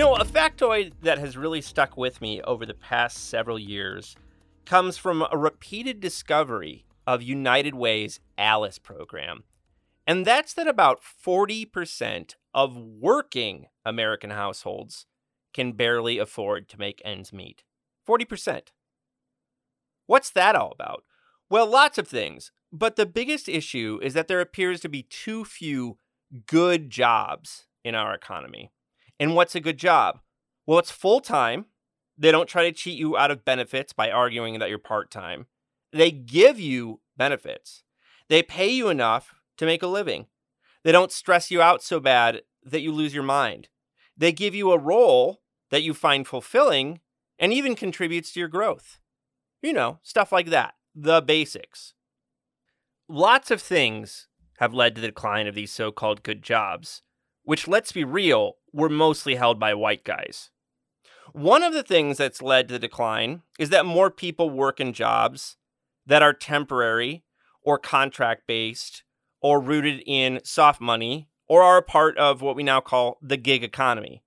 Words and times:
Know, 0.00 0.16
a 0.16 0.24
factoid 0.24 0.92
that 1.02 1.18
has 1.18 1.36
really 1.36 1.60
stuck 1.60 1.94
with 1.94 2.22
me 2.22 2.40
over 2.42 2.64
the 2.64 2.72
past 2.72 3.28
several 3.28 3.58
years 3.58 4.16
comes 4.64 4.96
from 4.96 5.26
a 5.30 5.36
repeated 5.36 6.00
discovery 6.00 6.86
of 7.06 7.22
United 7.22 7.74
Way's 7.74 8.18
Alice 8.38 8.78
program. 8.78 9.44
And 10.06 10.24
that's 10.24 10.54
that 10.54 10.66
about 10.66 11.02
40% 11.02 12.34
of 12.54 12.78
working 12.78 13.66
American 13.84 14.30
households 14.30 15.04
can 15.52 15.72
barely 15.72 16.16
afford 16.16 16.66
to 16.70 16.78
make 16.78 17.02
ends 17.04 17.30
meet. 17.30 17.62
40%. 18.08 18.68
What's 20.06 20.30
that 20.30 20.56
all 20.56 20.72
about? 20.72 21.04
Well, 21.50 21.66
lots 21.66 21.98
of 21.98 22.08
things. 22.08 22.52
But 22.72 22.96
the 22.96 23.04
biggest 23.04 23.50
issue 23.50 24.00
is 24.02 24.14
that 24.14 24.28
there 24.28 24.40
appears 24.40 24.80
to 24.80 24.88
be 24.88 25.02
too 25.02 25.44
few 25.44 25.98
good 26.46 26.88
jobs 26.88 27.66
in 27.84 27.94
our 27.94 28.14
economy. 28.14 28.70
And 29.20 29.36
what's 29.36 29.54
a 29.54 29.60
good 29.60 29.76
job? 29.76 30.20
Well, 30.66 30.78
it's 30.78 30.90
full 30.90 31.20
time. 31.20 31.66
They 32.16 32.32
don't 32.32 32.48
try 32.48 32.64
to 32.64 32.72
cheat 32.72 32.98
you 32.98 33.18
out 33.18 33.30
of 33.30 33.44
benefits 33.44 33.92
by 33.92 34.10
arguing 34.10 34.58
that 34.58 34.70
you're 34.70 34.78
part 34.78 35.10
time. 35.10 35.46
They 35.92 36.10
give 36.10 36.58
you 36.58 37.00
benefits. 37.18 37.84
They 38.28 38.42
pay 38.42 38.68
you 38.68 38.88
enough 38.88 39.34
to 39.58 39.66
make 39.66 39.82
a 39.82 39.86
living. 39.86 40.26
They 40.84 40.92
don't 40.92 41.12
stress 41.12 41.50
you 41.50 41.60
out 41.60 41.82
so 41.82 42.00
bad 42.00 42.42
that 42.64 42.80
you 42.80 42.92
lose 42.92 43.14
your 43.14 43.22
mind. 43.22 43.68
They 44.16 44.32
give 44.32 44.54
you 44.54 44.72
a 44.72 44.78
role 44.78 45.42
that 45.70 45.82
you 45.82 45.92
find 45.92 46.26
fulfilling 46.26 47.00
and 47.38 47.52
even 47.52 47.74
contributes 47.74 48.32
to 48.32 48.40
your 48.40 48.48
growth. 48.48 49.00
You 49.62 49.74
know, 49.74 49.98
stuff 50.02 50.32
like 50.32 50.48
that. 50.48 50.74
The 50.94 51.20
basics. 51.20 51.92
Lots 53.06 53.50
of 53.50 53.60
things 53.60 54.28
have 54.58 54.72
led 54.72 54.94
to 54.94 55.00
the 55.00 55.08
decline 55.08 55.46
of 55.46 55.54
these 55.54 55.72
so 55.72 55.90
called 55.90 56.22
good 56.22 56.42
jobs, 56.42 57.02
which, 57.50 57.66
let's 57.66 57.90
be 57.90 58.04
real, 58.04 58.58
were 58.72 58.88
mostly 58.88 59.34
held 59.34 59.58
by 59.58 59.74
white 59.74 60.04
guys. 60.04 60.50
One 61.32 61.64
of 61.64 61.72
the 61.72 61.82
things 61.82 62.16
that's 62.16 62.40
led 62.40 62.68
to 62.68 62.74
the 62.74 62.78
decline 62.78 63.42
is 63.58 63.70
that 63.70 63.84
more 63.84 64.08
people 64.08 64.50
work 64.50 64.78
in 64.78 64.92
jobs 64.92 65.56
that 66.06 66.22
are 66.22 66.32
temporary 66.32 67.24
or 67.60 67.76
contract 67.76 68.42
based 68.46 69.02
or 69.40 69.60
rooted 69.60 70.00
in 70.06 70.40
soft 70.44 70.80
money 70.80 71.28
or 71.48 71.64
are 71.64 71.78
a 71.78 71.82
part 71.82 72.16
of 72.18 72.40
what 72.40 72.54
we 72.54 72.62
now 72.62 72.80
call 72.80 73.18
the 73.20 73.36
gig 73.36 73.64
economy. 73.64 74.22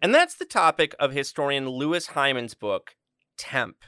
And 0.00 0.14
that's 0.14 0.34
the 0.34 0.46
topic 0.46 0.94
of 0.98 1.12
historian 1.12 1.68
Louis 1.68 2.06
Hyman's 2.06 2.54
book, 2.54 2.96
Temp 3.36 3.84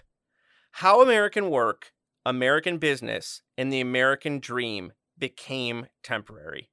How 0.73 1.01
American 1.01 1.49
Work, 1.49 1.93
American 2.27 2.77
Business, 2.77 3.41
and 3.57 3.73
the 3.73 3.81
American 3.81 4.39
Dream 4.39 4.93
Became 5.19 5.87
Temporary. 6.03 6.70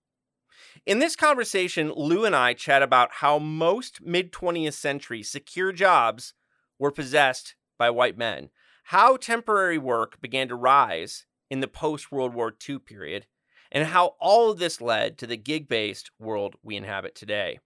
In 0.86 1.00
this 1.00 1.16
conversation, 1.16 1.92
Lou 1.96 2.26
and 2.26 2.36
I 2.36 2.54
chat 2.54 2.82
about 2.82 3.14
how 3.14 3.40
most 3.40 4.02
mid 4.02 4.32
20th 4.32 4.74
century 4.74 5.24
secure 5.24 5.72
jobs 5.72 6.34
were 6.78 6.92
possessed 6.92 7.56
by 7.78 7.90
white 7.90 8.18
men, 8.18 8.50
how 8.86 9.18
temporary 9.18 9.78
work 9.78 10.22
began 10.22 10.48
to 10.50 10.56
rise 10.56 11.26
in 11.50 11.60
the 11.60 11.68
post 11.68 12.12
World 12.12 12.34
War 12.34 12.54
II 12.68 12.80
period, 12.80 13.28
and 13.72 13.88
how 13.88 14.16
all 14.20 14.52
of 14.52 14.60
this 14.60 14.82
led 14.82 15.18
to 15.18 15.28
the 15.28 15.38
gig 15.38 15.68
based 15.68 16.12
world 16.20 16.56
we 16.64 16.76
inhabit 16.76 17.16
today. 17.16 17.60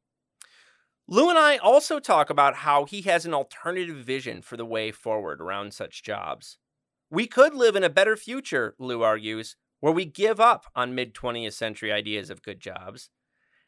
Lou 1.08 1.30
and 1.30 1.38
I 1.38 1.58
also 1.58 2.00
talk 2.00 2.30
about 2.30 2.56
how 2.56 2.86
he 2.86 3.02
has 3.02 3.26
an 3.26 3.34
alternative 3.34 3.98
vision 3.98 4.42
for 4.42 4.56
the 4.56 4.66
way 4.66 4.92
forward 4.92 5.42
around 5.42 5.74
such 5.74 6.04
jobs. 6.04 6.58
We 7.10 7.28
could 7.28 7.54
live 7.54 7.76
in 7.76 7.84
a 7.84 7.90
better 7.90 8.16
future, 8.16 8.76
Lou 8.80 9.02
argues, 9.02 9.58
where 9.82 9.92
we 9.92 10.06
give 10.06 10.40
up 10.40 10.68
on 10.74 10.96
mid 10.96 11.14
20th 11.14 11.54
century 11.54 11.92
ideas 11.92 12.30
of 12.30 12.42
good 12.42 12.62
jobs 12.62 13.10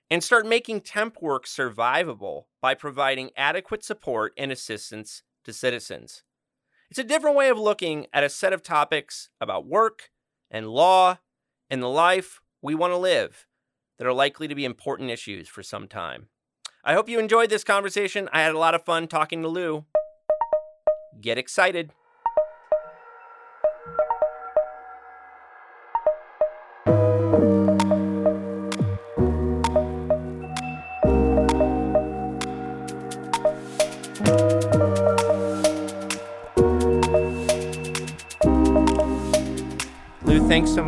and 0.09 0.23
start 0.23 0.45
making 0.45 0.79
temp 0.81 1.21
work 1.21 1.45
survivable 1.45 2.43
by 2.61 2.73
providing 2.73 3.31
adequate 3.35 3.83
support 3.83 4.31
and 4.37 4.51
assistance 4.51 5.23
to 5.43 5.51
citizens. 5.51 6.23
It's 6.89 6.99
a 6.99 7.03
different 7.03 7.35
way 7.35 7.49
of 7.49 7.59
looking 7.59 8.07
at 8.13 8.23
a 8.23 8.29
set 8.29 8.53
of 8.53 8.61
topics 8.61 9.29
about 9.41 9.65
work 9.65 10.11
and 10.51 10.69
law 10.69 11.17
and 11.69 11.81
the 11.81 11.89
life 11.89 12.39
we 12.61 12.75
want 12.75 12.93
to 12.93 12.97
live 12.97 13.47
that 13.97 14.07
are 14.07 14.13
likely 14.13 14.47
to 14.47 14.55
be 14.55 14.65
important 14.65 15.09
issues 15.09 15.49
for 15.49 15.63
some 15.63 15.87
time. 15.87 16.27
I 16.83 16.93
hope 16.93 17.09
you 17.09 17.17
enjoyed 17.17 17.49
this 17.49 17.63
conversation. 17.63 18.29
I 18.31 18.41
had 18.41 18.53
a 18.53 18.59
lot 18.59 18.75
of 18.75 18.83
fun 18.83 19.07
talking 19.07 19.41
to 19.41 19.47
Lou. 19.47 19.85
Get 21.19 21.37
excited. 21.37 21.91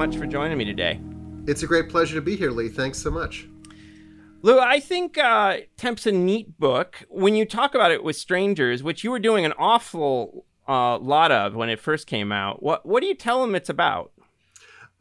Much 0.05 0.17
for 0.17 0.27
joining 0.27 0.55
me 0.55 0.63
today. 0.63 0.99
It's 1.47 1.63
a 1.63 1.67
great 1.67 1.89
pleasure 1.89 2.13
to 2.13 2.21
be 2.21 2.35
here, 2.35 2.51
Lee. 2.51 2.69
Thanks 2.69 2.99
so 2.99 3.09
much. 3.09 3.47
Lou, 4.43 4.59
I 4.59 4.79
think 4.79 5.17
uh, 5.17 5.57
Temp's 5.77 6.05
a 6.05 6.11
neat 6.11 6.59
book. 6.59 7.03
When 7.09 7.33
you 7.33 7.43
talk 7.43 7.73
about 7.73 7.89
it 7.89 8.03
with 8.03 8.15
strangers, 8.15 8.83
which 8.83 9.03
you 9.03 9.09
were 9.09 9.17
doing 9.17 9.45
an 9.45 9.53
awful 9.57 10.45
uh, 10.67 10.99
lot 10.99 11.31
of 11.31 11.55
when 11.55 11.69
it 11.69 11.79
first 11.79 12.05
came 12.05 12.31
out, 12.31 12.61
what 12.61 12.85
what 12.85 13.01
do 13.01 13.07
you 13.07 13.15
tell 13.15 13.41
them 13.41 13.55
it's 13.55 13.69
about? 13.69 14.11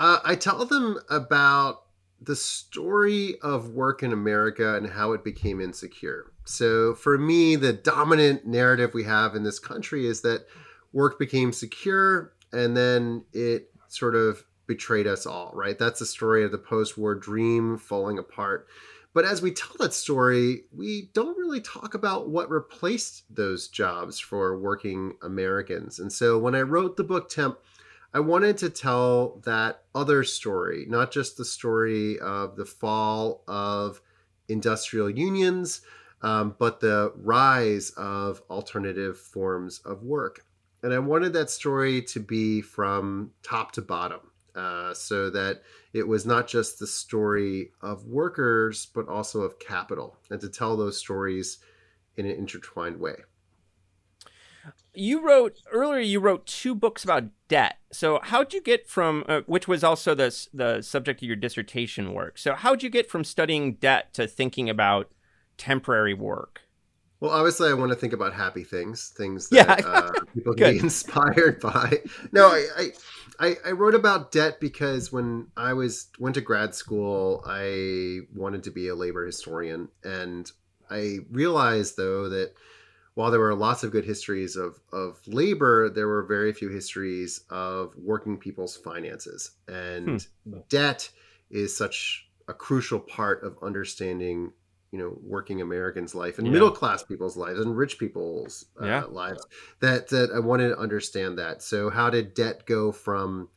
Uh, 0.00 0.20
I 0.24 0.36
tell 0.36 0.64
them 0.64 0.98
about 1.10 1.82
the 2.18 2.36
story 2.36 3.34
of 3.42 3.68
work 3.68 4.02
in 4.02 4.10
America 4.10 4.74
and 4.74 4.88
how 4.88 5.12
it 5.12 5.22
became 5.22 5.60
insecure. 5.60 6.32
So, 6.46 6.94
for 6.94 7.18
me, 7.18 7.56
the 7.56 7.74
dominant 7.74 8.46
narrative 8.46 8.94
we 8.94 9.04
have 9.04 9.34
in 9.34 9.42
this 9.42 9.58
country 9.58 10.06
is 10.06 10.22
that 10.22 10.46
work 10.94 11.18
became 11.18 11.52
secure 11.52 12.32
and 12.54 12.74
then 12.74 13.26
it 13.34 13.70
sort 13.88 14.14
of 14.14 14.42
betrayed 14.66 15.06
us 15.06 15.26
all, 15.26 15.52
right? 15.54 15.78
That's 15.78 16.00
the 16.00 16.06
story 16.06 16.44
of 16.44 16.52
the 16.52 16.58
post 16.58 16.96
war 16.96 17.14
dream 17.14 17.78
falling 17.78 18.18
apart. 18.18 18.66
But 19.12 19.24
as 19.24 19.40
we 19.40 19.52
tell 19.52 19.76
that 19.78 19.94
story, 19.94 20.64
we 20.76 21.10
don't 21.12 21.38
really 21.38 21.60
talk 21.60 21.94
about 21.94 22.28
what 22.28 22.50
replaced 22.50 23.22
those 23.30 23.68
jobs 23.68 24.18
for 24.18 24.58
working 24.58 25.14
Americans. 25.22 26.00
And 26.00 26.12
so 26.12 26.38
when 26.38 26.54
I 26.54 26.62
wrote 26.62 26.96
the 26.96 27.04
book 27.04 27.28
Temp, 27.28 27.58
I 28.12 28.20
wanted 28.20 28.58
to 28.58 28.70
tell 28.70 29.40
that 29.44 29.84
other 29.94 30.24
story, 30.24 30.86
not 30.88 31.10
just 31.10 31.36
the 31.36 31.44
story 31.44 32.18
of 32.20 32.56
the 32.56 32.64
fall 32.64 33.42
of 33.48 34.00
industrial 34.48 35.10
unions, 35.10 35.80
um, 36.22 36.54
but 36.58 36.80
the 36.80 37.12
rise 37.16 37.90
of 37.96 38.42
alternative 38.50 39.18
forms 39.18 39.80
of 39.84 40.02
work. 40.02 40.44
And 40.82 40.92
I 40.92 40.98
wanted 40.98 41.32
that 41.32 41.50
story 41.50 42.02
to 42.02 42.20
be 42.20 42.60
from 42.62 43.32
top 43.42 43.72
to 43.72 43.82
bottom. 43.82 44.20
Uh, 44.54 44.94
so 44.94 45.30
that 45.30 45.62
it 45.92 46.06
was 46.06 46.24
not 46.24 46.46
just 46.46 46.78
the 46.78 46.86
story 46.86 47.72
of 47.82 48.06
workers, 48.06 48.86
but 48.94 49.08
also 49.08 49.40
of 49.40 49.58
capital, 49.58 50.16
and 50.30 50.40
to 50.40 50.48
tell 50.48 50.76
those 50.76 50.96
stories 50.96 51.58
in 52.16 52.24
an 52.24 52.36
intertwined 52.36 53.00
way. 53.00 53.16
You 54.94 55.26
wrote 55.26 55.58
earlier. 55.72 56.00
You 56.00 56.20
wrote 56.20 56.46
two 56.46 56.74
books 56.74 57.02
about 57.02 57.24
debt. 57.48 57.78
So 57.90 58.20
how'd 58.22 58.52
you 58.52 58.62
get 58.62 58.88
from, 58.88 59.24
uh, 59.28 59.40
which 59.46 59.66
was 59.66 59.82
also 59.82 60.14
the 60.14 60.48
the 60.54 60.82
subject 60.82 61.20
of 61.20 61.26
your 61.26 61.36
dissertation 61.36 62.12
work? 62.12 62.38
So 62.38 62.54
how'd 62.54 62.82
you 62.82 62.90
get 62.90 63.10
from 63.10 63.24
studying 63.24 63.74
debt 63.74 64.14
to 64.14 64.26
thinking 64.28 64.70
about 64.70 65.10
temporary 65.56 66.14
work? 66.14 66.62
Well, 67.20 67.32
obviously, 67.32 67.70
I 67.70 67.72
want 67.72 67.90
to 67.90 67.96
think 67.96 68.12
about 68.12 68.34
happy 68.34 68.64
things, 68.64 69.12
things 69.16 69.48
that 69.48 69.80
yeah. 69.80 69.86
uh, 69.86 70.12
people 70.34 70.54
can 70.54 70.74
be 70.74 70.78
inspired 70.82 71.60
by. 71.60 72.00
No, 72.32 72.48
I, 72.48 72.66
I, 72.76 72.88
I, 73.38 73.56
I 73.64 73.72
wrote 73.72 73.94
about 73.94 74.32
debt 74.32 74.60
because 74.60 75.12
when 75.12 75.48
I 75.56 75.72
was 75.72 76.08
went 76.18 76.34
to 76.34 76.40
grad 76.40 76.74
school, 76.74 77.42
I 77.46 78.20
wanted 78.34 78.62
to 78.64 78.70
be 78.70 78.88
a 78.88 78.94
labor 78.94 79.26
historian, 79.26 79.88
and 80.02 80.50
I 80.90 81.18
realized 81.30 81.96
though 81.96 82.28
that 82.28 82.52
while 83.14 83.30
there 83.30 83.40
were 83.40 83.54
lots 83.54 83.84
of 83.84 83.92
good 83.92 84.04
histories 84.04 84.56
of 84.56 84.80
of 84.92 85.20
labor, 85.26 85.88
there 85.88 86.08
were 86.08 86.22
very 86.22 86.52
few 86.52 86.68
histories 86.68 87.44
of 87.50 87.94
working 87.96 88.38
people's 88.38 88.76
finances, 88.76 89.52
and 89.68 90.26
hmm. 90.48 90.58
debt 90.68 91.08
is 91.50 91.76
such 91.76 92.28
a 92.48 92.54
crucial 92.54 93.00
part 93.00 93.42
of 93.42 93.56
understanding 93.62 94.52
you 94.94 95.00
know 95.00 95.18
working 95.24 95.60
Americans' 95.60 96.14
life 96.14 96.38
and 96.38 96.46
yeah. 96.46 96.52
middle 96.52 96.70
class 96.70 97.02
people's 97.02 97.36
lives 97.36 97.58
and 97.58 97.76
rich 97.76 97.98
people's 97.98 98.66
uh, 98.80 98.86
yeah. 98.86 99.02
lives. 99.08 99.44
That 99.80 100.06
that 100.10 100.30
I 100.32 100.38
wanted 100.38 100.68
to 100.68 100.78
understand 100.78 101.36
that. 101.38 101.62
So 101.62 101.90
how 101.90 102.10
did 102.10 102.32
debt 102.32 102.64
go 102.64 102.92
from 102.92 103.48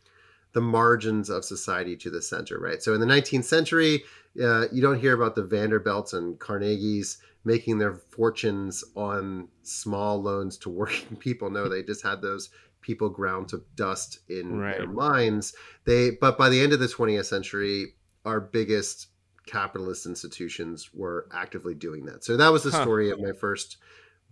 the 0.53 0.61
margins 0.61 1.29
of 1.29 1.45
society 1.45 1.95
to 1.97 2.09
the 2.09 2.23
center? 2.23 2.57
Right. 2.59 2.81
So 2.81 2.95
in 2.95 2.99
the 2.99 3.05
19th 3.05 3.43
century, 3.43 4.03
uh, 4.41 4.65
you 4.71 4.81
don't 4.81 4.99
hear 4.99 5.13
about 5.13 5.35
the 5.35 5.43
Vanderbilts 5.43 6.13
and 6.13 6.39
Carnegies 6.39 7.17
making 7.45 7.77
their 7.77 7.93
fortunes 7.93 8.83
on 8.95 9.47
small 9.61 10.19
loans 10.19 10.57
to 10.57 10.69
working 10.69 11.15
people. 11.19 11.51
No, 11.51 11.69
they 11.69 11.83
just 11.83 12.01
had 12.01 12.19
those 12.19 12.49
people 12.81 13.09
ground 13.09 13.49
to 13.49 13.61
dust 13.75 14.21
in 14.27 14.57
right. 14.57 14.79
their 14.79 14.87
minds. 14.87 15.53
They 15.85 16.09
but 16.09 16.35
by 16.35 16.49
the 16.49 16.59
end 16.59 16.73
of 16.73 16.79
the 16.79 16.87
20th 16.87 17.25
century, 17.25 17.93
our 18.25 18.39
biggest 18.39 19.09
capitalist 19.47 20.05
institutions 20.05 20.89
were 20.93 21.27
actively 21.33 21.73
doing 21.73 22.05
that. 22.05 22.23
So 22.23 22.37
that 22.37 22.51
was 22.51 22.63
the 22.63 22.71
huh. 22.71 22.83
story 22.83 23.09
of 23.09 23.19
my 23.19 23.31
first 23.31 23.77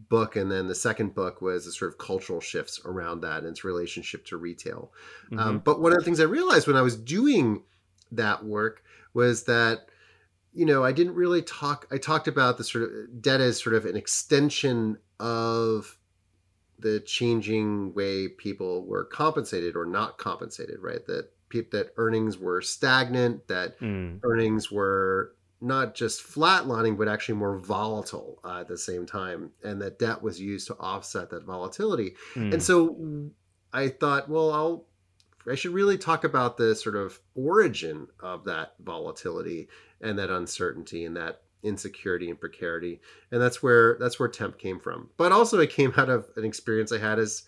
book 0.09 0.35
and 0.35 0.51
then 0.51 0.67
the 0.67 0.75
second 0.75 1.15
book 1.15 1.41
was 1.41 1.65
the 1.65 1.71
sort 1.71 1.91
of 1.91 1.97
cultural 1.97 2.41
shifts 2.41 2.81
around 2.85 3.21
that 3.21 3.39
and 3.39 3.47
its 3.47 3.63
relationship 3.63 4.25
to 4.25 4.37
retail 4.37 4.91
um, 5.31 5.37
mm-hmm. 5.37 5.47
um, 5.47 5.59
but 5.59 5.79
one 5.79 5.93
of 5.93 5.97
the 5.97 6.03
things 6.03 6.19
i 6.19 6.23
realized 6.23 6.67
when 6.67 6.75
i 6.75 6.81
was 6.81 6.97
doing 6.97 7.63
that 8.11 8.43
work 8.43 8.83
was 9.13 9.45
that 9.45 9.87
you 10.53 10.65
know 10.65 10.83
i 10.83 10.91
didn't 10.91 11.15
really 11.15 11.41
talk 11.41 11.87
i 11.91 11.97
talked 11.97 12.27
about 12.27 12.57
the 12.57 12.63
sort 12.63 12.83
of 12.83 13.21
debt 13.21 13.39
as 13.39 13.61
sort 13.61 13.75
of 13.75 13.85
an 13.85 13.95
extension 13.95 14.97
of 15.19 15.97
the 16.77 16.99
changing 16.99 17.93
way 17.93 18.27
people 18.27 18.85
were 18.85 19.05
compensated 19.05 19.77
or 19.77 19.85
not 19.85 20.17
compensated 20.17 20.77
right 20.81 21.05
that 21.05 21.29
that 21.71 21.93
earnings 21.97 22.37
were 22.37 22.61
stagnant, 22.61 23.47
that 23.47 23.79
mm. 23.79 24.19
earnings 24.23 24.71
were 24.71 25.35
not 25.61 25.95
just 25.95 26.21
flatlining, 26.21 26.97
but 26.97 27.07
actually 27.07 27.35
more 27.35 27.57
volatile 27.57 28.39
uh, 28.43 28.59
at 28.59 28.67
the 28.67 28.77
same 28.77 29.05
time, 29.05 29.51
and 29.63 29.81
that 29.81 29.99
debt 29.99 30.21
was 30.21 30.39
used 30.39 30.67
to 30.67 30.75
offset 30.77 31.29
that 31.29 31.43
volatility. 31.43 32.15
Mm. 32.35 32.53
And 32.53 32.63
so 32.63 33.31
I 33.73 33.89
thought, 33.89 34.29
well, 34.29 34.51
I'll 34.51 34.85
I 35.49 35.55
should 35.55 35.73
really 35.73 35.97
talk 35.97 36.23
about 36.23 36.57
the 36.57 36.75
sort 36.75 36.95
of 36.95 37.19
origin 37.35 38.07
of 38.19 38.45
that 38.45 38.73
volatility 38.83 39.69
and 40.01 40.17
that 40.17 40.29
uncertainty 40.29 41.05
and 41.05 41.15
that 41.17 41.41
insecurity 41.63 42.29
and 42.29 42.39
precarity. 42.39 43.01
And 43.31 43.41
that's 43.41 43.61
where 43.61 43.97
that's 43.99 44.19
where 44.19 44.29
temp 44.29 44.57
came 44.57 44.79
from. 44.79 45.09
But 45.17 45.31
also 45.31 45.59
it 45.59 45.69
came 45.69 45.93
out 45.97 46.09
of 46.09 46.29
an 46.35 46.45
experience 46.45 46.91
I 46.91 46.99
had 46.99 47.19
as, 47.19 47.43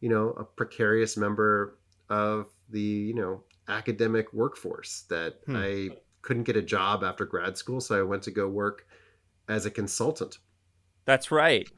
you 0.00 0.08
know, 0.08 0.30
a 0.30 0.44
precarious 0.44 1.16
member 1.16 1.78
of 2.08 2.46
the, 2.70 2.80
you 2.80 3.14
know, 3.14 3.44
academic 3.68 4.32
workforce 4.32 5.04
that 5.08 5.40
hmm. 5.46 5.56
I 5.56 5.90
couldn't 6.22 6.44
get 6.44 6.56
a 6.56 6.62
job 6.62 7.02
after 7.02 7.24
grad 7.24 7.56
school, 7.56 7.80
so 7.80 7.98
I 7.98 8.02
went 8.02 8.22
to 8.24 8.30
go 8.30 8.48
work 8.48 8.86
as 9.48 9.66
a 9.66 9.70
consultant. 9.70 10.38
That's 11.04 11.30
right. 11.30 11.68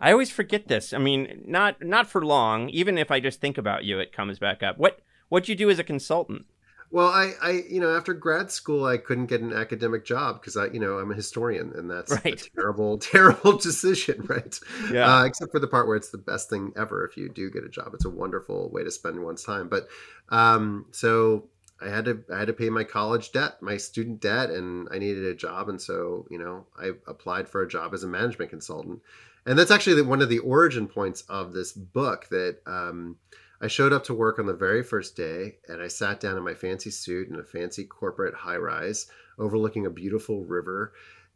I 0.00 0.12
always 0.12 0.30
forget 0.30 0.68
this. 0.68 0.92
I 0.92 0.98
mean, 0.98 1.42
not 1.46 1.82
not 1.82 2.08
for 2.08 2.24
long. 2.24 2.68
Even 2.70 2.98
if 2.98 3.10
I 3.10 3.20
just 3.20 3.40
think 3.40 3.56
about 3.56 3.84
you, 3.84 4.00
it 4.00 4.12
comes 4.12 4.38
back 4.38 4.62
up. 4.62 4.78
What 4.78 5.00
what 5.28 5.48
you 5.48 5.54
do 5.54 5.70
as 5.70 5.78
a 5.78 5.84
consultant? 5.84 6.46
Well, 6.92 7.08
I, 7.08 7.32
I, 7.40 7.50
you 7.70 7.80
know, 7.80 7.96
after 7.96 8.12
grad 8.12 8.50
school, 8.50 8.84
I 8.84 8.98
couldn't 8.98 9.26
get 9.26 9.40
an 9.40 9.54
academic 9.54 10.04
job 10.04 10.38
because 10.38 10.58
I, 10.58 10.66
you 10.66 10.78
know, 10.78 10.98
I'm 10.98 11.10
a 11.10 11.14
historian, 11.14 11.72
and 11.74 11.90
that's 11.90 12.12
right. 12.12 12.38
a 12.38 12.50
terrible, 12.54 12.98
terrible 12.98 13.56
decision, 13.56 14.22
right? 14.28 14.60
Yeah. 14.92 15.20
Uh, 15.20 15.24
except 15.24 15.52
for 15.52 15.58
the 15.58 15.66
part 15.66 15.86
where 15.86 15.96
it's 15.96 16.10
the 16.10 16.18
best 16.18 16.50
thing 16.50 16.70
ever 16.76 17.06
if 17.06 17.16
you 17.16 17.30
do 17.30 17.50
get 17.50 17.64
a 17.64 17.70
job. 17.70 17.92
It's 17.94 18.04
a 18.04 18.10
wonderful 18.10 18.68
way 18.70 18.84
to 18.84 18.90
spend 18.90 19.24
one's 19.24 19.42
time. 19.42 19.70
But 19.70 19.88
um, 20.28 20.84
so 20.90 21.48
I 21.80 21.88
had 21.88 22.04
to, 22.04 22.22
I 22.30 22.38
had 22.38 22.48
to 22.48 22.52
pay 22.52 22.68
my 22.68 22.84
college 22.84 23.32
debt, 23.32 23.62
my 23.62 23.78
student 23.78 24.20
debt, 24.20 24.50
and 24.50 24.86
I 24.92 24.98
needed 24.98 25.24
a 25.24 25.34
job, 25.34 25.70
and 25.70 25.80
so 25.80 26.26
you 26.30 26.38
know, 26.38 26.66
I 26.78 26.90
applied 27.06 27.48
for 27.48 27.62
a 27.62 27.68
job 27.68 27.94
as 27.94 28.04
a 28.04 28.08
management 28.08 28.50
consultant, 28.50 29.00
and 29.46 29.58
that's 29.58 29.70
actually 29.70 30.02
one 30.02 30.20
of 30.20 30.28
the 30.28 30.40
origin 30.40 30.88
points 30.88 31.22
of 31.22 31.54
this 31.54 31.72
book 31.72 32.28
that. 32.28 32.58
Um, 32.66 33.16
I 33.62 33.68
showed 33.68 33.92
up 33.92 34.04
to 34.04 34.14
work 34.14 34.40
on 34.40 34.46
the 34.46 34.54
very 34.54 34.82
first 34.82 35.16
day 35.16 35.58
and 35.68 35.80
I 35.80 35.86
sat 35.86 36.18
down 36.18 36.36
in 36.36 36.42
my 36.42 36.54
fancy 36.54 36.90
suit 36.90 37.28
in 37.28 37.36
a 37.36 37.44
fancy 37.44 37.84
corporate 37.84 38.34
high 38.34 38.56
rise 38.56 39.06
overlooking 39.38 39.86
a 39.86 39.90
beautiful 39.90 40.44
river. 40.44 40.92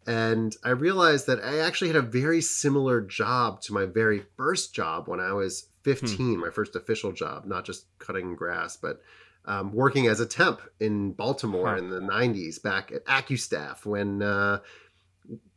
And 0.09 0.55
I 0.65 0.71
realized 0.71 1.29
that 1.29 1.43
I 1.43 1.61
actually 1.61 1.89
had 1.89 1.97
a 1.97 2.03
very 2.03 2.41
similar 2.41 3.01
job 3.01 3.61
to 3.63 3.73
my 3.73 3.87
very 3.87 4.25
first 4.37 4.75
job 4.75 5.09
when 5.09 5.21
I 5.21 5.33
was 5.33 5.69
15, 5.85 6.17
hmm. 6.17 6.41
my 6.41 6.51
first 6.51 6.75
official 6.75 7.13
job, 7.13 7.45
not 7.47 7.65
just 7.65 7.87
cutting 8.01 8.35
grass, 8.35 8.77
but 8.77 9.01
um, 9.45 9.73
working 9.73 10.09
as 10.09 10.19
a 10.19 10.27
temp 10.27 10.61
in 10.81 11.13
Baltimore 11.13 11.71
huh. 11.71 11.77
in 11.77 11.91
the 11.91 12.01
90s 12.01 12.61
back 12.61 12.91
at 12.91 13.05
AccuStaff 13.05 13.87
when 13.87 14.23
uh, 14.23 14.59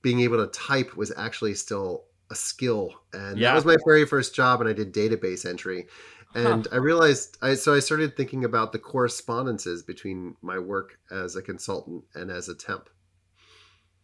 being 0.03 0.19
able 0.19 0.37
to 0.45 0.51
type 0.51 0.95
was 0.95 1.11
actually 1.17 1.55
still 1.55 2.05
a 2.29 2.35
skill. 2.35 2.93
And 3.11 3.39
yeah. 3.39 3.49
that 3.49 3.55
was 3.55 3.65
my 3.65 3.77
very 3.85 4.05
first 4.05 4.35
job, 4.35 4.61
and 4.61 4.69
I 4.69 4.73
did 4.73 4.93
database 4.93 5.49
entry 5.49 5.87
and 6.35 6.67
huh. 6.67 6.75
I 6.75 6.77
realized 6.77 7.37
I 7.41 7.55
so 7.55 7.73
I 7.73 7.79
started 7.79 8.15
thinking 8.15 8.45
about 8.45 8.71
the 8.71 8.79
correspondences 8.79 9.83
between 9.83 10.35
my 10.41 10.59
work 10.59 10.99
as 11.11 11.35
a 11.35 11.41
consultant 11.41 12.03
and 12.13 12.29
as 12.29 12.49
a 12.49 12.55
temp. 12.55 12.89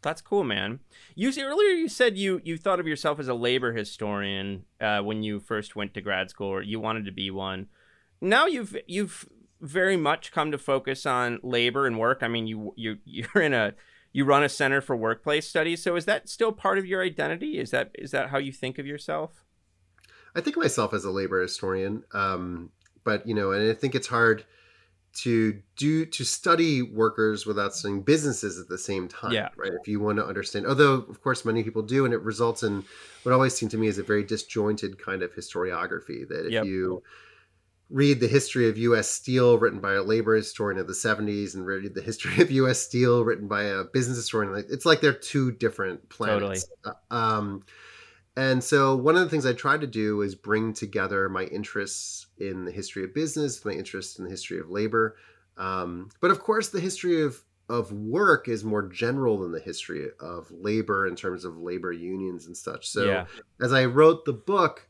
That's 0.01 0.21
cool, 0.21 0.43
man. 0.43 0.79
You 1.15 1.31
earlier 1.41 1.69
you 1.69 1.87
said 1.87 2.17
you 2.17 2.41
you 2.43 2.57
thought 2.57 2.79
of 2.79 2.87
yourself 2.87 3.19
as 3.19 3.27
a 3.27 3.33
labor 3.33 3.73
historian 3.73 4.65
uh, 4.81 5.01
when 5.01 5.23
you 5.23 5.39
first 5.39 5.75
went 5.75 5.93
to 5.95 6.01
grad 6.01 6.29
school, 6.29 6.47
or 6.47 6.61
you 6.61 6.79
wanted 6.79 7.05
to 7.05 7.11
be 7.11 7.31
one. 7.31 7.67
Now 8.21 8.45
you've 8.45 8.75
you've 8.87 9.27
very 9.61 9.97
much 9.97 10.31
come 10.31 10.51
to 10.51 10.57
focus 10.57 11.05
on 11.05 11.39
labor 11.43 11.87
and 11.87 11.97
work. 11.97 12.19
I 12.21 12.27
mean, 12.27 12.47
you 12.47 12.73
you 12.75 12.97
you're 13.05 13.43
in 13.43 13.53
a 13.53 13.73
you 14.13 14.25
run 14.25 14.43
a 14.43 14.49
center 14.49 14.81
for 14.81 14.95
workplace 14.95 15.47
studies. 15.47 15.83
So 15.83 15.95
is 15.95 16.05
that 16.05 16.29
still 16.29 16.51
part 16.51 16.77
of 16.77 16.85
your 16.85 17.03
identity? 17.03 17.59
Is 17.59 17.71
that 17.71 17.91
is 17.95 18.11
that 18.11 18.29
how 18.29 18.37
you 18.37 18.51
think 18.51 18.79
of 18.79 18.87
yourself? 18.87 19.44
I 20.35 20.41
think 20.41 20.57
of 20.57 20.61
myself 20.61 20.93
as 20.93 21.05
a 21.05 21.11
labor 21.11 21.41
historian, 21.41 22.03
um, 22.13 22.71
but 23.03 23.25
you 23.27 23.33
know, 23.33 23.51
and 23.51 23.69
I 23.69 23.73
think 23.73 23.95
it's 23.95 24.07
hard 24.07 24.45
to 25.15 25.61
do 25.77 26.05
to 26.05 26.25
study 26.25 26.81
workers 26.81 27.45
without 27.45 27.73
studying 27.73 28.01
businesses 28.01 28.59
at 28.59 28.67
the 28.67 28.77
same 28.77 29.07
time 29.07 29.31
yeah. 29.31 29.47
right 29.55 29.71
if 29.79 29.87
you 29.87 29.99
want 29.99 30.17
to 30.17 30.25
understand 30.25 30.67
although 30.67 30.93
of 30.93 31.21
course 31.21 31.45
many 31.45 31.63
people 31.63 31.81
do 31.81 32.03
and 32.03 32.13
it 32.13 32.21
results 32.21 32.63
in 32.63 32.83
what 33.23 33.31
always 33.31 33.55
seemed 33.55 33.71
to 33.71 33.77
me 33.77 33.87
is 33.87 33.97
a 33.97 34.03
very 34.03 34.23
disjointed 34.23 35.01
kind 35.01 35.23
of 35.23 35.33
historiography 35.33 36.27
that 36.27 36.45
if 36.45 36.51
yep. 36.51 36.65
you 36.65 37.01
read 37.89 38.19
the 38.19 38.27
history 38.27 38.67
of 38.67 38.75
us 38.77 39.09
steel 39.09 39.57
written 39.57 39.79
by 39.79 39.93
a 39.93 40.03
labor 40.03 40.35
historian 40.35 40.79
of 40.79 40.87
the 40.87 40.93
70s 40.93 41.55
and 41.55 41.65
read 41.65 41.95
the 41.95 42.01
history 42.01 42.41
of 42.41 42.51
us 42.51 42.81
steel 42.81 43.23
written 43.23 43.47
by 43.47 43.63
a 43.63 43.85
business 43.85 44.17
historian 44.17 44.65
it's 44.69 44.85
like 44.85 44.99
they're 44.99 45.13
two 45.13 45.49
different 45.49 46.09
planets 46.09 46.67
totally. 46.83 46.97
Uh, 47.09 47.15
um, 47.15 47.63
and 48.37 48.63
so 48.63 48.95
one 48.95 49.15
of 49.15 49.21
the 49.21 49.29
things 49.29 49.45
I 49.45 49.53
tried 49.53 49.81
to 49.81 49.87
do 49.87 50.21
is 50.21 50.35
bring 50.35 50.73
together 50.73 51.29
my 51.29 51.43
interests 51.45 52.27
in 52.37 52.65
the 52.65 52.71
history 52.71 53.03
of 53.03 53.13
business, 53.13 53.63
my 53.63 53.71
interest 53.71 54.19
in 54.19 54.25
the 54.25 54.31
history 54.31 54.59
of 54.59 54.69
labor. 54.69 55.15
Um, 55.57 56.09
but 56.19 56.31
of 56.31 56.39
course, 56.39 56.69
the 56.69 56.79
history 56.79 57.21
of 57.21 57.41
of 57.67 57.91
work 57.91 58.47
is 58.47 58.63
more 58.63 58.83
general 58.83 59.39
than 59.39 59.51
the 59.51 59.59
history 59.59 60.07
of 60.19 60.51
labor 60.51 61.07
in 61.07 61.15
terms 61.15 61.45
of 61.45 61.57
labor 61.57 61.91
unions 61.91 62.45
and 62.45 62.55
such. 62.55 62.87
So 62.87 63.05
yeah. 63.05 63.25
as 63.59 63.73
I 63.73 63.85
wrote 63.85 64.25
the 64.25 64.33
book, 64.33 64.87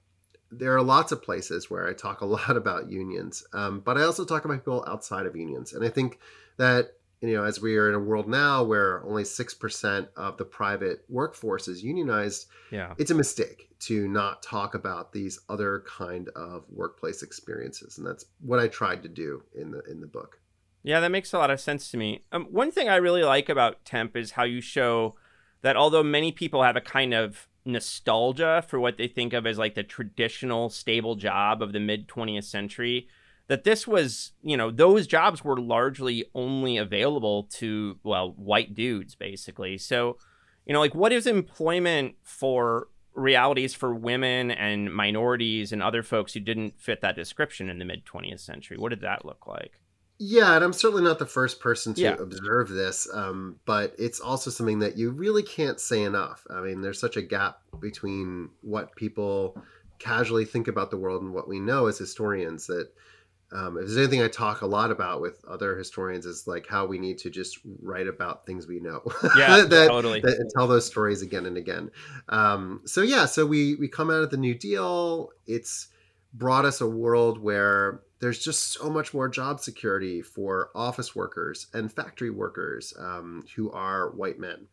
there 0.52 0.76
are 0.76 0.82
lots 0.82 1.14
of 1.14 1.24
places 1.24 1.70
where 1.70 1.88
I 1.88 1.94
talk 1.94 2.20
a 2.22 2.26
lot 2.38 2.58
about 2.58 2.90
unions, 2.90 3.46
um, 3.54 3.80
but 3.80 3.98
I 3.98 4.02
also 4.02 4.26
talk 4.26 4.44
about 4.44 4.60
people 4.60 4.84
outside 4.88 5.26
of 5.26 5.36
unions. 5.36 5.72
And 5.74 5.86
I 5.86 5.90
think 5.90 6.20
that 6.58 6.96
you 7.22 7.34
know, 7.34 7.44
as 7.44 7.62
we 7.62 7.78
are 7.78 7.90
in 7.90 7.96
a 7.96 8.00
world 8.00 8.28
now 8.28 8.64
where 8.64 9.04
only 9.06 9.24
6% 9.24 10.08
of 10.16 10.38
the 10.38 10.46
private 10.46 11.06
workforce 11.10 11.68
is 11.68 11.84
unionized, 11.84 12.48
yeah. 12.72 12.94
it's 12.98 13.12
a 13.12 13.16
mistake 13.16 13.70
to 13.80 14.08
not 14.08 14.44
talk 14.44 14.76
about 14.76 15.12
these 15.12 15.40
other 15.50 15.84
kind 15.88 16.30
of 16.30 16.66
workplace 16.70 17.24
experiences. 17.24 17.98
And 17.98 18.06
that's 18.06 18.26
what 18.42 18.60
I 18.60 18.68
tried 18.68 19.04
to 19.04 19.10
do 19.10 19.44
in 19.54 19.72
the 19.72 19.82
in 19.90 20.02
the 20.02 20.08
book. 20.08 20.40
Yeah, 20.84 21.00
that 21.00 21.12
makes 21.12 21.34
a 21.34 21.40
lot 21.40 21.50
of 21.50 21.60
sense 21.60 21.90
to 21.92 21.98
me. 21.98 22.22
Um, 22.32 22.46
one 22.46 22.72
thing 22.72 22.90
I 22.90 22.98
really 22.98 23.24
like 23.24 23.50
about 23.50 23.86
Temp 23.86 24.16
is 24.16 24.32
how 24.32 24.44
you 24.44 24.62
show 24.62 25.16
that 25.62 25.76
although 25.76 26.04
many 26.04 26.32
people 26.32 26.62
have 26.62 26.76
a 26.76 26.82
kind 26.82 27.14
of 27.14 27.48
nostalgia 27.66 28.64
for 28.68 28.80
what 28.80 28.98
they 28.98 29.08
think 29.08 29.34
of 29.34 29.48
as 29.48 29.58
like 29.58 29.74
the 29.74 29.84
traditional 29.84 30.70
stable 30.70 31.16
job 31.16 31.64
of 31.64 31.74
the 31.74 31.80
mid 31.80 32.08
20th 32.08 32.44
century, 32.44 33.08
that 33.48 33.64
this 33.64 33.88
was, 33.88 34.32
you 34.42 34.58
know, 34.58 34.72
those 34.72 35.06
jobs 35.08 35.44
were 35.44 35.60
largely 35.60 36.26
only 36.34 36.78
available 36.78 37.44
to, 37.44 38.00
well, 38.04 38.32
white 38.32 38.74
dudes, 38.74 39.16
basically. 39.16 39.78
So, 39.78 40.18
you 40.66 40.74
know, 40.74 40.80
like 40.80 40.96
what 40.96 41.12
is 41.12 41.28
employment 41.28 42.16
for 42.24 42.88
realities 43.14 43.74
for 43.74 43.94
women 43.94 44.52
and 44.52 44.94
minorities 44.94 45.72
and 45.72 45.82
other 45.82 46.04
folks 46.04 46.34
who 46.34 46.40
didn't 46.40 46.80
fit 46.80 47.02
that 47.02 47.16
description 47.16 47.70
in 47.70 47.80
the 47.80 47.86
mid 47.86 48.06
20th 48.06 48.40
century? 48.40 48.78
What 48.78 48.90
did 48.90 49.02
that 49.02 49.26
look 49.26 49.48
like? 49.48 49.80
Yeah, 50.18 50.56
and 50.56 50.64
I'm 50.64 50.74
certainly 50.74 51.04
not 51.04 51.20
the 51.20 51.26
first 51.26 51.60
person 51.60 51.94
to 51.96 52.02
yeah. 52.02 52.16
observe 52.18 52.70
this, 52.70 53.08
um, 53.14 53.58
but 53.66 53.94
it's 54.00 54.22
also 54.22 54.50
something 54.50 54.80
that 54.80 54.98
you 54.98 55.12
really 55.12 55.44
can't 55.44 55.80
say 55.80 56.04
enough. 56.04 56.48
I 56.50 56.62
mean, 56.62 56.82
there's 56.82 57.02
such 57.02 57.18
a 57.18 57.22
gap 57.22 57.60
between 57.82 58.50
what 58.62 58.96
people 58.96 59.62
casually 60.00 60.46
think 60.46 60.70
about 60.70 60.90
the 60.90 60.98
world 60.98 61.22
and 61.22 61.34
what 61.34 61.50
we 61.50 61.60
know 61.60 61.88
as 61.88 61.98
historians 61.98 62.66
that 62.68 62.90
um, 63.56 63.78
if 63.78 63.86
there's 63.86 63.98
anything 63.98 64.22
I 64.22 64.28
talk 64.28 64.62
a 64.62 64.68
lot 64.68 64.92
about 64.92 65.22
with 65.22 65.44
other 65.46 65.78
historians 65.78 66.26
is 66.26 66.46
like 66.46 66.68
how 66.68 66.86
we 66.86 66.98
need 66.98 67.18
to 67.20 67.30
just 67.30 67.60
write 67.82 68.08
about 68.08 68.46
things 68.46 68.68
we 68.68 68.82
know. 68.82 69.02
Yeah, 69.38 69.64
that, 69.64 69.88
totally. 69.88 70.20
That, 70.22 70.38
and 70.40 70.50
tell 70.56 70.68
those 70.68 70.86
stories 70.86 71.22
again 71.22 71.46
and 71.46 71.58
again. 71.58 71.92
Um, 72.30 72.82
so 72.86 73.02
yeah, 73.02 73.26
so 73.26 73.46
we 73.46 73.76
we 73.76 73.88
come 73.88 74.10
out 74.10 74.24
of 74.24 74.30
the 74.30 74.38
New 74.38 74.56
Deal. 74.56 75.30
It's 75.48 75.88
brought 76.34 76.66
us 76.66 76.82
a 76.82 76.88
world 76.88 77.38
where 77.38 78.02
there's 78.20 78.44
just 78.44 78.74
so 78.74 78.90
much 78.90 79.14
more 79.14 79.30
job 79.30 79.60
security 79.60 80.22
for 80.22 80.70
office 80.76 81.16
workers 81.16 81.68
and 81.74 81.92
factory 81.92 82.30
workers 82.30 82.94
um, 83.00 83.46
who 83.56 83.72
are 83.72 84.12
white 84.12 84.40
men. 84.40 84.68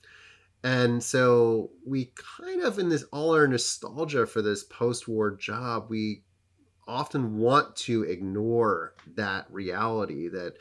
And 0.64 1.02
so 1.02 1.70
we 1.84 2.12
kind 2.38 2.62
of, 2.62 2.78
in 2.78 2.88
this 2.88 3.04
all 3.12 3.34
our 3.34 3.48
nostalgia 3.48 4.26
for 4.26 4.42
this 4.42 4.62
post-war 4.64 5.32
job, 5.32 5.86
we 5.88 6.22
often 6.86 7.38
want 7.38 7.76
to 7.76 8.02
ignore 8.02 8.94
that 9.14 9.46
reality 9.50 10.28
that 10.28 10.54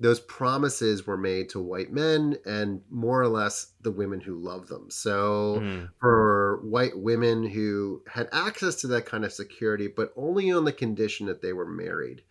those 0.00 0.20
promises 0.20 1.06
were 1.06 1.16
made 1.16 1.48
to 1.48 1.60
white 1.60 1.92
men 1.92 2.36
and 2.46 2.80
more 2.88 3.20
or 3.20 3.28
less 3.28 3.72
the 3.80 3.90
women 3.90 4.20
who 4.20 4.36
love 4.36 4.68
them. 4.68 4.88
So 4.90 5.60
mm. 5.60 5.88
for 5.98 6.60
white 6.62 6.96
women 6.96 7.44
who 7.44 8.02
had 8.06 8.28
access 8.32 8.76
to 8.76 8.86
that 8.88 9.06
kind 9.06 9.24
of 9.24 9.32
security, 9.32 9.88
but 9.88 10.12
only 10.16 10.52
on 10.52 10.64
the 10.64 10.72
condition 10.72 11.26
that 11.26 11.42
they 11.42 11.52
were 11.52 11.66
married. 11.66 12.22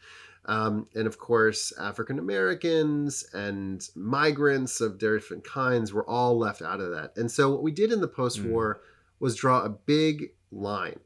Um, 0.45 0.87
and 0.95 1.07
of 1.07 1.19
course, 1.19 1.73
African 1.77 2.19
Americans 2.19 3.25
and 3.33 3.85
migrants 3.95 4.79
of 4.79 4.97
different 4.97 5.43
kinds 5.43 5.91
were 5.91 6.09
all 6.09 6.37
left 6.37 6.61
out 6.61 6.79
of 6.79 6.91
that. 6.91 7.17
And 7.17 7.29
so 7.29 7.51
what 7.51 7.63
we 7.63 7.71
did 7.71 7.91
in 7.91 7.99
the 7.99 8.07
post 8.07 8.41
war 8.41 8.75
mm. 8.75 8.87
was 9.19 9.35
draw 9.35 9.63
a 9.63 9.69
big 9.69 10.31
line 10.53 10.99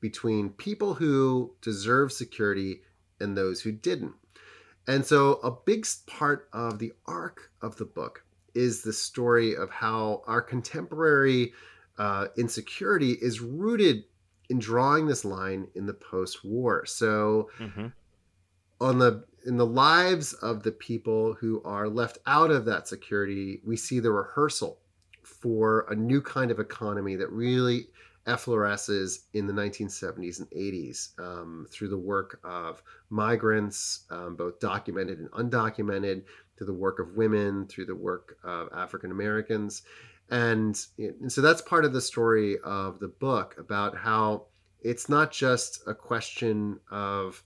between 0.00 0.50
people 0.50 0.94
who 0.94 1.54
deserve 1.60 2.12
security 2.12 2.82
and 3.20 3.36
those 3.36 3.60
who 3.60 3.72
didn't. 3.72 4.14
And 4.86 5.04
so, 5.04 5.34
a 5.42 5.50
big 5.50 5.86
part 6.06 6.48
of 6.52 6.78
the 6.78 6.92
arc 7.06 7.50
of 7.60 7.76
the 7.76 7.84
book 7.84 8.24
is 8.54 8.82
the 8.82 8.92
story 8.92 9.54
of 9.54 9.70
how 9.70 10.22
our 10.26 10.40
contemporary 10.40 11.52
uh, 11.98 12.28
insecurity 12.36 13.12
is 13.12 13.40
rooted 13.40 14.04
in 14.48 14.58
drawing 14.58 15.06
this 15.06 15.24
line 15.24 15.68
in 15.74 15.84
the 15.84 15.92
post-war. 15.92 16.86
So, 16.86 17.50
mm-hmm. 17.58 17.88
on 18.80 18.98
the 18.98 19.24
in 19.46 19.56
the 19.56 19.66
lives 19.66 20.32
of 20.34 20.62
the 20.62 20.72
people 20.72 21.34
who 21.34 21.62
are 21.64 21.88
left 21.88 22.18
out 22.26 22.50
of 22.50 22.64
that 22.64 22.88
security, 22.88 23.60
we 23.64 23.76
see 23.76 24.00
the 24.00 24.10
rehearsal 24.10 24.78
for 25.22 25.86
a 25.90 25.94
new 25.94 26.20
kind 26.20 26.50
of 26.50 26.58
economy 26.58 27.14
that 27.16 27.30
really 27.30 27.88
effloresces 28.28 29.20
in 29.32 29.46
the 29.46 29.52
1970s 29.52 30.38
and 30.38 30.50
80s 30.50 31.18
um, 31.18 31.66
through 31.70 31.88
the 31.88 31.98
work 31.98 32.38
of 32.44 32.82
migrants, 33.10 34.04
um, 34.10 34.36
both 34.36 34.60
documented 34.60 35.18
and 35.18 35.30
undocumented, 35.30 36.22
through 36.56 36.66
the 36.66 36.72
work 36.72 36.98
of 36.98 37.16
women, 37.16 37.66
through 37.66 37.86
the 37.86 37.94
work 37.94 38.36
of 38.44 38.68
African 38.74 39.10
Americans. 39.10 39.82
And, 40.30 40.78
and 40.98 41.32
so 41.32 41.40
that's 41.40 41.62
part 41.62 41.84
of 41.84 41.92
the 41.92 42.00
story 42.00 42.58
of 42.62 42.98
the 43.00 43.08
book 43.08 43.54
about 43.58 43.96
how 43.96 44.46
it's 44.80 45.08
not 45.08 45.32
just 45.32 45.80
a 45.86 45.94
question 45.94 46.78
of 46.90 47.42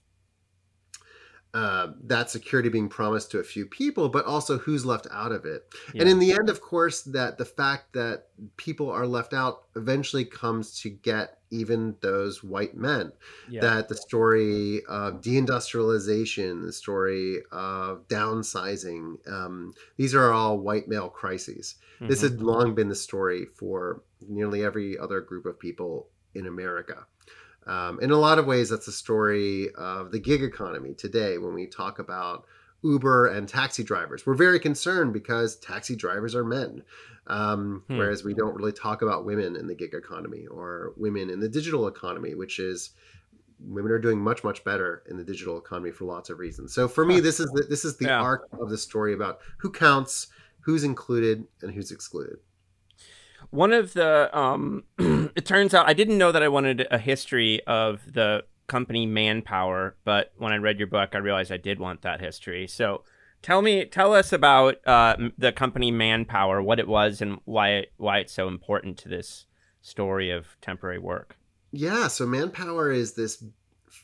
uh, 1.53 1.91
that 2.03 2.31
security 2.31 2.67
being 2.67 2.89
promised 2.89 3.29
to 3.29 3.39
a 3.39 3.43
few 3.43 3.65
people, 3.65 4.09
but 4.09 4.25
also 4.25 4.57
who's 4.57 4.85
left 4.85 5.05
out 5.11 5.31
of 5.31 5.45
it. 5.45 5.71
Yeah. 5.93 6.01
And 6.01 6.09
in 6.09 6.17
the 6.17 6.31
end, 6.31 6.49
of 6.49 6.61
course, 6.61 7.03
that 7.03 7.37
the 7.37 7.45
fact 7.45 7.93
that 7.93 8.27
people 8.57 8.89
are 8.89 9.05
left 9.05 9.33
out 9.33 9.65
eventually 9.75 10.25
comes 10.25 10.79
to 10.81 10.89
get 10.89 11.37
even 11.51 11.95
those 12.01 12.43
white 12.43 12.75
men. 12.75 13.11
Yeah. 13.47 13.61
That 13.61 13.87
the 13.87 13.95
story 13.95 14.81
of 14.89 15.21
deindustrialization, 15.21 16.63
the 16.63 16.73
story 16.73 17.41
of 17.51 18.07
downsizing, 18.07 19.17
um, 19.31 19.75
these 19.97 20.15
are 20.15 20.33
all 20.33 20.57
white 20.57 20.87
male 20.87 21.09
crises. 21.09 21.75
Mm-hmm. 21.97 22.07
This 22.07 22.21
has 22.21 22.33
long 22.41 22.73
been 22.73 22.89
the 22.89 22.95
story 22.95 23.45
for 23.55 24.01
nearly 24.27 24.63
every 24.63 24.97
other 24.97 25.21
group 25.21 25.45
of 25.45 25.59
people 25.59 26.07
in 26.33 26.47
America. 26.47 27.05
Um, 27.67 27.99
in 28.01 28.11
a 28.11 28.17
lot 28.17 28.39
of 28.39 28.45
ways, 28.45 28.69
that's 28.69 28.87
a 28.87 28.91
story 28.91 29.69
of 29.75 30.11
the 30.11 30.19
gig 30.19 30.43
economy 30.43 30.93
today 30.93 31.37
when 31.37 31.53
we 31.53 31.67
talk 31.67 31.99
about 31.99 32.45
Uber 32.83 33.27
and 33.27 33.47
taxi 33.47 33.83
drivers. 33.83 34.25
We're 34.25 34.33
very 34.35 34.59
concerned 34.59 35.13
because 35.13 35.55
taxi 35.57 35.95
drivers 35.95 36.35
are 36.35 36.43
men, 36.43 36.83
um, 37.27 37.83
hmm. 37.87 37.97
whereas 37.97 38.23
we 38.23 38.33
don't 38.33 38.55
really 38.55 38.73
talk 38.73 39.01
about 39.01 39.25
women 39.25 39.55
in 39.55 39.67
the 39.67 39.75
gig 39.75 39.93
economy 39.93 40.45
or 40.47 40.93
women 40.97 41.29
in 41.29 41.39
the 41.39 41.49
digital 41.49 41.87
economy, 41.87 42.35
which 42.35 42.59
is 42.59 42.91
women 43.59 43.91
are 43.91 43.99
doing 43.99 44.19
much 44.19 44.43
much 44.43 44.63
better 44.65 45.03
in 45.09 45.15
the 45.15 45.23
digital 45.23 45.57
economy 45.57 45.91
for 45.91 46.03
lots 46.03 46.29
of 46.29 46.39
reasons. 46.39 46.73
So 46.73 46.87
for 46.89 47.05
me, 47.05 47.21
this 47.21 47.39
is 47.39 47.47
the, 47.53 47.65
this 47.69 47.85
is 47.85 47.95
the 47.97 48.07
yeah. 48.07 48.19
arc 48.19 48.49
of 48.59 48.69
the 48.69 48.77
story 48.77 49.13
about 49.13 49.39
who 49.57 49.71
counts, 49.71 50.27
who's 50.59 50.83
included, 50.83 51.47
and 51.61 51.73
who's 51.73 51.91
excluded 51.91 52.37
one 53.53 53.71
of 53.71 53.93
the 53.93 54.35
um 54.37 54.83
it 55.35 55.45
turns 55.45 55.73
out 55.73 55.87
I 55.87 55.93
didn't 55.93 56.17
know 56.17 56.31
that 56.31 56.41
I 56.41 56.47
wanted 56.47 56.87
a 56.89 56.97
history 56.97 57.61
of 57.67 58.13
the 58.13 58.43
company 58.67 59.05
Manpower, 59.05 59.95
but 60.03 60.33
when 60.37 60.51
I 60.51 60.57
read 60.57 60.79
your 60.79 60.87
book, 60.87 61.11
I 61.13 61.19
realized 61.19 61.51
I 61.51 61.57
did 61.57 61.79
want 61.79 62.01
that 62.01 62.19
history. 62.19 62.67
So 62.67 63.03
tell 63.41 63.61
me, 63.61 63.85
tell 63.85 64.13
us 64.13 64.33
about 64.33 64.77
uh, 64.87 65.17
the 65.37 65.51
company 65.51 65.91
Manpower, 65.91 66.61
what 66.61 66.79
it 66.79 66.87
was, 66.87 67.21
and 67.21 67.39
why 67.45 67.69
it, 67.69 67.93
why 67.97 68.19
it's 68.19 68.33
so 68.33 68.47
important 68.47 68.97
to 68.99 69.09
this 69.09 69.45
story 69.81 70.31
of 70.31 70.57
temporary 70.61 70.97
work. 70.97 71.37
Yeah, 71.71 72.07
so 72.07 72.25
Manpower 72.25 72.91
is 72.91 73.13
this 73.13 73.43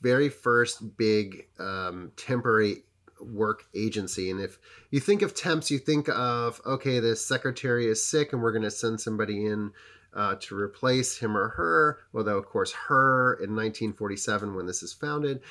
very 0.01 0.29
first 0.29 0.97
big 0.97 1.47
um, 1.57 2.11
temporary 2.15 2.83
work 3.21 3.65
agency. 3.75 4.29
And 4.29 4.39
if 4.39 4.59
you 4.91 4.99
think 4.99 5.21
of 5.21 5.35
temps, 5.35 5.71
you 5.71 5.79
think 5.79 6.09
of, 6.09 6.61
okay, 6.65 6.99
the 6.99 7.15
secretary 7.15 7.87
is 7.87 8.03
sick 8.03 8.33
and 8.33 8.41
we're 8.41 8.51
going 8.51 8.63
to 8.63 8.71
send 8.71 9.01
somebody 9.01 9.45
in 9.45 9.71
uh, 10.13 10.35
to 10.39 10.55
replace 10.55 11.17
him 11.17 11.37
or 11.37 11.49
her, 11.49 11.99
although, 12.13 12.37
of 12.37 12.45
course, 12.45 12.71
her 12.71 13.33
in 13.35 13.55
1947 13.55 14.55
when 14.55 14.65
this 14.65 14.81
is 14.81 14.93
founded. 14.93 15.41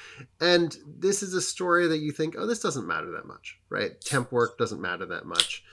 And 0.40 0.76
this 0.86 1.22
is 1.22 1.34
a 1.34 1.40
story 1.40 1.86
that 1.86 1.98
you 1.98 2.10
think, 2.12 2.34
oh, 2.36 2.46
this 2.46 2.60
doesn't 2.60 2.86
matter 2.86 3.10
that 3.12 3.26
much, 3.26 3.58
right? 3.68 4.00
Temp 4.00 4.32
work 4.32 4.58
doesn't 4.58 4.80
matter 4.80 5.06
that 5.06 5.26
much. 5.26 5.64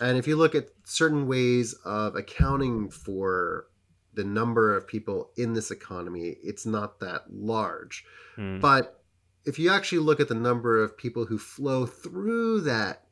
And 0.00 0.18
if 0.18 0.26
you 0.26 0.36
look 0.36 0.54
at 0.54 0.68
certain 0.84 1.26
ways 1.26 1.74
of 1.84 2.16
accounting 2.16 2.90
for 2.90 3.66
the 4.12 4.24
number 4.24 4.76
of 4.76 4.86
people 4.86 5.30
in 5.36 5.54
this 5.54 5.70
economy, 5.70 6.36
it's 6.42 6.66
not 6.66 7.00
that 7.00 7.22
large. 7.32 8.04
Mm. 8.36 8.60
But 8.60 9.03
if 9.44 9.58
you 9.58 9.70
actually 9.70 9.98
look 9.98 10.20
at 10.20 10.28
the 10.28 10.34
number 10.34 10.82
of 10.82 10.96
people 10.96 11.26
who 11.26 11.38
flow 11.38 11.86
through 11.86 12.62
that 12.62 13.04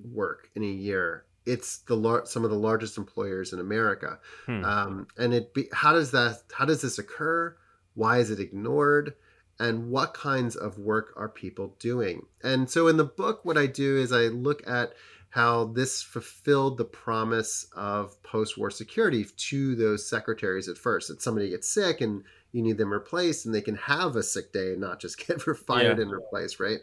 work 0.00 0.50
in 0.54 0.62
a 0.62 0.66
year, 0.66 1.24
it's 1.46 1.78
the 1.78 1.96
lar- 1.96 2.26
some 2.26 2.44
of 2.44 2.50
the 2.50 2.58
largest 2.58 2.98
employers 2.98 3.52
in 3.52 3.60
America. 3.60 4.18
Hmm. 4.46 4.64
Um, 4.64 5.06
and 5.16 5.32
it 5.32 5.54
be, 5.54 5.68
how 5.72 5.92
does 5.92 6.10
that 6.10 6.42
how 6.52 6.64
does 6.64 6.82
this 6.82 6.98
occur? 6.98 7.56
Why 7.94 8.18
is 8.18 8.30
it 8.30 8.40
ignored? 8.40 9.14
And 9.60 9.90
what 9.90 10.14
kinds 10.14 10.54
of 10.54 10.78
work 10.78 11.12
are 11.16 11.28
people 11.28 11.74
doing? 11.80 12.26
And 12.44 12.70
so 12.70 12.86
in 12.86 12.96
the 12.96 13.04
book, 13.04 13.44
what 13.44 13.58
I 13.58 13.66
do 13.66 13.96
is 13.96 14.12
I 14.12 14.28
look 14.28 14.62
at 14.68 14.92
how 15.38 15.66
this 15.66 16.02
fulfilled 16.02 16.76
the 16.76 16.84
promise 16.84 17.68
of 17.76 18.20
post-war 18.24 18.72
security 18.72 19.24
to 19.24 19.76
those 19.76 20.04
secretaries 20.04 20.68
at 20.68 20.76
first. 20.76 21.06
That 21.06 21.22
somebody 21.22 21.50
gets 21.50 21.68
sick 21.68 22.00
and 22.00 22.24
you 22.50 22.60
need 22.60 22.76
them 22.76 22.92
replaced, 22.92 23.46
and 23.46 23.54
they 23.54 23.60
can 23.60 23.76
have 23.76 24.16
a 24.16 24.22
sick 24.24 24.52
day 24.52 24.72
and 24.72 24.80
not 24.80 24.98
just 24.98 25.16
get 25.28 25.40
fired 25.40 25.98
yeah. 25.98 26.02
and 26.02 26.10
replaced, 26.10 26.58
right? 26.58 26.80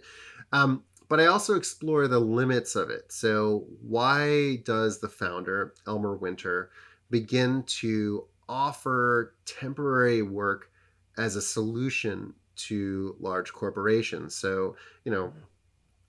Um, 0.54 0.86
but 1.10 1.20
I 1.20 1.26
also 1.26 1.58
explore 1.58 2.08
the 2.08 2.20
limits 2.20 2.78
of 2.78 2.90
it. 2.90 3.12
So, 3.12 3.66
why 3.82 4.62
does 4.64 5.02
the 5.02 5.10
founder, 5.10 5.74
Elmer 5.86 6.16
Winter, 6.16 6.70
begin 7.10 7.64
to 7.82 8.26
offer 8.48 9.36
temporary 9.44 10.22
work 10.22 10.72
as 11.18 11.36
a 11.36 11.42
solution 11.42 12.34
to 12.68 13.18
large 13.20 13.52
corporations? 13.52 14.34
So, 14.34 14.78
you 15.04 15.12
know, 15.12 15.34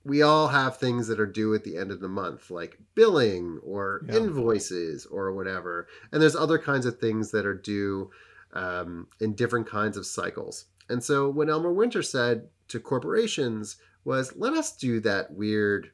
we 0.06 0.22
all 0.22 0.48
have 0.48 0.76
things 0.76 1.08
that 1.08 1.18
are 1.18 1.26
due 1.26 1.52
at 1.54 1.64
the 1.64 1.76
end 1.76 1.90
of 1.90 2.00
the 2.00 2.08
month, 2.08 2.48
like 2.48 2.78
billing 2.94 3.58
or 3.64 4.04
yeah. 4.06 4.16
invoices 4.16 5.04
or 5.06 5.32
whatever. 5.32 5.88
And 6.12 6.22
there's 6.22 6.36
other 6.36 6.58
kinds 6.58 6.86
of 6.86 6.98
things 6.98 7.32
that 7.32 7.44
are 7.44 7.54
due 7.54 8.10
um, 8.52 9.08
in 9.20 9.34
different 9.34 9.66
kinds 9.66 9.96
of 9.96 10.06
cycles. 10.06 10.66
And 10.88 11.02
so, 11.02 11.28
when 11.28 11.50
Elmer 11.50 11.72
Winter 11.72 12.02
said 12.02 12.48
to 12.68 12.78
corporations, 12.78 13.78
was 14.04 14.32
let 14.36 14.52
us 14.52 14.76
do 14.76 15.00
that 15.00 15.32
weird 15.32 15.90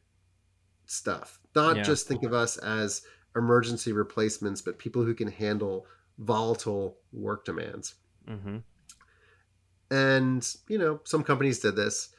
stuff. 0.85 1.41
Not 1.55 1.77
yeah. 1.77 1.83
just 1.83 2.07
think 2.07 2.23
of 2.23 2.35
us 2.35 2.59
as 2.59 3.03
emergency 3.35 3.93
replacements, 3.93 4.61
but 4.61 4.79
people 4.79 5.03
who 5.03 5.15
can 5.15 5.29
handle 5.29 5.87
volatile 6.19 6.99
work 7.13 7.47
demands. 7.47 7.95
Mm-hmm. 8.29 8.59
And, 9.91 10.57
you 10.69 10.79
know, 10.79 11.01
some 11.05 11.23
companies 11.23 11.61
did 11.61 11.77
this. 11.77 12.11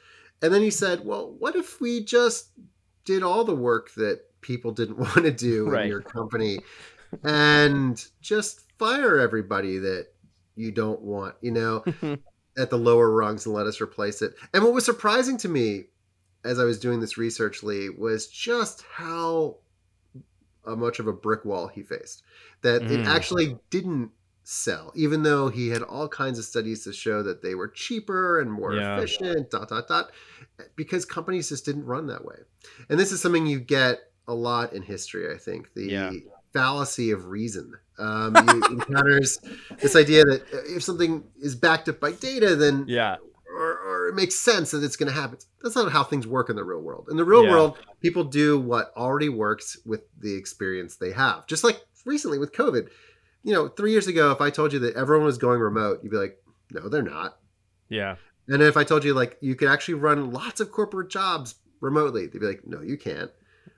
And 0.44 0.52
then 0.52 0.60
he 0.60 0.70
said, 0.70 1.06
well, 1.06 1.34
what 1.38 1.56
if 1.56 1.80
we 1.80 2.04
just 2.04 2.50
did 3.06 3.22
all 3.22 3.44
the 3.44 3.54
work 3.54 3.94
that 3.94 4.20
people 4.42 4.72
didn't 4.72 4.98
want 4.98 5.24
to 5.24 5.30
do 5.30 5.70
right. 5.70 5.84
in 5.84 5.88
your 5.88 6.02
company 6.02 6.58
and 7.22 8.04
just 8.20 8.60
fire 8.78 9.18
everybody 9.18 9.78
that 9.78 10.08
you 10.54 10.70
don't 10.70 11.00
want, 11.00 11.34
you 11.40 11.50
know? 11.50 11.82
at 12.56 12.70
the 12.70 12.76
lower 12.76 13.10
rungs 13.10 13.46
and 13.46 13.54
let 13.54 13.66
us 13.66 13.80
replace 13.80 14.22
it. 14.22 14.34
And 14.52 14.62
what 14.62 14.72
was 14.72 14.84
surprising 14.84 15.36
to 15.38 15.48
me 15.48 15.86
as 16.44 16.58
I 16.60 16.64
was 16.64 16.78
doing 16.78 17.00
this 17.00 17.16
research, 17.18 17.62
Lee, 17.62 17.88
was 17.88 18.28
just 18.28 18.84
how 18.94 19.56
much 20.66 20.98
of 20.98 21.06
a 21.06 21.12
brick 21.12 21.44
wall 21.44 21.68
he 21.68 21.82
faced. 21.82 22.22
That 22.62 22.82
mm. 22.82 22.90
it 22.90 23.06
actually 23.06 23.58
didn't 23.70 24.10
sell, 24.44 24.92
even 24.94 25.22
though 25.22 25.48
he 25.48 25.70
had 25.70 25.82
all 25.82 26.08
kinds 26.08 26.38
of 26.38 26.44
studies 26.44 26.84
to 26.84 26.92
show 26.92 27.22
that 27.22 27.42
they 27.42 27.54
were 27.54 27.68
cheaper 27.68 28.40
and 28.40 28.52
more 28.52 28.74
yeah. 28.74 28.96
efficient, 28.96 29.50
dot, 29.50 29.70
dot, 29.70 29.88
dot, 29.88 30.10
because 30.76 31.04
companies 31.04 31.48
just 31.48 31.64
didn't 31.64 31.86
run 31.86 32.06
that 32.06 32.24
way. 32.24 32.36
And 32.88 33.00
this 33.00 33.10
is 33.10 33.20
something 33.20 33.46
you 33.46 33.58
get 33.58 34.00
a 34.28 34.34
lot 34.34 34.72
in 34.72 34.82
history, 34.82 35.34
I 35.34 35.38
think. 35.38 35.72
The 35.74 35.86
yeah. 35.86 36.12
fallacy 36.52 37.10
of 37.10 37.26
reason 37.26 37.72
um, 37.98 38.36
encounters 38.70 39.38
this 39.80 39.96
idea 39.96 40.24
that 40.24 40.42
if 40.68 40.82
something 40.82 41.24
is 41.40 41.54
backed 41.54 41.88
up 41.88 41.98
by 41.98 42.12
data, 42.12 42.54
then 42.54 42.84
yeah, 42.86 43.16
or, 43.48 43.78
or 43.78 44.08
it 44.08 44.14
makes 44.14 44.34
sense 44.34 44.72
that 44.72 44.84
it's 44.84 44.96
going 44.96 45.12
to 45.12 45.18
happen. 45.18 45.38
That's 45.62 45.76
not 45.76 45.90
how 45.90 46.04
things 46.04 46.26
work 46.26 46.50
in 46.50 46.56
the 46.56 46.64
real 46.64 46.80
world. 46.80 47.08
In 47.10 47.16
the 47.16 47.24
real 47.24 47.44
yeah. 47.44 47.50
world, 47.50 47.78
people 48.00 48.24
do 48.24 48.58
what 48.58 48.92
already 48.96 49.28
works 49.30 49.78
with 49.86 50.02
the 50.18 50.34
experience 50.36 50.96
they 50.96 51.12
have. 51.12 51.46
Just 51.46 51.64
like 51.64 51.80
recently 52.04 52.38
with 52.38 52.52
COVID. 52.52 52.88
You 53.44 53.52
know, 53.52 53.68
three 53.68 53.92
years 53.92 54.06
ago, 54.06 54.32
if 54.32 54.40
I 54.40 54.50
told 54.50 54.72
you 54.72 54.80
that 54.80 54.96
everyone 54.96 55.26
was 55.26 55.38
going 55.38 55.60
remote, 55.60 56.00
you'd 56.02 56.10
be 56.10 56.16
like, 56.16 56.38
no, 56.70 56.88
they're 56.88 57.02
not. 57.02 57.38
Yeah. 57.88 58.16
And 58.48 58.62
if 58.62 58.76
I 58.76 58.84
told 58.84 59.04
you 59.04 59.14
like 59.14 59.38
you 59.40 59.54
could 59.54 59.68
actually 59.68 59.94
run 59.94 60.32
lots 60.32 60.60
of 60.60 60.72
corporate 60.72 61.10
jobs 61.10 61.54
remotely, 61.80 62.26
they'd 62.26 62.40
be 62.40 62.46
like, 62.46 62.66
no, 62.66 62.80
you 62.80 62.96
can't. 62.96 63.30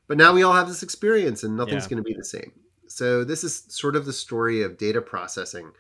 But 0.09 0.19
now 0.19 0.33
we 0.33 0.43
all 0.43 0.53
have 0.53 0.69
this 0.69 0.83
experience 0.83 1.43
and 1.43 1.57
nothing's 1.57 1.85
yeah. 1.85 1.91
going 1.91 2.03
to 2.03 2.09
be 2.09 2.15
the 2.15 2.25
same. 2.25 2.53
So 2.89 3.25
this 3.25 3.45
is 3.45 3.65
sort 3.69 3.97
of 3.97 4.07
the 4.07 4.13
story 4.13 4.63
of 4.63 4.79
data 4.79 5.03
processing 5.03 5.73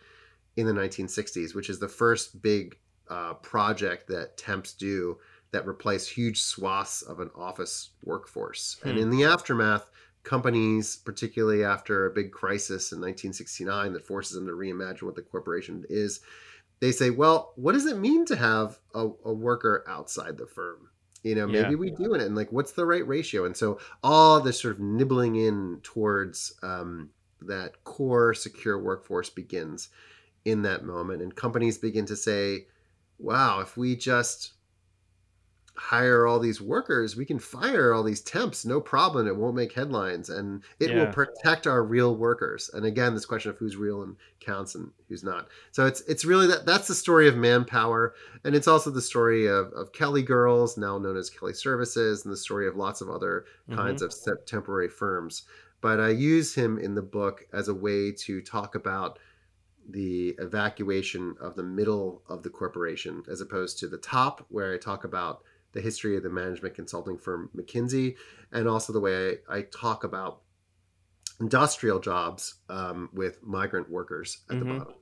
in 0.56 0.66
the 0.66 0.72
1960s, 0.72 1.54
which 1.54 1.70
is 1.70 1.78
the 1.78 1.88
first 1.88 2.42
big 2.42 2.76
uh, 3.08 3.34
project 3.34 4.08
that 4.08 4.36
temps 4.36 4.72
do 4.72 5.18
that 5.52 5.66
replace 5.66 6.08
huge 6.08 6.40
swaths 6.40 7.02
of 7.02 7.20
an 7.20 7.30
office 7.36 7.90
workforce. 8.02 8.76
Hmm. 8.82 8.90
And 8.90 8.98
in 8.98 9.10
the 9.10 9.24
aftermath, 9.24 9.90
companies, 10.26 10.96
particularly 10.96 11.64
after 11.64 12.04
a 12.04 12.10
big 12.10 12.32
crisis 12.32 12.92
in 12.92 12.98
1969 12.98 13.92
that 13.92 14.06
forces 14.06 14.34
them 14.34 14.46
to 14.46 14.52
reimagine 14.52 15.04
what 15.04 15.14
the 15.14 15.22
corporation 15.22 15.84
is, 15.88 16.20
they 16.80 16.92
say, 16.92 17.10
well, 17.10 17.52
what 17.54 17.72
does 17.72 17.86
it 17.86 17.96
mean 17.96 18.26
to 18.26 18.36
have 18.36 18.78
a, 18.94 19.08
a 19.24 19.32
worker 19.32 19.84
outside 19.88 20.36
the 20.36 20.46
firm? 20.46 20.90
You 21.22 21.36
know, 21.36 21.46
maybe 21.46 21.70
yeah. 21.70 21.76
we 21.76 21.90
do 21.90 22.14
it, 22.14 22.20
and 22.20 22.36
like, 22.36 22.52
what's 22.52 22.72
the 22.72 22.84
right 22.84 23.06
ratio? 23.06 23.46
And 23.46 23.56
so, 23.56 23.80
all 24.02 24.40
this 24.40 24.60
sort 24.60 24.74
of 24.74 24.80
nibbling 24.80 25.36
in 25.36 25.80
towards 25.82 26.54
um, 26.62 27.10
that 27.40 27.82
core 27.84 28.34
secure 28.34 28.78
workforce 28.78 29.30
begins 29.30 29.88
in 30.44 30.62
that 30.62 30.84
moment, 30.84 31.22
and 31.22 31.34
companies 31.34 31.78
begin 31.78 32.06
to 32.06 32.16
say, 32.16 32.66
wow, 33.18 33.60
if 33.60 33.76
we 33.76 33.96
just 33.96 34.52
hire 35.76 36.26
all 36.26 36.38
these 36.38 36.60
workers, 36.60 37.16
we 37.16 37.24
can 37.24 37.38
fire 37.38 37.92
all 37.92 38.02
these 38.02 38.20
temps, 38.20 38.64
no 38.64 38.80
problem. 38.80 39.26
It 39.26 39.36
won't 39.36 39.54
make 39.54 39.72
headlines 39.72 40.30
and 40.30 40.62
it 40.80 40.90
yeah. 40.90 40.98
will 40.98 41.12
protect 41.12 41.66
our 41.66 41.82
real 41.82 42.16
workers. 42.16 42.70
And 42.72 42.86
again, 42.86 43.14
this 43.14 43.26
question 43.26 43.50
of 43.50 43.58
who's 43.58 43.76
real 43.76 44.02
and 44.02 44.16
counts 44.40 44.74
and 44.74 44.90
who's 45.08 45.22
not. 45.22 45.48
So 45.72 45.86
it's 45.86 46.00
it's 46.02 46.24
really 46.24 46.46
that 46.48 46.66
that's 46.66 46.88
the 46.88 46.94
story 46.94 47.28
of 47.28 47.36
manpower. 47.36 48.14
And 48.44 48.54
it's 48.54 48.68
also 48.68 48.90
the 48.90 49.02
story 49.02 49.46
of, 49.46 49.72
of 49.72 49.92
Kelly 49.92 50.22
Girls, 50.22 50.76
now 50.76 50.98
known 50.98 51.16
as 51.16 51.30
Kelly 51.30 51.54
Services, 51.54 52.24
and 52.24 52.32
the 52.32 52.38
story 52.38 52.66
of 52.66 52.76
lots 52.76 53.00
of 53.00 53.10
other 53.10 53.44
mm-hmm. 53.68 53.78
kinds 53.78 54.02
of 54.02 54.14
temporary 54.46 54.88
firms. 54.88 55.44
But 55.80 56.00
I 56.00 56.08
use 56.08 56.54
him 56.54 56.78
in 56.78 56.94
the 56.94 57.02
book 57.02 57.46
as 57.52 57.68
a 57.68 57.74
way 57.74 58.12
to 58.12 58.40
talk 58.40 58.74
about 58.74 59.18
the 59.88 60.34
evacuation 60.38 61.36
of 61.40 61.54
the 61.54 61.62
middle 61.62 62.22
of 62.28 62.42
the 62.42 62.50
corporation 62.50 63.22
as 63.30 63.40
opposed 63.40 63.78
to 63.78 63.86
the 63.86 63.98
top 63.98 64.44
where 64.48 64.74
i 64.74 64.76
talk 64.76 65.04
about 65.04 65.42
the 65.76 65.82
history 65.82 66.16
of 66.16 66.22
the 66.22 66.30
management 66.30 66.74
consulting 66.74 67.16
firm 67.16 67.50
mckinsey 67.56 68.16
and 68.52 68.66
also 68.66 68.92
the 68.92 69.00
way 69.00 69.36
i, 69.48 69.58
I 69.58 69.62
talk 69.62 70.02
about 70.02 70.40
industrial 71.40 72.00
jobs 72.00 72.54
um, 72.68 73.10
with 73.12 73.42
migrant 73.42 73.90
workers 73.90 74.38
at 74.50 74.56
mm-hmm. 74.56 74.68
the 74.68 74.78
bottom 74.78 74.94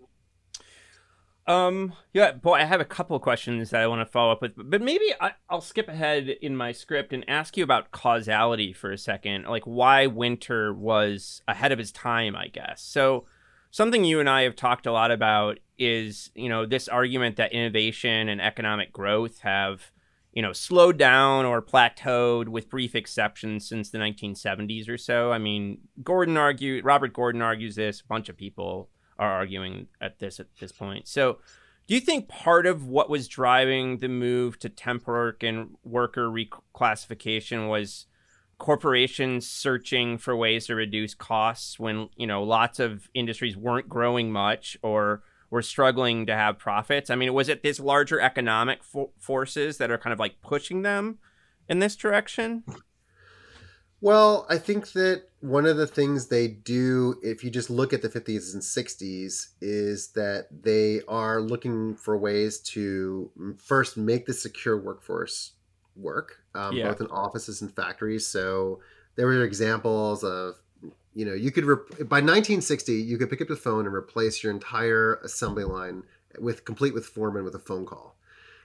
um. 1.47 1.93
Yeah. 2.13 2.33
Boy, 2.33 2.55
I 2.55 2.65
have 2.65 2.81
a 2.81 2.87
couple 2.87 3.17
of 3.17 3.23
questions 3.23 3.71
that 3.71 3.83
I 3.83 3.87
want 3.87 4.01
to 4.01 4.11
follow 4.11 4.33
up 4.33 4.41
with, 4.41 4.53
but 4.57 4.81
maybe 4.81 5.13
I, 5.21 5.33
will 5.51 5.61
skip 5.61 5.89
ahead 5.89 6.29
in 6.29 6.57
my 6.57 6.73
script 6.73 7.13
and 7.13 7.29
ask 7.29 7.57
you 7.57 7.65
about 7.65 7.91
causality 7.91 8.73
for 8.73 8.91
a 8.91 8.99
second, 8.99 9.45
like 9.45 9.65
why 9.65 10.07
Winter 10.07 10.73
was 10.73 11.43
ahead 11.47 11.73
of 11.73 11.79
his 11.79 11.93
time, 11.93 12.35
I 12.35 12.49
guess. 12.49 12.81
So, 12.81 13.27
something 13.71 14.05
you 14.05 14.21
and 14.21 14.31
I 14.31 14.43
have 14.43 14.57
talked 14.57 14.87
a 14.87 14.93
lot 14.93 15.11
about 15.11 15.59
is, 15.79 16.31
you 16.35 16.49
know, 16.49 16.65
this 16.65 16.89
argument 16.89 17.37
that 17.37 17.53
innovation 17.53 18.29
and 18.29 18.41
economic 18.41 18.93
growth 18.93 19.41
have, 19.41 19.91
you 20.35 20.43
know, 20.43 20.53
slowed 20.53 20.99
down 20.99 21.45
or 21.45 21.63
plateaued 21.63 22.49
with 22.49 22.69
brief 22.69 22.97
exceptions 22.97 23.69
since 23.69 23.91
the 23.91 23.99
1970s 23.99 24.89
or 24.89 24.99
so. 24.99 25.31
I 25.31 25.39
mean, 25.39 25.79
Gordon 26.03 26.37
argued, 26.37 26.85
Robert 26.85 27.13
Gordon 27.13 27.41
argues 27.41 27.77
this, 27.77 28.01
a 28.01 28.07
bunch 28.07 28.29
of 28.29 28.37
people 28.37 28.91
are 29.17 29.31
arguing 29.31 29.87
at 30.01 30.19
this 30.19 30.41
at 30.41 30.49
this 30.59 30.73
point. 30.73 31.07
So, 31.07 31.39
do 31.87 31.95
you 31.95 32.01
think 32.01 32.29
part 32.29 32.67
of 32.67 32.89
what 32.89 33.11
was 33.11 33.29
driving 33.29 33.99
the 33.99 34.09
move 34.09 34.59
to 34.61 34.69
temp 34.69 35.07
work 35.07 35.43
and 35.43 35.77
worker 35.85 36.29
reclassification 36.29 37.69
was 37.69 38.07
corporations 38.59 39.49
searching 39.49 40.17
for 40.17 40.35
ways 40.35 40.67
to 40.67 40.75
reduce 40.75 41.15
costs 41.15 41.79
when 41.79 42.09
you 42.17 42.27
know 42.27 42.43
lots 42.43 42.81
of 42.81 43.09
industries 43.15 43.57
weren't 43.57 43.89
growing 43.89 44.33
much 44.33 44.77
or 44.83 45.23
were 45.51 45.63
struggling 45.63 46.27
to 46.27 46.35
have 46.35 46.59
profits 46.59 47.11
i 47.11 47.15
mean 47.15 47.33
was 47.33 47.49
it 47.49 47.63
this 47.63 47.81
larger 47.81 48.21
economic 48.21 48.83
fo- 48.83 49.11
forces 49.19 49.79
that 49.79 49.91
are 49.91 49.99
kind 49.99 50.13
of 50.13 50.19
like 50.19 50.41
pushing 50.41 50.83
them 50.83 51.19
in 51.69 51.79
this 51.79 51.97
direction 51.97 52.63
Well, 54.05 54.47
I 54.51 54.59
think 54.59 54.93
that 54.93 55.31
one 55.41 55.65
of 55.65 55.79
the 55.79 55.87
things 55.87 56.27
they 56.27 56.47
do, 56.47 57.19
if 57.23 57.43
you 57.43 57.49
just 57.49 57.71
look 57.71 57.95
at 57.95 58.03
the 58.03 58.11
50s 58.11 58.53
and 58.53 58.63
60s, 58.63 59.47
is 59.63 60.09
that 60.13 60.49
they 60.51 61.01
are 61.09 61.41
looking 61.41 61.97
for 61.97 62.19
ways 62.19 62.61
to 62.75 63.31
first 63.57 63.97
make 63.97 64.27
the 64.27 64.35
secure 64.35 64.79
workforce 64.79 65.53
work, 65.97 66.43
um, 66.55 66.77
yeah. 66.77 66.89
both 66.89 67.01
in 67.01 67.07
offices 67.07 67.63
and 67.63 67.75
factories. 67.75 68.27
So 68.27 68.81
there 69.17 69.27
were 69.27 69.43
examples 69.43 70.23
of, 70.23 70.57
you 71.15 71.25
know, 71.25 71.35
you 71.35 71.51
could, 71.51 71.65
by 71.65 72.21
1960, 72.21 72.93
you 72.93 73.17
could 73.17 73.31
pick 73.31 73.41
up 73.41 73.49
the 73.49 73.57
phone 73.57 73.87
and 73.87 73.95
replace 73.95 74.43
your 74.43 74.53
entire 74.53 75.15
assembly 75.25 75.65
line 75.65 76.03
with 76.39 76.65
complete 76.65 76.93
with 76.93 77.07
foreman 77.07 77.45
with 77.45 77.55
a 77.55 77.61
phone 77.61 77.87
call. 77.87 78.17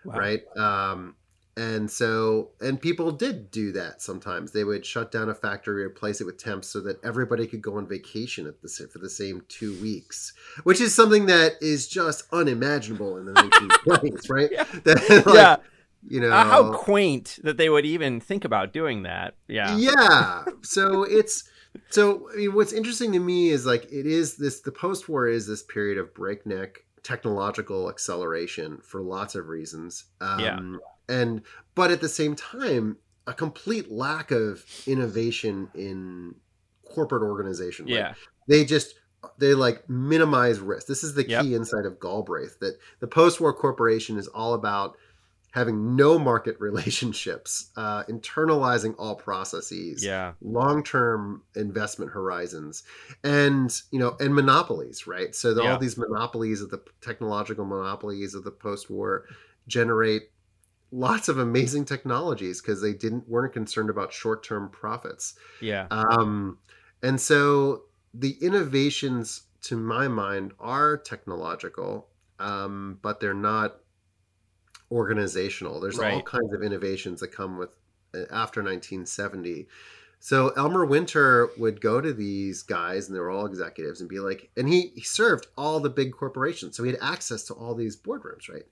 Wow. 0.04 0.18
Right. 0.18 0.58
Um, 0.58 1.16
and 1.56 1.92
so, 1.92 2.52
and 2.62 2.80
people 2.80 3.12
did 3.12 3.52
do 3.52 3.74
that 3.74 4.02
sometimes. 4.02 4.52
They 4.52 4.64
would 4.64 4.86
shut 4.86 5.12
down 5.12 5.30
a 5.30 5.36
factory, 5.36 5.84
replace 5.84 6.22
it 6.22 6.24
with 6.24 6.38
temps 6.38 6.70
so 6.70 6.80
that 6.82 7.04
everybody 7.04 7.46
could 7.46 7.62
go 7.62 7.78
on 7.78 7.86
vacation 7.86 8.48
at 8.48 8.62
the, 8.62 8.70
for 8.92 9.00
the 9.00 9.10
same 9.10 9.44
two 9.50 9.80
weeks, 9.82 10.34
which 10.64 10.80
is 10.80 10.96
something 10.96 11.26
that 11.26 11.54
is 11.62 11.88
just 11.88 12.24
unimaginable 12.32 13.18
in 13.18 13.26
the 13.26 13.34
1920s, 13.86 14.30
right? 14.30 14.50
Yeah. 14.52 14.64
That, 14.84 15.26
like, 15.26 15.36
yeah. 15.36 15.56
You 16.08 16.22
know, 16.22 16.32
uh, 16.32 16.46
how 16.46 16.74
quaint 16.76 17.40
that 17.44 17.58
they 17.58 17.68
would 17.68 17.86
even 17.86 18.22
think 18.22 18.46
about 18.46 18.72
doing 18.72 19.04
that. 19.04 19.36
Yeah. 19.50 19.76
Yeah. 19.76 20.46
So 20.62 21.04
it's, 21.04 21.44
so 21.90 22.30
I 22.32 22.38
mean, 22.38 22.54
what's 22.54 22.74
interesting 22.74 23.12
to 23.14 23.20
me 23.20 23.50
is 23.50 23.66
like, 23.66 23.86
it 23.86 24.06
is 24.06 24.38
this, 24.38 24.62
the 24.62 24.72
post 24.72 25.10
war 25.10 25.28
is 25.28 25.48
this 25.48 25.64
period 25.64 25.98
of 25.98 26.14
breakneck 26.14 26.86
technological 27.04 27.90
acceleration 27.90 28.80
for 28.84 29.02
lots 29.02 29.36
of 29.36 29.48
reasons. 29.48 30.06
Um, 30.20 30.40
yeah 30.40 30.60
and 31.10 31.42
but 31.76 31.92
at 31.92 32.00
the 32.00 32.08
same 32.08 32.36
time 32.36 32.98
a 33.28 33.34
complete 33.34 33.92
lack 33.92 34.32
of 34.32 34.64
innovation 34.88 35.70
in 35.74 36.36
corporate 36.86 37.24
organization 37.24 37.88
yeah 37.88 38.14
they 38.48 38.64
just 38.64 38.94
they 39.38 39.54
like 39.54 39.90
minimize 39.90 40.60
risk 40.60 40.88
this 40.88 41.04
is 41.04 41.16
the 41.16 41.24
key 41.24 41.32
yep. 41.32 41.46
insight 41.46 41.86
of 41.86 42.00
galbraith 42.00 42.60
that 42.60 42.78
the 43.00 43.08
post-war 43.08 43.54
corporation 43.54 44.18
is 44.18 44.28
all 44.28 44.54
about 44.54 44.96
having 45.52 45.96
no 45.96 46.20
market 46.20 46.56
relationships 46.60 47.72
uh, 47.76 48.04
internalizing 48.06 48.96
all 48.98 49.16
processes 49.16 50.04
yeah 50.04 50.34
long-term 50.42 51.42
investment 51.56 52.12
horizons 52.12 52.84
and 53.24 53.82
you 53.92 54.00
know 54.00 54.16
and 54.20 54.34
monopolies 54.34 55.08
right 55.08 55.36
so 55.36 55.54
the, 55.54 55.64
yeah. 55.64 55.72
all 55.72 55.80
these 55.80 55.98
monopolies 55.98 56.62
of 56.62 56.70
the 56.70 56.82
technological 57.02 57.66
monopolies 57.66 58.34
of 58.36 58.44
the 58.44 58.52
post-war 58.52 59.26
generate 59.68 60.30
lots 60.92 61.30
of 61.30 61.38
amazing 61.38 61.86
technologies 61.86 62.62
because 62.62 62.82
they 62.82 62.94
didn't 62.94 63.28
weren't 63.28 63.54
concerned 63.54 63.90
about 63.90 64.12
short-term 64.12 64.70
profits. 64.70 65.36
Yeah. 65.62 65.88
Um, 65.92 66.58
and 67.04 67.20
so 67.20 67.84
the 68.14 68.38
innovations, 68.42 69.44
to 69.64 69.78
my 69.78 70.08
mind, 70.08 70.54
are 70.60 70.98
technological, 70.98 72.08
um, 72.40 73.00
but 73.02 73.20
they're 73.20 73.34
not 73.34 73.78
organizational. 74.92 75.80
There's 75.80 75.98
right. 75.98 76.14
all 76.14 76.22
kinds 76.22 76.54
of 76.54 76.64
innovations 76.64 77.20
that 77.22 77.30
come 77.30 77.58
with 77.58 77.70
uh, 78.14 78.20
after 78.32 78.62
1970. 78.62 79.68
So 80.22 80.50
Elmer 80.50 80.86
Winter 80.86 81.50
would 81.58 81.80
go 81.80 82.02
to 82.02 82.12
these 82.12 82.62
guys, 82.62 83.08
and 83.08 83.16
they 83.16 83.22
were 83.22 83.30
all 83.30 83.46
executives, 83.46 84.02
and 84.02 84.10
be 84.10 84.20
like, 84.20 84.50
and 84.58 84.68
he, 84.68 84.92
he 84.96 85.02
served 85.02 85.48
all 85.58 85.80
the 85.80 85.90
big 85.90 86.12
corporations, 86.12 86.76
so 86.76 86.84
he 86.84 86.92
had 86.92 87.00
access 87.02 87.44
to 87.46 87.54
all 87.54 87.74
these 87.74 87.96
boardrooms, 87.96 88.50
right? 88.50 88.66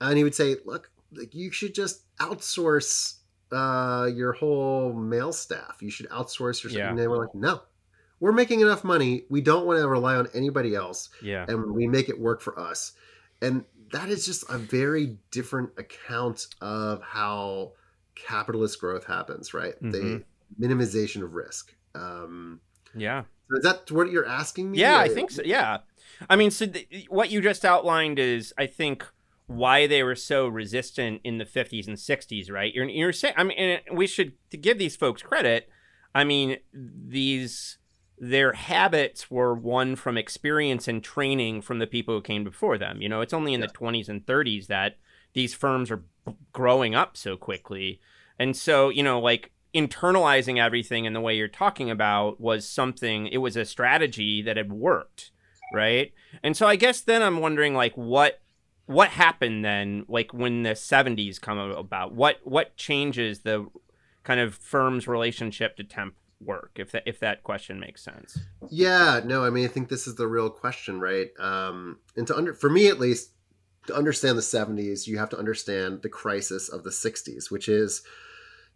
And 0.00 0.16
he 0.16 0.24
would 0.24 0.34
say, 0.34 0.56
"Look, 0.64 0.90
like 1.12 1.34
you 1.34 1.50
should 1.50 1.74
just 1.74 2.02
outsource 2.16 3.16
uh, 3.52 4.06
your 4.06 4.32
whole 4.32 4.92
mail 4.92 5.32
staff. 5.32 5.78
You 5.80 5.90
should 5.90 6.08
outsource 6.10 6.62
your. 6.62 6.72
Yeah. 6.72 6.90
And 6.90 6.98
they 6.98 7.06
were 7.06 7.18
like, 7.18 7.34
no, 7.34 7.62
we're 8.20 8.32
making 8.32 8.60
enough 8.60 8.84
money. 8.84 9.24
We 9.30 9.40
don't 9.40 9.66
want 9.66 9.78
to 9.78 9.88
rely 9.88 10.16
on 10.16 10.28
anybody 10.34 10.74
else. 10.74 11.10
Yeah. 11.22 11.44
And 11.48 11.72
we 11.72 11.86
make 11.86 12.08
it 12.08 12.18
work 12.18 12.40
for 12.40 12.58
us. 12.58 12.92
And 13.40 13.64
that 13.94 14.08
is 14.08 14.26
just 14.26 14.44
a 14.50 14.58
very 14.58 15.16
different 15.30 15.70
account 15.78 16.48
of 16.60 17.00
how 17.00 17.72
capitalist 18.16 18.80
growth 18.80 19.06
happens, 19.06 19.54
right? 19.54 19.74
Mm-hmm. 19.80 19.90
The 19.90 20.24
minimization 20.60 21.22
of 21.22 21.34
risk. 21.34 21.72
Um, 21.94 22.60
yeah. 22.96 23.22
is 23.52 23.62
that 23.62 23.88
what 23.92 24.10
you're 24.10 24.26
asking 24.26 24.72
me? 24.72 24.78
Yeah, 24.78 24.98
I 24.98 25.08
think 25.08 25.30
so. 25.30 25.42
Yeah. 25.44 25.78
I 26.28 26.34
mean, 26.34 26.50
so 26.50 26.66
th- 26.66 27.06
what 27.08 27.30
you 27.30 27.40
just 27.40 27.64
outlined 27.64 28.18
is, 28.18 28.52
I 28.58 28.66
think, 28.66 29.06
why 29.46 29.86
they 29.86 30.02
were 30.02 30.16
so 30.16 30.48
resistant 30.48 31.20
in 31.22 31.38
the 31.38 31.44
50s 31.44 31.86
and 31.86 31.96
60s, 31.96 32.50
right? 32.50 32.74
You're, 32.74 32.86
you're 32.86 33.12
saying, 33.12 33.34
I 33.36 33.44
mean, 33.44 33.78
we 33.92 34.08
should 34.08 34.32
to 34.50 34.56
give 34.56 34.78
these 34.78 34.96
folks 34.96 35.22
credit. 35.22 35.68
I 36.16 36.24
mean, 36.24 36.56
these 36.72 37.78
their 38.18 38.52
habits 38.52 39.30
were 39.30 39.54
one 39.54 39.96
from 39.96 40.16
experience 40.16 40.86
and 40.86 41.02
training 41.02 41.62
from 41.62 41.78
the 41.78 41.86
people 41.86 42.14
who 42.14 42.22
came 42.22 42.44
before 42.44 42.78
them. 42.78 43.00
You 43.00 43.08
know, 43.08 43.20
it's 43.20 43.32
only 43.32 43.54
in 43.54 43.60
yeah. 43.60 43.66
the 43.66 43.72
20s 43.72 44.08
and 44.08 44.24
30s 44.24 44.68
that 44.68 44.96
these 45.32 45.54
firms 45.54 45.90
are 45.90 46.04
growing 46.52 46.94
up 46.94 47.16
so 47.16 47.36
quickly. 47.36 48.00
And 48.38 48.56
so, 48.56 48.88
you 48.88 49.02
know, 49.02 49.20
like 49.20 49.50
internalizing 49.74 50.62
everything 50.62 51.04
in 51.04 51.12
the 51.12 51.20
way 51.20 51.36
you're 51.36 51.48
talking 51.48 51.90
about 51.90 52.40
was 52.40 52.68
something, 52.68 53.26
it 53.26 53.38
was 53.38 53.56
a 53.56 53.64
strategy 53.64 54.42
that 54.42 54.56
had 54.56 54.72
worked, 54.72 55.32
right? 55.72 56.12
And 56.42 56.56
so 56.56 56.66
I 56.66 56.76
guess 56.76 57.00
then 57.00 57.22
I'm 57.22 57.40
wondering, 57.40 57.74
like, 57.74 57.94
what 57.94 58.40
what 58.86 59.08
happened 59.08 59.64
then 59.64 60.04
like 60.08 60.34
when 60.34 60.62
the 60.62 60.72
70s 60.72 61.40
come 61.40 61.56
about 61.58 62.14
what 62.14 62.38
what 62.44 62.76
changes 62.76 63.40
the 63.40 63.66
kind 64.24 64.40
of 64.40 64.54
firm's 64.54 65.08
relationship 65.08 65.74
to 65.76 65.84
temp 65.84 66.14
work 66.40 66.72
if 66.76 66.92
that 66.92 67.02
if 67.06 67.20
that 67.20 67.42
question 67.42 67.78
makes 67.80 68.02
sense 68.02 68.38
yeah 68.70 69.20
no 69.24 69.44
i 69.44 69.50
mean 69.50 69.64
i 69.64 69.68
think 69.68 69.88
this 69.88 70.06
is 70.06 70.14
the 70.16 70.26
real 70.26 70.50
question 70.50 71.00
right 71.00 71.30
um 71.38 71.98
and 72.16 72.26
to 72.26 72.36
under 72.36 72.54
for 72.54 72.70
me 72.70 72.88
at 72.88 73.00
least 73.00 73.30
to 73.86 73.94
understand 73.94 74.36
the 74.36 74.42
70s 74.42 75.06
you 75.06 75.18
have 75.18 75.30
to 75.30 75.38
understand 75.38 76.02
the 76.02 76.08
crisis 76.08 76.68
of 76.68 76.84
the 76.84 76.90
60s 76.90 77.50
which 77.50 77.68
is 77.68 78.02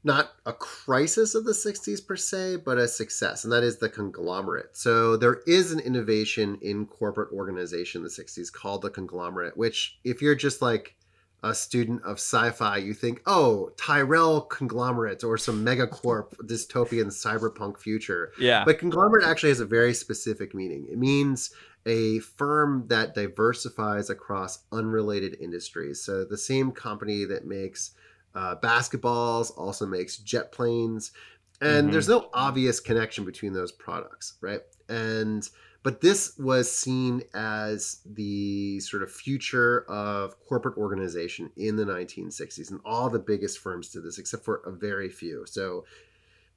not 0.04 0.32
a 0.46 0.52
crisis 0.52 1.34
of 1.34 1.44
the 1.44 1.52
60s 1.52 2.06
per 2.06 2.16
se, 2.16 2.56
but 2.64 2.78
a 2.78 2.86
success, 2.86 3.44
and 3.44 3.52
that 3.52 3.64
is 3.64 3.78
the 3.78 3.88
conglomerate. 3.88 4.76
So 4.76 5.16
there 5.16 5.40
is 5.46 5.72
an 5.72 5.80
innovation 5.80 6.58
in 6.62 6.86
corporate 6.86 7.32
organization 7.32 8.00
in 8.00 8.04
the 8.04 8.10
60s 8.10 8.52
called 8.52 8.82
the 8.82 8.90
conglomerate, 8.90 9.56
which 9.56 9.98
if 10.04 10.22
you're 10.22 10.36
just 10.36 10.62
like 10.62 10.94
a 11.42 11.54
student 11.54 12.02
of 12.02 12.16
sci-fi, 12.16 12.78
you 12.78 12.92
think, 12.92 13.22
oh, 13.26 13.70
Tyrell 13.76 14.40
conglomerate 14.40 15.22
or 15.22 15.38
some 15.38 15.64
megacorp 15.64 16.34
dystopian 16.44 17.06
cyberpunk 17.06 17.78
future. 17.78 18.32
Yeah. 18.40 18.64
But 18.64 18.78
conglomerate 18.78 19.24
actually 19.24 19.50
has 19.50 19.60
a 19.60 19.66
very 19.66 19.94
specific 19.94 20.54
meaning. 20.54 20.86
It 20.90 20.98
means 20.98 21.50
a 21.86 22.18
firm 22.20 22.86
that 22.88 23.14
diversifies 23.14 24.10
across 24.10 24.64
unrelated 24.72 25.36
industries. 25.40 26.02
So 26.02 26.24
the 26.24 26.36
same 26.36 26.72
company 26.72 27.24
that 27.26 27.46
makes 27.46 27.92
uh, 28.34 28.56
basketballs, 28.56 29.56
also 29.56 29.86
makes 29.86 30.16
jet 30.18 30.50
planes. 30.52 31.12
And 31.60 31.84
mm-hmm. 31.84 31.92
there's 31.92 32.08
no 32.08 32.30
obvious 32.34 32.80
connection 32.80 33.24
between 33.24 33.52
those 33.52 33.72
products, 33.72 34.34
right? 34.40 34.60
And 34.88 35.48
but 35.82 36.00
this 36.00 36.36
was 36.38 36.70
seen 36.70 37.22
as 37.34 38.00
the 38.04 38.80
sort 38.80 39.02
of 39.02 39.12
future 39.12 39.84
of 39.88 40.38
corporate 40.40 40.76
organization 40.76 41.50
in 41.56 41.76
the 41.76 41.84
1960s, 41.84 42.70
and 42.70 42.80
all 42.84 43.08
the 43.08 43.18
biggest 43.18 43.58
firms 43.58 43.90
did 43.90 44.04
this, 44.04 44.18
except 44.18 44.44
for 44.44 44.56
a 44.66 44.72
very 44.72 45.08
few. 45.08 45.44
So, 45.46 45.84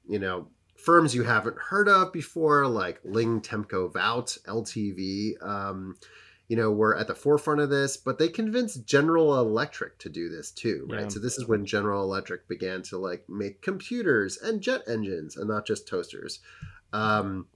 you 0.08 0.18
know, 0.18 0.48
firms 0.76 1.14
you 1.14 1.22
haven't 1.22 1.56
heard 1.56 1.88
of 1.88 2.12
before, 2.12 2.66
like 2.66 3.00
Ling 3.04 3.40
Temco 3.40 3.92
Vought, 3.92 4.38
LTV. 4.46 5.42
Um, 5.42 5.96
you 6.48 6.56
know, 6.56 6.70
were 6.70 6.94
at 6.98 7.06
the 7.06 7.14
forefront 7.14 7.60
of 7.62 7.70
this, 7.70 7.96
but 7.96 8.18
they 8.18 8.28
convinced 8.28 8.84
General 8.84 9.38
Electric 9.38 9.98
to 10.00 10.10
do 10.10 10.28
this 10.28 10.50
too, 10.50 10.86
right? 10.90 11.02
Yeah. 11.02 11.08
So 11.08 11.18
this 11.18 11.38
is 11.38 11.46
when 11.48 11.64
General 11.64 12.02
Electric 12.02 12.46
began 12.46 12.82
to 12.82 12.98
like 12.98 13.26
make 13.26 13.62
computers 13.62 14.36
and 14.36 14.60
jet 14.60 14.82
engines 14.86 15.38
and 15.38 15.48
not 15.48 15.66
just 15.66 15.88
toasters. 15.88 16.40
Um, 16.92 17.46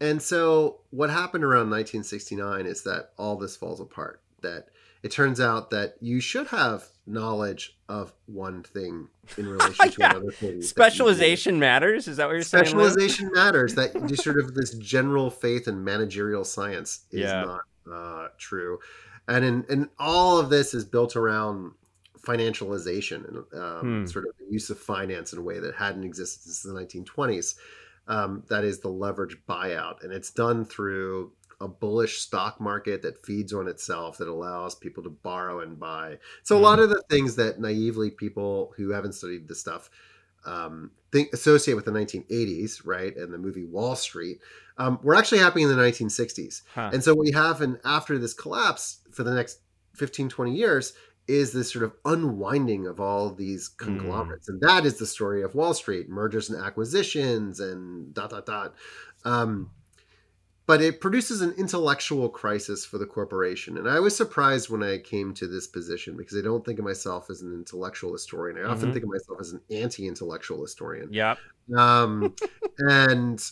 and 0.00 0.22
so 0.22 0.80
what 0.90 1.10
happened 1.10 1.44
around 1.44 1.70
1969 1.70 2.66
is 2.66 2.82
that 2.84 3.10
all 3.18 3.36
this 3.36 3.56
falls 3.56 3.80
apart. 3.80 4.20
That 4.42 4.68
it 5.02 5.10
turns 5.10 5.40
out 5.40 5.70
that 5.70 5.94
you 6.00 6.20
should 6.20 6.48
have 6.48 6.84
knowledge 7.06 7.76
of 7.88 8.12
one 8.26 8.62
thing 8.62 9.08
in 9.36 9.46
relation 9.48 9.90
to 9.90 9.96
yeah. 9.98 10.10
another 10.10 10.30
thing. 10.30 10.62
Specialization 10.62 11.58
matters. 11.58 12.06
Is 12.06 12.18
that 12.18 12.26
what 12.26 12.34
you're 12.34 12.42
Specialization 12.42 12.78
saying? 12.78 12.96
Specialization 12.96 13.32
matters. 13.32 13.74
That 13.74 14.06
just 14.06 14.24
sort 14.24 14.38
of 14.38 14.54
this 14.54 14.74
general 14.74 15.30
faith 15.30 15.66
in 15.66 15.82
managerial 15.82 16.44
science 16.44 17.04
is 17.10 17.22
yeah. 17.22 17.42
not 17.42 17.60
uh, 17.92 18.28
true, 18.38 18.78
and 19.26 19.44
in 19.44 19.64
and 19.68 19.88
all 19.98 20.38
of 20.38 20.50
this 20.50 20.74
is 20.74 20.84
built 20.84 21.16
around 21.16 21.72
financialization 22.20 23.26
and 23.28 23.60
um, 23.60 23.80
hmm. 23.80 24.06
sort 24.06 24.26
of 24.26 24.32
the 24.38 24.52
use 24.52 24.70
of 24.70 24.78
finance 24.78 25.32
in 25.32 25.38
a 25.38 25.42
way 25.42 25.58
that 25.58 25.74
hadn't 25.74 26.04
existed 26.04 26.42
since 26.42 26.62
the 26.62 26.72
1920s. 26.72 27.54
Um, 28.08 28.42
that 28.48 28.64
is 28.64 28.80
the 28.80 28.88
leverage 28.88 29.36
buyout, 29.46 30.02
and 30.02 30.12
it's 30.12 30.30
done 30.30 30.64
through 30.64 31.32
a 31.60 31.68
bullish 31.68 32.20
stock 32.20 32.60
market 32.60 33.02
that 33.02 33.24
feeds 33.24 33.52
on 33.52 33.68
itself 33.68 34.18
that 34.18 34.28
allows 34.28 34.74
people 34.74 35.02
to 35.02 35.10
borrow 35.10 35.60
and 35.60 35.78
buy. 35.78 36.18
So 36.42 36.56
a 36.56 36.60
lot 36.60 36.78
mm-hmm. 36.78 36.84
of 36.84 36.90
the 36.90 37.02
things 37.10 37.36
that 37.36 37.60
naively 37.60 38.10
people 38.10 38.72
who 38.76 38.90
haven't 38.90 39.14
studied 39.14 39.48
this 39.48 39.60
stuff 39.60 39.90
um, 40.46 40.92
think 41.12 41.32
associate 41.32 41.74
with 41.74 41.84
the 41.84 41.90
1980s, 41.90 42.82
right, 42.84 43.14
and 43.16 43.32
the 43.32 43.38
movie 43.38 43.64
Wall 43.64 43.96
Street, 43.96 44.40
um, 44.76 44.98
were 45.02 45.14
actually 45.14 45.38
happening 45.38 45.68
in 45.68 45.76
the 45.76 45.82
1960s. 45.82 46.62
Huh. 46.74 46.90
And 46.92 47.02
so 47.02 47.14
what 47.14 47.26
you 47.26 47.34
have 47.34 47.60
in 47.60 47.78
after 47.84 48.18
this 48.18 48.34
collapse 48.34 49.00
for 49.10 49.24
the 49.24 49.34
next 49.34 49.60
15, 49.94 50.28
20 50.28 50.54
years 50.54 50.92
is 51.28 51.52
this 51.52 51.70
sort 51.72 51.84
of 51.84 51.92
unwinding 52.04 52.86
of 52.86 52.98
all 53.00 53.30
these 53.30 53.68
conglomerates. 53.68 54.48
And 54.48 54.60
that 54.62 54.86
is 54.86 54.98
the 54.98 55.06
story 55.06 55.42
of 55.42 55.54
Wall 55.54 55.74
Street, 55.74 56.08
mergers 56.08 56.48
and 56.50 56.60
acquisitions 56.60 57.60
and 57.60 58.12
dot 58.14 58.30
dot 58.30 58.46
dot. 58.46 58.74
Um, 59.24 59.70
but 60.66 60.82
it 60.82 61.00
produces 61.00 61.40
an 61.40 61.52
intellectual 61.52 62.28
crisis 62.28 62.84
for 62.84 62.98
the 62.98 63.06
corporation. 63.06 63.78
And 63.78 63.88
I 63.88 64.00
was 64.00 64.14
surprised 64.14 64.68
when 64.68 64.82
I 64.82 64.98
came 64.98 65.32
to 65.34 65.46
this 65.46 65.66
position 65.66 66.14
because 66.16 66.36
I 66.36 66.42
don't 66.42 66.62
think 66.64 66.78
of 66.78 66.84
myself 66.84 67.30
as 67.30 67.40
an 67.40 67.54
intellectual 67.54 68.12
historian. 68.12 68.58
I 68.58 68.68
often 68.68 68.90
Mhm. 68.90 68.92
think 68.92 69.04
of 69.04 69.10
myself 69.10 69.40
as 69.40 69.52
an 69.52 69.60
anti-intellectual 69.70 70.60
historian. 70.60 71.10
Yep. 71.12 71.38
Um, 71.76 72.34
and 72.78 73.42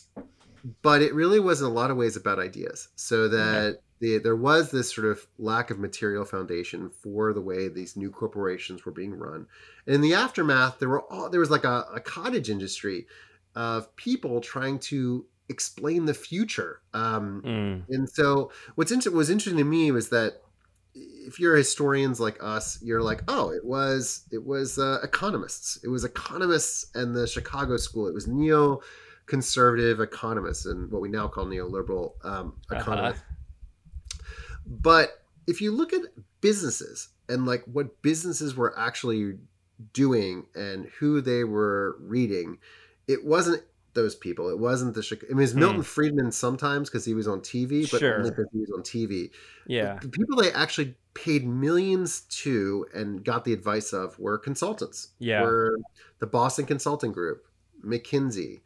but 0.83 1.03
it 1.03 1.15
really 1.15 1.41
was 1.41 1.61
in 1.61 1.67
a 1.67 1.71
lot 1.71 1.91
of 1.91 1.97
ways 1.97 2.17
about 2.17 2.39
ideas. 2.39 2.89
So 2.97 3.29
that 3.29 3.81
the, 4.01 4.19
there 4.19 4.37
was 4.37 4.71
this 4.71 4.95
sort 4.95 5.07
of 5.07 5.27
lack 5.39 5.71
of 5.71 5.79
material 5.79 6.25
foundation 6.25 6.91
for 7.03 7.33
the 7.33 7.41
way 7.41 7.69
these 7.69 7.97
new 7.97 8.11
corporations 8.11 8.85
were 8.85 8.93
being 8.93 9.15
run. 9.15 9.47
And 9.87 9.95
in 9.95 10.01
the 10.01 10.15
aftermath, 10.15 10.79
there 10.79 10.89
were 10.89 11.03
all 11.11 11.31
there 11.31 11.41
was 11.41 11.51
like 11.51 11.65
a, 11.65 11.87
a 11.95 12.01
cottage 12.01 12.51
industry 12.51 13.07
of 13.55 13.95
people 13.97 14.41
trying 14.41 14.79
to 14.79 15.25
explain 15.49 16.05
the 16.07 16.15
future. 16.15 16.81
Um, 16.93 17.43
Mm. 17.45 17.85
and 17.89 18.09
so 18.11 18.51
what's 18.75 18.91
inter- 18.93 19.11
was 19.13 19.31
interesting 19.31 19.59
to 19.59 19.65
me 19.65 19.91
was 19.93 20.09
that 20.11 20.43
if 20.95 21.39
you're 21.39 21.57
historians 21.57 22.21
like 22.21 22.39
us, 22.43 22.79
you're 22.83 23.03
like, 23.03 23.23
oh, 23.29 23.51
it 23.51 23.65
was 23.65 24.25
it 24.31 24.45
was 24.45 24.79
uh, 24.79 24.99
economists. 25.03 25.79
It 25.85 25.89
was 25.89 26.05
economists 26.05 26.87
and 26.95 27.15
the 27.15 27.27
Chicago 27.27 27.77
School. 27.77 28.09
It 28.09 28.15
was 28.15 28.27
neo 28.27 28.81
conservative 29.27 30.01
economists 30.01 30.67
and 30.67 30.91
what 30.91 31.03
we 31.03 31.09
now 31.09 31.27
call 31.29 31.45
neoliberal 31.47 32.13
um, 32.25 32.55
Uh-huh. 32.71 32.81
economists. 32.81 33.23
But 34.67 35.23
if 35.47 35.61
you 35.61 35.73
look 35.73 35.93
at 35.93 36.03
businesses 36.41 37.09
and 37.29 37.47
like 37.47 37.65
what 37.65 38.03
businesses 38.03 38.57
were 38.57 38.77
actually 38.79 39.39
doing 39.93 40.47
and 40.55 40.87
who 40.99 41.21
they 41.21 41.45
were 41.45 41.97
reading, 42.01 42.59
it 43.07 43.25
wasn't 43.25 43.63
those 43.95 44.15
people. 44.15 44.49
It 44.51 44.59
wasn't 44.59 44.95
the. 44.95 45.03
Chic- 45.03 45.25
I 45.31 45.35
mean, 45.35 45.43
it's 45.45 45.55
Milton 45.55 45.83
Friedman 45.83 46.31
sometimes 46.33 46.91
because 46.91 47.05
he 47.05 47.15
was 47.15 47.27
on 47.27 47.41
TV, 47.41 47.83
but 47.91 47.99
Hmm. 48.01 48.07
Sure. 48.07 48.19
only 48.19 48.31
because 48.31 48.47
he 48.53 48.59
was 48.61 48.71
on 48.77 48.83
TV. 48.83 49.31
Yeah. 49.67 49.99
The 50.03 50.09
people 50.09 50.37
they 50.37 50.53
actually 50.53 50.97
paid 51.15 51.47
millions 51.47 52.21
to 52.43 52.87
and 52.93 53.25
got 53.25 53.45
the 53.45 53.55
advice 53.55 53.93
of 53.95 54.19
were 54.19 54.37
consultants. 54.37 55.09
Yeah. 55.19 55.43
Were 55.43 55.79
the 56.19 56.27
Boston 56.27 56.67
Consulting 56.67 57.13
Group, 57.13 57.47
McKinsey, 57.83 58.61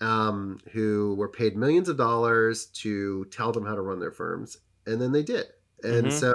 um, 0.00 0.58
who 0.72 1.14
were 1.16 1.28
paid 1.28 1.56
millions 1.56 1.88
of 1.88 1.96
dollars 1.96 2.66
to 2.66 3.24
tell 3.26 3.52
them 3.52 3.66
how 3.66 3.74
to 3.74 3.82
run 3.82 4.00
their 4.00 4.12
firms, 4.12 4.56
and 4.86 5.00
then 5.00 5.12
they 5.12 5.22
did. 5.22 5.46
And 5.82 6.12
Mhm. 6.12 6.12
so, 6.12 6.32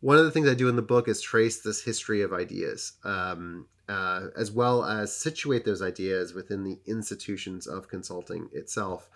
one 0.00 0.18
of 0.18 0.24
the 0.24 0.30
things 0.30 0.48
I 0.48 0.54
do 0.54 0.68
in 0.68 0.76
the 0.76 0.82
book 0.82 1.08
is 1.08 1.20
trace 1.20 1.62
this 1.62 1.82
history 1.82 2.22
of 2.22 2.32
ideas, 2.32 2.94
um, 3.04 3.68
uh, 3.88 4.28
as 4.36 4.52
well 4.52 4.84
as 4.84 5.16
situate 5.16 5.64
those 5.64 5.82
ideas 5.82 6.34
within 6.34 6.64
the 6.64 6.80
institutions 6.86 7.66
of 7.66 7.88
consulting 7.88 8.48
itself. 8.52 9.08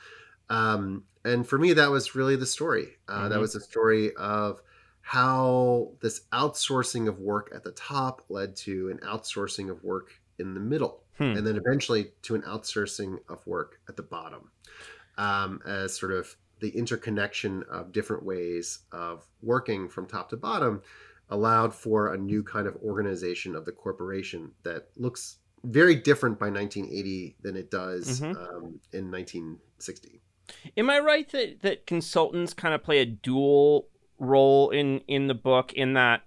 Um, 0.49 1.07
and 1.25 1.47
for 1.49 1.59
me, 1.59 1.73
that 1.75 1.91
was 1.91 2.15
really 2.15 2.37
the 2.37 2.47
story. 2.47 2.97
Uh, 3.09 3.29
That 3.29 3.39
Mhm. 3.39 3.41
was 3.41 3.53
the 3.53 3.61
story 3.61 4.15
of 4.17 4.63
how 5.03 5.97
this 6.03 6.27
outsourcing 6.33 7.09
of 7.09 7.19
work 7.19 7.51
at 7.55 7.65
the 7.65 7.73
top 7.73 8.23
led 8.29 8.57
to 8.57 8.91
an 8.91 8.99
outsourcing 8.99 9.71
of 9.71 9.83
work 9.83 10.11
in 10.39 10.55
the 10.55 10.61
middle, 10.61 11.07
Hmm. 11.21 11.37
and 11.37 11.47
then 11.47 11.57
eventually 11.57 12.13
to 12.23 12.35
an 12.35 12.41
outsourcing 12.43 13.19
of 13.29 13.47
work 13.47 13.79
at 13.91 13.97
the 13.97 14.03
bottom, 14.03 14.51
um, 15.19 15.61
as 15.67 15.95
sort 15.95 16.13
of 16.13 16.35
the 16.61 16.71
interconnection 16.71 17.63
of 17.71 17.93
different 17.93 18.23
ways 18.25 18.81
of 18.91 19.27
working 19.43 19.87
from 19.89 20.07
top 20.07 20.31
to 20.31 20.37
bottom 20.39 20.81
allowed 21.29 21.75
for 21.75 22.15
a 22.15 22.17
new 22.19 22.43
kind 22.43 22.67
of 22.67 22.75
organization 22.77 23.55
of 23.55 23.67
the 23.67 23.73
corporation 23.73 24.51
that 24.63 24.89
looks 24.97 25.37
very 25.65 25.95
different 25.95 26.39
by 26.39 26.49
1980 26.49 27.37
than 27.43 27.55
it 27.55 27.71
does 27.71 28.21
Mhm. 28.23 28.35
um, 28.37 28.81
in 28.95 29.11
1960. 29.11 30.23
Am 30.79 30.89
I 30.89 30.99
right 31.01 31.29
that 31.33 31.61
that 31.61 31.87
consultants 31.87 32.55
kind 32.55 32.75
of 32.75 32.83
play 32.83 32.99
a 33.01 33.07
dual 33.07 33.89
role 34.19 34.71
in 34.71 35.01
in 35.01 35.27
the 35.27 35.35
book 35.35 35.73
in 35.75 35.93
that 35.93 36.23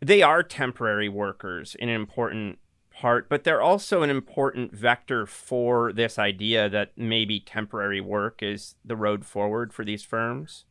they 0.00 0.22
are 0.22 0.42
temporary 0.44 1.08
workers 1.08 1.74
in 1.74 1.88
an 1.88 1.94
important 1.96 2.59
part, 3.00 3.28
but 3.28 3.44
they're 3.44 3.62
also 3.62 4.02
an 4.02 4.10
important 4.10 4.72
vector 4.76 5.24
for 5.26 5.92
this 5.92 6.18
idea 6.18 6.68
that 6.68 6.92
maybe 6.96 7.40
temporary 7.40 8.00
work 8.00 8.42
is 8.42 8.74
the 8.84 8.96
road 8.96 9.24
forward 9.24 9.72
for 9.72 9.84
these 9.84 10.02
firms? 10.02 10.66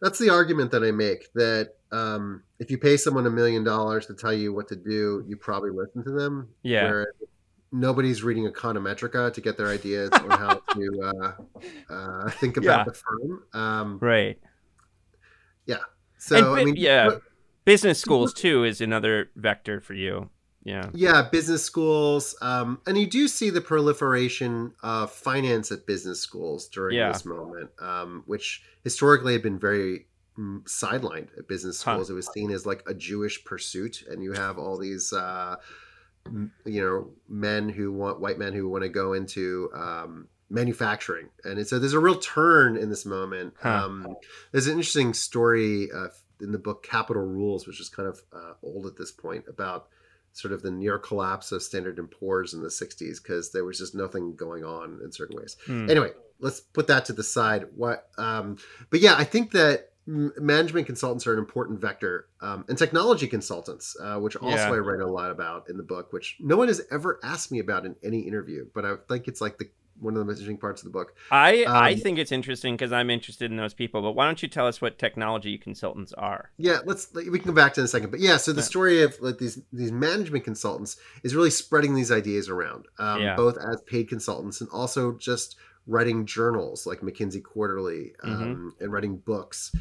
That's 0.00 0.18
the 0.18 0.30
argument 0.30 0.70
that 0.70 0.82
I 0.82 0.92
make 0.92 1.32
that 1.34 1.74
um, 1.92 2.42
if 2.58 2.70
you 2.70 2.78
pay 2.78 2.96
someone 2.96 3.26
a 3.26 3.30
million 3.30 3.64
dollars 3.64 4.06
to 4.06 4.14
tell 4.14 4.32
you 4.32 4.52
what 4.52 4.68
to 4.68 4.76
do, 4.76 5.24
you 5.28 5.36
probably 5.36 5.70
listen 5.70 6.02
to 6.04 6.10
them. 6.10 6.48
Yeah. 6.62 7.04
Nobody's 7.70 8.22
reading 8.22 8.46
Econometrica 8.50 9.32
to 9.34 9.40
get 9.42 9.58
their 9.58 9.68
ideas 9.68 10.08
on 10.12 10.30
how 10.30 10.54
to 10.74 11.12
uh, 11.90 11.92
uh, 11.92 12.30
think 12.30 12.56
about 12.56 12.78
Yeah. 12.78 12.84
the 12.84 12.92
firm. 12.94 13.42
Um, 13.52 13.98
Right. 14.00 14.38
yeah. 15.66 15.76
So, 16.18 16.36
And 16.36 16.46
I 16.60 16.64
mean, 16.64 16.76
yeah. 16.76 17.06
look- 17.08 17.22
Business 17.64 18.00
schools 18.00 18.32
too 18.32 18.64
is 18.64 18.80
another 18.80 19.28
vector 19.36 19.78
for 19.82 19.92
you. 19.92 20.30
Yeah. 20.68 20.90
Yeah, 20.92 21.22
business 21.22 21.62
schools, 21.64 22.36
um, 22.42 22.80
and 22.86 22.98
you 22.98 23.06
do 23.06 23.26
see 23.26 23.48
the 23.50 23.60
proliferation 23.62 24.74
of 24.82 25.10
finance 25.10 25.72
at 25.72 25.86
business 25.86 26.20
schools 26.20 26.68
during 26.68 26.96
Yeah. 26.96 27.12
this 27.12 27.24
moment, 27.24 27.70
um, 27.78 28.22
which 28.26 28.62
historically 28.84 29.32
had 29.32 29.42
been 29.42 29.58
very 29.58 30.06
mm, 30.38 30.62
sidelined 30.68 31.36
at 31.36 31.48
business 31.48 31.82
Huh. 31.82 31.94
schools. 31.94 32.10
It 32.10 32.14
was 32.14 32.28
seen 32.32 32.52
as 32.52 32.64
like 32.64 32.84
a 32.86 32.94
Jewish 32.94 33.44
pursuit, 33.44 34.04
and 34.08 34.22
you 34.22 34.32
have 34.34 34.56
all 34.56 34.78
these, 34.78 35.12
uh, 35.12 35.56
you 36.64 36.80
know, 36.80 37.10
men 37.28 37.68
who 37.68 37.90
want 37.90 38.20
white 38.20 38.38
men 38.38 38.52
who 38.52 38.68
want 38.68 38.82
to 38.84 38.88
go 38.88 39.14
into 39.14 39.68
um, 39.74 40.28
manufacturing, 40.50 41.30
and 41.44 41.66
so 41.66 41.78
there's 41.80 41.92
a 41.92 41.98
real 41.98 42.14
turn 42.20 42.76
in 42.76 42.88
this 42.88 43.04
moment. 43.04 43.54
Huh. 43.60 43.84
Um, 43.86 44.16
there's 44.52 44.66
an 44.66 44.74
interesting 44.74 45.12
story 45.14 45.90
uh, 45.90 46.08
in 46.40 46.52
the 46.52 46.58
book 46.58 46.84
Capital 46.84 47.22
Rules, 47.24 47.66
which 47.66 47.80
is 47.80 47.88
kind 47.88 48.08
of 48.08 48.22
uh, 48.32 48.52
old 48.62 48.86
at 48.86 48.96
this 48.96 49.10
point, 49.10 49.44
about 49.48 49.88
sort 50.38 50.54
of 50.54 50.62
the 50.62 50.70
near 50.70 50.98
collapse 50.98 51.50
of 51.50 51.64
Standard 51.64 51.98
and 51.98 52.08
Poor's 52.08 52.54
in 52.54 52.62
the 52.62 52.68
60s 52.68 53.20
because 53.20 53.50
there 53.50 53.64
was 53.64 53.78
just 53.78 53.92
nothing 53.92 54.36
going 54.36 54.64
on 54.64 55.00
in 55.02 55.10
certain 55.10 55.36
ways. 55.36 55.56
Hmm. 55.66 55.90
Anyway, 55.90 56.12
let's 56.38 56.60
put 56.60 56.86
that 56.86 57.04
to 57.06 57.12
the 57.12 57.24
side. 57.24 57.66
What, 57.74 58.08
um, 58.18 58.56
but 58.90 59.00
yeah, 59.00 59.16
I 59.16 59.24
think 59.24 59.50
that 59.52 59.90
management 60.06 60.86
consultants 60.86 61.26
are 61.26 61.32
an 61.32 61.40
important 61.40 61.80
vector, 61.80 62.28
um, 62.40 62.64
and 62.68 62.78
technology 62.78 63.26
consultants, 63.26 63.96
uh, 64.00 64.18
which 64.18 64.36
also 64.36 64.56
Yeah. 64.56 64.72
I 64.72 64.78
write 64.78 65.00
a 65.00 65.06
lot 65.06 65.32
about 65.32 65.68
in 65.68 65.76
the 65.76 65.82
book, 65.82 66.12
which 66.12 66.36
no 66.40 66.56
one 66.56 66.68
has 66.68 66.80
ever 66.90 67.18
asked 67.22 67.50
me 67.50 67.58
about 67.58 67.84
in 67.84 67.96
any 68.02 68.20
interview, 68.20 68.68
but 68.72 68.84
I 68.84 68.94
think 69.08 69.26
it's 69.26 69.40
like 69.40 69.58
the 69.58 69.68
one 70.00 70.16
of 70.16 70.26
the 70.26 70.32
messaging 70.32 70.58
parts 70.60 70.82
of 70.82 70.84
the 70.84 70.90
book. 70.90 71.14
I 71.30 71.64
I 71.64 71.92
Um, 71.92 71.98
think 71.98 72.18
it's 72.18 72.32
interesting 72.32 72.74
because 72.74 72.92
I'm 72.92 73.10
interested 73.10 73.50
in 73.50 73.56
those 73.56 73.74
people. 73.74 74.02
But 74.02 74.12
why 74.12 74.26
don't 74.26 74.42
you 74.42 74.48
tell 74.48 74.66
us 74.66 74.80
what 74.80 74.98
technology 74.98 75.58
consultants 75.58 76.12
are? 76.14 76.50
Yeah, 76.56 76.78
let's 76.84 77.12
we 77.14 77.38
can 77.38 77.48
go 77.48 77.52
back 77.52 77.74
to 77.74 77.80
it 77.80 77.82
in 77.82 77.84
a 77.86 77.88
second. 77.88 78.10
But 78.10 78.20
yeah, 78.20 78.36
so 78.36 78.52
the 78.52 78.60
Yeah. 78.60 78.64
story 78.64 79.02
of 79.02 79.16
like 79.20 79.38
these 79.38 79.60
these 79.72 79.92
management 79.92 80.44
consultants 80.44 80.96
is 81.22 81.34
really 81.34 81.50
spreading 81.50 81.94
these 81.94 82.12
ideas 82.12 82.48
around, 82.48 82.86
um, 82.98 83.22
Yeah. 83.22 83.36
both 83.36 83.56
as 83.58 83.80
paid 83.82 84.08
consultants 84.08 84.60
and 84.60 84.70
also 84.70 85.12
just 85.18 85.56
writing 85.86 86.26
journals 86.26 86.86
like 86.86 87.00
McKinsey 87.00 87.42
Quarterly 87.42 88.12
Mm-hmm. 88.24 88.42
um, 88.42 88.74
and 88.80 88.92
writing 88.92 89.16
books. 89.16 89.72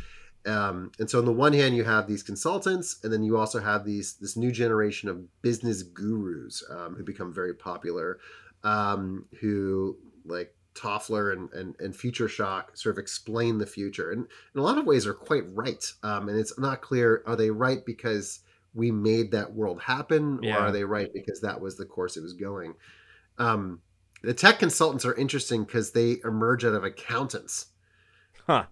Um, 0.46 0.92
and 0.98 1.10
so 1.10 1.20
on 1.20 1.26
the 1.26 1.34
one 1.34 1.52
hand, 1.52 1.76
you 1.76 1.84
have 1.84 2.08
these 2.08 2.24
consultants, 2.24 3.00
and 3.04 3.12
then 3.12 3.22
you 3.22 3.38
also 3.38 3.60
have 3.60 3.84
these 3.84 4.14
this 4.14 4.38
new 4.38 4.52
generation 4.52 5.10
of 5.10 5.42
business 5.42 5.84
gurus 5.84 6.64
um, 6.70 6.96
who 6.96 7.04
become 7.04 7.34
very 7.34 7.54
popular, 7.54 8.20
um, 8.64 9.26
who 9.42 9.98
like 10.28 10.54
Toffler 10.76 11.34
and, 11.34 11.52
and, 11.54 11.76
and 11.80 11.96
Future 11.96 12.28
Shock 12.28 12.78
sort 12.78 12.96
of 12.96 13.00
explain 13.00 13.58
the 13.58 13.66
future. 13.66 14.12
And 14.12 14.28
in 14.54 14.60
a 14.60 14.64
lot 14.64 14.78
of 14.78 14.86
ways 14.86 15.08
are 15.08 15.14
quite 15.14 15.44
right. 15.54 15.84
Um, 16.04 16.30
and 16.30 16.38
it's 16.40 16.58
not 16.60 16.82
clear, 16.82 17.24
are 17.26 17.36
they 17.36 17.50
right 17.50 17.84
because 17.86 18.42
we 18.74 18.92
made 18.92 19.32
that 19.32 19.54
world 19.54 19.82
happen 19.82 20.40
Yeah. 20.44 20.58
or 20.58 20.60
are 20.68 20.72
they 20.72 20.84
right 20.84 21.12
because 21.12 21.42
that 21.42 21.60
was 21.60 21.78
the 21.78 21.86
course 21.86 22.16
it 22.16 22.22
was 22.22 22.34
going? 22.34 22.76
Um, 23.40 23.82
the 24.22 24.34
tech 24.34 24.60
consultants 24.60 25.06
are 25.06 25.16
interesting 25.16 25.64
because 25.64 25.92
they 25.92 26.18
emerge 26.24 26.64
out 26.66 26.74
of 26.74 26.84
accountants 26.84 27.68
Huh. 28.46 28.66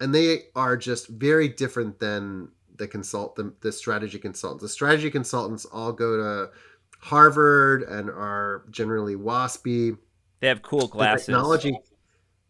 and 0.00 0.14
they 0.14 0.44
are 0.54 0.76
just 0.76 1.08
very 1.08 1.48
different 1.48 1.98
than 2.00 2.48
the 2.76 2.88
consult 2.88 3.36
the, 3.36 3.54
the 3.60 3.72
strategy 3.72 4.18
consultants. 4.18 4.62
The 4.62 4.68
strategy 4.68 5.10
consultants 5.10 5.64
all 5.64 5.92
go 5.92 6.16
to 6.16 6.50
Harvard 6.98 7.82
and 7.82 8.10
are 8.10 8.64
generally 8.70 9.14
waspy 9.14 9.96
They 10.44 10.48
have 10.48 10.62
cool 10.62 10.88
the 10.88 10.88
glasses. 10.88 11.26
technology 11.26 11.74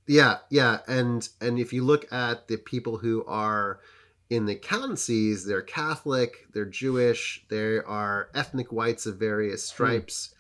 yeah 0.07 0.39
yeah 0.51 0.81
and 0.87 1.29
and 1.41 1.59
if 1.59 1.73
you 1.73 1.83
look 1.85 2.13
at 2.13 2.49
the 2.49 2.57
people 2.59 2.99
who 2.99 3.25
are 3.27 3.81
in 4.29 4.47
the 4.47 4.55
accountancies 4.55 5.47
they're 5.47 5.63
catholic 5.63 6.47
they're 6.53 6.67
jewish 6.67 7.45
they 7.49 7.79
are 7.79 8.29
ethnic 8.35 8.73
whites 8.73 9.07
of 9.07 9.17
various 9.17 9.63
Hmm. 9.63 9.75
stripes 9.75 10.35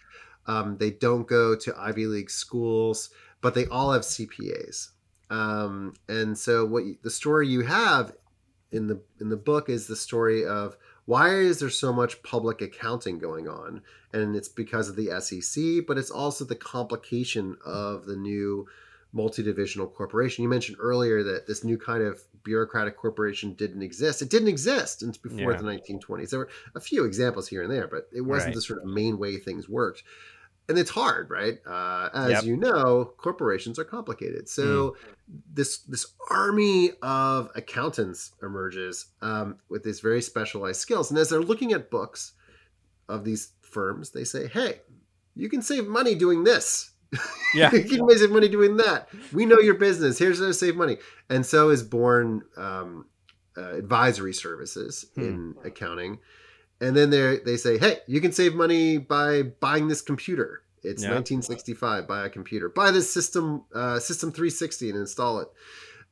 Um, 0.46 0.76
they 0.78 0.90
don't 0.90 1.26
go 1.26 1.56
to 1.56 1.74
Ivy 1.78 2.06
League 2.06 2.30
schools, 2.30 3.08
but 3.40 3.54
they 3.54 3.66
all 3.66 3.92
have 3.92 4.02
CPAs. 4.02 4.90
Um, 5.30 5.94
and 6.08 6.36
so, 6.36 6.66
what 6.66 6.84
you, 6.84 6.96
the 7.02 7.10
story 7.10 7.48
you 7.48 7.62
have 7.62 8.12
in 8.70 8.86
the 8.88 9.00
in 9.20 9.30
the 9.30 9.38
book 9.38 9.70
is 9.70 9.86
the 9.86 9.96
story 9.96 10.44
of 10.44 10.76
why 11.06 11.34
is 11.34 11.58
there 11.58 11.70
so 11.70 11.92
much 11.92 12.22
public 12.22 12.62
accounting 12.62 13.18
going 13.18 13.48
on, 13.48 13.82
and 14.12 14.34
it's 14.34 14.48
because 14.48 14.88
of 14.88 14.96
the 14.96 15.20
SEC, 15.20 15.86
but 15.86 15.98
it's 15.98 16.10
also 16.10 16.44
the 16.44 16.54
complication 16.54 17.56
of 17.64 18.06
the 18.06 18.16
new 18.16 18.66
multi-divisional 19.12 19.86
corporation. 19.86 20.42
You 20.42 20.48
mentioned 20.48 20.78
earlier 20.80 21.22
that 21.22 21.46
this 21.46 21.62
new 21.62 21.78
kind 21.78 22.02
of 22.02 22.20
bureaucratic 22.42 22.96
corporation 22.96 23.54
didn't 23.54 23.82
exist. 23.82 24.22
It 24.22 24.30
didn't 24.30 24.48
exist 24.48 25.04
before 25.22 25.52
yeah. 25.52 25.58
the 25.58 25.64
1920s. 25.64 26.30
There 26.30 26.40
were 26.40 26.48
a 26.74 26.80
few 26.80 27.04
examples 27.04 27.48
here 27.48 27.62
and 27.62 27.70
there, 27.70 27.86
but 27.86 28.08
it 28.12 28.22
wasn't 28.22 28.48
right. 28.48 28.54
the 28.56 28.62
sort 28.62 28.80
of 28.80 28.86
main 28.86 29.18
way 29.18 29.36
things 29.36 29.68
worked. 29.68 30.02
And 30.68 30.78
it's 30.78 30.90
hard, 30.90 31.28
right? 31.28 31.58
Uh, 31.66 32.08
as 32.14 32.30
yep. 32.30 32.44
you 32.44 32.56
know, 32.56 33.12
corporations 33.18 33.78
are 33.78 33.84
complicated. 33.84 34.48
So 34.48 34.90
mm. 34.90 34.94
this 35.52 35.78
this 35.80 36.06
army 36.30 36.92
of 37.02 37.50
accountants 37.54 38.32
emerges 38.42 39.06
um, 39.20 39.58
with 39.68 39.84
these 39.84 40.00
very 40.00 40.22
specialized 40.22 40.80
skills. 40.80 41.10
And 41.10 41.18
as 41.18 41.28
they're 41.28 41.40
looking 41.40 41.72
at 41.72 41.90
books 41.90 42.32
of 43.08 43.24
these 43.24 43.52
firms, 43.60 44.10
they 44.10 44.24
say, 44.24 44.48
"Hey, 44.48 44.80
you 45.36 45.50
can 45.50 45.60
save 45.60 45.86
money 45.86 46.14
doing 46.14 46.44
this." 46.44 46.90
Yeah. 47.54 47.72
you 47.72 47.84
can 47.84 48.18
save 48.18 48.32
money 48.32 48.48
doing 48.48 48.78
that. 48.78 49.08
We 49.32 49.46
know 49.46 49.60
your 49.60 49.74
business. 49.74 50.18
Here's 50.18 50.40
how 50.40 50.46
to 50.46 50.54
save 50.54 50.74
money. 50.74 50.96
And 51.30 51.46
so 51.46 51.68
is 51.70 51.84
born 51.84 52.42
um, 52.56 53.06
uh, 53.56 53.76
advisory 53.76 54.34
services 54.34 55.06
hmm. 55.14 55.20
in 55.20 55.54
accounting. 55.64 56.18
And 56.84 56.94
then 56.94 57.08
they 57.08 57.38
they 57.38 57.56
say, 57.56 57.78
hey, 57.78 57.98
you 58.06 58.20
can 58.20 58.32
save 58.32 58.54
money 58.54 58.98
by 58.98 59.42
buying 59.42 59.88
this 59.88 60.02
computer. 60.02 60.62
It's 60.82 61.02
yeah. 61.02 61.14
1965. 61.14 62.06
Buy 62.06 62.26
a 62.26 62.28
computer. 62.28 62.68
Buy 62.68 62.90
this 62.90 63.12
system, 63.12 63.64
uh, 63.74 63.98
System 63.98 64.30
360, 64.30 64.90
and 64.90 64.98
install 64.98 65.40
it. 65.40 65.48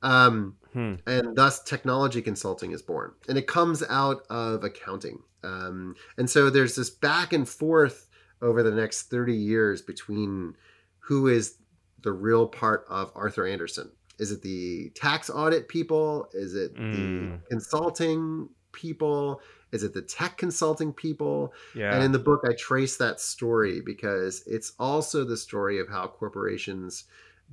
Um, 0.03 0.57
hmm. 0.73 0.95
And 1.07 1.37
thus, 1.37 1.63
technology 1.63 2.23
consulting 2.23 2.73
is 2.73 2.81
born, 2.81 3.13
and 3.29 3.37
it 3.37 3.47
comes 3.47 3.83
out 3.91 4.23
of 4.31 4.65
accounting. 4.65 5.19
Um, 5.45 5.95
and 6.17 6.31
so 6.31 6.49
there's 6.49 6.75
this 6.75 6.89
back 6.89 7.35
and 7.35 7.47
forth 7.47 8.09
over 8.41 8.63
the 8.63 8.71
next 8.71 9.11
30 9.11 9.35
years 9.35 9.83
between 9.83 10.57
who 11.01 11.29
is 11.29 11.59
the 12.03 12.13
real 12.13 12.47
part 12.47 12.87
of 12.89 13.13
Arthur 13.15 13.47
Andersen. 13.47 13.91
Is 14.19 14.33
it 14.33 14.41
the 14.41 14.91
tax 14.95 15.29
audit 15.29 15.69
people? 15.69 16.29
Is 16.33 16.55
it 16.55 16.75
mm. 16.75 16.93
the 16.93 17.39
consulting 17.51 18.49
people? 18.73 19.41
Is 19.73 19.83
it 19.83 19.95
the 19.95 20.03
tech 20.03 20.37
consulting 20.37 20.93
people? 20.93 21.53
Yeah. 21.75 21.95
And 21.95 22.05
in 22.05 22.13
the 22.13 22.19
book, 22.19 22.43
I 22.49 22.53
trace 22.55 22.97
that 22.99 23.21
story 23.21 23.81
because 23.81 24.43
it's 24.47 24.73
also 24.79 25.25
the 25.25 25.37
story 25.37 25.79
of 25.81 25.89
how 25.89 26.07
corporations 26.09 27.05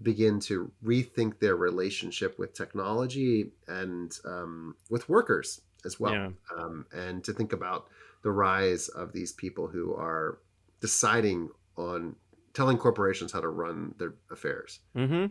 begin 0.02 0.40
to 0.40 0.72
rethink 0.84 1.40
their 1.40 1.56
relationship 1.56 2.40
with 2.40 2.54
technology 2.54 3.52
and 3.68 4.18
um, 4.26 4.76
with 4.90 5.08
workers 5.10 5.62
as 5.86 6.00
well. 6.00 6.14
Yeah. 6.14 6.30
Um, 6.58 6.86
and 6.92 7.24
to 7.24 7.34
think 7.34 7.54
about 7.54 7.88
the 8.22 8.32
rise 8.32 8.90
of 8.90 9.14
these 9.14 9.32
people 9.32 9.68
who 9.68 9.94
are 9.96 10.40
deciding 10.82 11.50
on 11.78 12.16
telling 12.54 12.78
corporations 12.78 13.32
how 13.32 13.40
to 13.40 13.48
run 13.48 13.94
their 13.98 14.16
affairs. 14.32 14.80
Mm-hmm. 14.96 15.28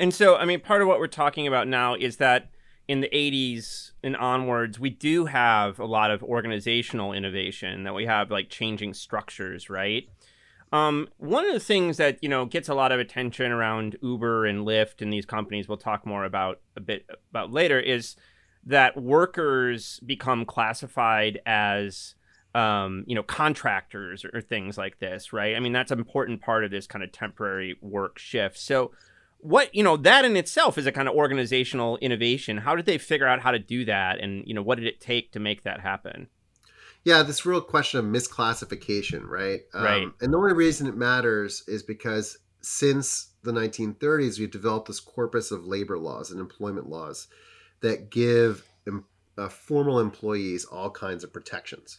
And 0.00 0.14
so, 0.14 0.36
I 0.36 0.44
mean, 0.44 0.60
part 0.60 0.82
of 0.82 0.88
what 0.88 0.98
we're 0.98 1.06
talking 1.06 1.46
about 1.46 1.68
now 1.68 1.94
is 1.94 2.16
that 2.16 2.50
in 2.86 3.00
the 3.00 3.08
80s 3.08 3.92
and 4.02 4.16
onwards, 4.16 4.78
we 4.78 4.90
do 4.90 5.26
have 5.26 5.78
a 5.78 5.86
lot 5.86 6.10
of 6.10 6.22
organizational 6.22 7.12
innovation 7.12 7.84
that 7.84 7.94
we 7.94 8.06
have 8.06 8.30
like 8.30 8.48
changing 8.50 8.94
structures, 8.94 9.70
right? 9.70 10.08
Um, 10.72 11.08
one 11.18 11.46
of 11.46 11.54
the 11.54 11.60
things 11.60 11.98
that 11.98 12.18
you 12.22 12.28
know 12.28 12.46
gets 12.46 12.68
a 12.68 12.74
lot 12.74 12.90
of 12.90 12.98
attention 12.98 13.52
around 13.52 13.96
Uber 14.02 14.46
and 14.46 14.66
Lyft 14.66 15.00
and 15.00 15.12
these 15.12 15.24
companies 15.24 15.68
we'll 15.68 15.78
talk 15.78 16.04
more 16.04 16.24
about 16.24 16.60
a 16.76 16.80
bit 16.80 17.06
about 17.30 17.52
later 17.52 17.78
is 17.78 18.16
that 18.66 19.00
workers 19.00 20.00
become 20.04 20.44
classified 20.44 21.38
as 21.46 22.16
um, 22.54 23.04
you 23.06 23.14
know, 23.14 23.22
contractors 23.22 24.24
or, 24.24 24.30
or 24.34 24.40
things 24.40 24.78
like 24.78 25.00
this, 25.00 25.32
right? 25.32 25.56
I 25.56 25.60
mean, 25.60 25.72
that's 25.72 25.90
an 25.90 25.98
important 25.98 26.40
part 26.40 26.64
of 26.64 26.70
this 26.70 26.86
kind 26.86 27.02
of 27.02 27.10
temporary 27.10 27.76
work 27.80 28.18
shift. 28.18 28.58
So, 28.58 28.92
what 29.44 29.74
you 29.74 29.82
know, 29.82 29.98
that 29.98 30.24
in 30.24 30.36
itself 30.36 30.78
is 30.78 30.86
a 30.86 30.92
kind 30.92 31.06
of 31.06 31.14
organizational 31.14 31.98
innovation. 31.98 32.56
How 32.56 32.74
did 32.74 32.86
they 32.86 32.96
figure 32.96 33.26
out 33.26 33.40
how 33.40 33.50
to 33.50 33.58
do 33.58 33.84
that, 33.84 34.18
and 34.18 34.42
you 34.46 34.54
know, 34.54 34.62
what 34.62 34.78
did 34.78 34.86
it 34.86 35.00
take 35.00 35.32
to 35.32 35.38
make 35.38 35.64
that 35.64 35.80
happen? 35.80 36.28
Yeah, 37.04 37.22
this 37.22 37.44
real 37.44 37.60
question 37.60 38.00
of 38.00 38.06
misclassification, 38.06 39.26
right? 39.26 39.60
Um, 39.74 39.84
right. 39.84 40.08
And 40.22 40.32
the 40.32 40.38
only 40.38 40.54
reason 40.54 40.86
it 40.86 40.96
matters 40.96 41.62
is 41.66 41.82
because 41.82 42.38
since 42.62 43.32
the 43.42 43.52
1930s, 43.52 44.38
we've 44.38 44.50
developed 44.50 44.86
this 44.86 45.00
corpus 45.00 45.50
of 45.50 45.66
labor 45.66 45.98
laws 45.98 46.30
and 46.30 46.40
employment 46.40 46.88
laws 46.88 47.28
that 47.80 48.08
give 48.08 48.66
uh, 49.36 49.50
formal 49.50 50.00
employees 50.00 50.64
all 50.64 50.90
kinds 50.90 51.22
of 51.22 51.30
protections 51.30 51.98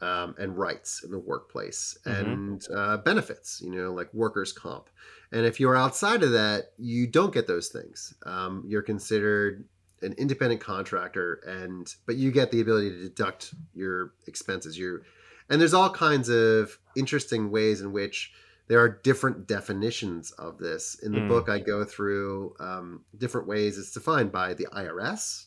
um, 0.00 0.36
and 0.38 0.56
rights 0.56 1.02
in 1.02 1.10
the 1.10 1.18
workplace 1.18 1.98
mm-hmm. 2.06 2.30
and 2.30 2.66
uh, 2.72 2.98
benefits, 2.98 3.60
you 3.60 3.72
know, 3.72 3.92
like 3.92 4.12
workers' 4.14 4.52
comp. 4.52 4.88
And 5.32 5.44
if 5.44 5.60
you're 5.60 5.76
outside 5.76 6.22
of 6.22 6.32
that, 6.32 6.72
you 6.78 7.06
don't 7.06 7.34
get 7.34 7.46
those 7.46 7.68
things. 7.68 8.14
Um, 8.24 8.64
you're 8.66 8.82
considered 8.82 9.64
an 10.02 10.14
independent 10.16 10.60
contractor, 10.60 11.40
and 11.46 11.92
but 12.06 12.16
you 12.16 12.30
get 12.30 12.50
the 12.50 12.60
ability 12.60 12.90
to 12.90 12.98
deduct 13.00 13.54
your 13.74 14.12
expenses. 14.26 14.78
You 14.78 15.02
and 15.50 15.60
there's 15.60 15.74
all 15.74 15.90
kinds 15.90 16.28
of 16.28 16.78
interesting 16.96 17.50
ways 17.50 17.80
in 17.80 17.92
which 17.92 18.32
there 18.68 18.80
are 18.80 18.88
different 18.88 19.46
definitions 19.46 20.30
of 20.32 20.58
this. 20.58 20.96
In 21.02 21.12
the 21.12 21.20
mm. 21.20 21.28
book, 21.28 21.48
I 21.48 21.58
go 21.58 21.84
through 21.84 22.54
um, 22.60 23.04
different 23.16 23.46
ways 23.46 23.78
it's 23.78 23.92
defined 23.92 24.30
by 24.30 24.54
the 24.54 24.66
IRS, 24.66 25.46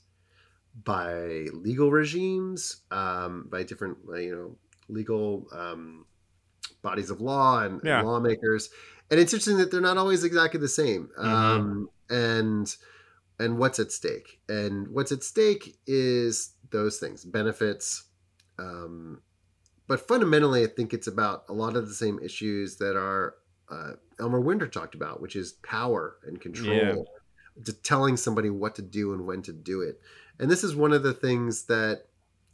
by 0.83 1.47
legal 1.53 1.91
regimes, 1.91 2.77
um, 2.89 3.47
by 3.49 3.63
different 3.63 3.97
you 4.15 4.35
know 4.35 4.57
legal 4.89 5.47
um, 5.53 6.05
bodies 6.81 7.09
of 7.09 7.21
law 7.21 7.63
and, 7.63 7.81
yeah. 7.83 7.99
and, 7.99 8.07
lawmakers. 8.07 8.69
And 9.11 9.19
it's 9.19 9.33
interesting 9.33 9.57
that 9.57 9.69
they're 9.69 9.81
not 9.81 9.97
always 9.97 10.23
exactly 10.23 10.59
the 10.59 10.69
same. 10.69 11.09
Mm-hmm. 11.19 11.27
Um, 11.27 11.89
and 12.09 12.75
and 13.39 13.57
what's 13.57 13.79
at 13.79 13.91
stake? 13.91 14.39
And 14.47 14.87
what's 14.87 15.11
at 15.11 15.23
stake 15.23 15.77
is 15.85 16.53
those 16.71 16.97
things, 16.97 17.25
benefits. 17.25 18.05
Um, 18.57 19.21
but 19.87 20.07
fundamentally, 20.07 20.63
I 20.63 20.67
think 20.67 20.93
it's 20.93 21.07
about 21.07 21.43
a 21.49 21.53
lot 21.53 21.75
of 21.75 21.87
the 21.87 21.93
same 21.93 22.19
issues 22.23 22.77
that 22.77 22.95
are 22.95 23.35
uh, 23.69 23.93
Elmer 24.19 24.39
Winter 24.39 24.67
talked 24.67 24.95
about, 24.95 25.21
which 25.21 25.35
is 25.35 25.53
power 25.63 26.17
and 26.25 26.39
control, 26.39 26.75
yeah. 26.75 27.63
to 27.65 27.73
telling 27.73 28.15
somebody 28.15 28.49
what 28.49 28.75
to 28.75 28.81
do 28.81 29.13
and 29.13 29.25
when 29.25 29.41
to 29.41 29.51
do 29.51 29.81
it. 29.81 29.99
And 30.39 30.49
this 30.49 30.63
is 30.63 30.75
one 30.75 30.93
of 30.93 31.03
the 31.03 31.13
things 31.13 31.63
that 31.65 32.05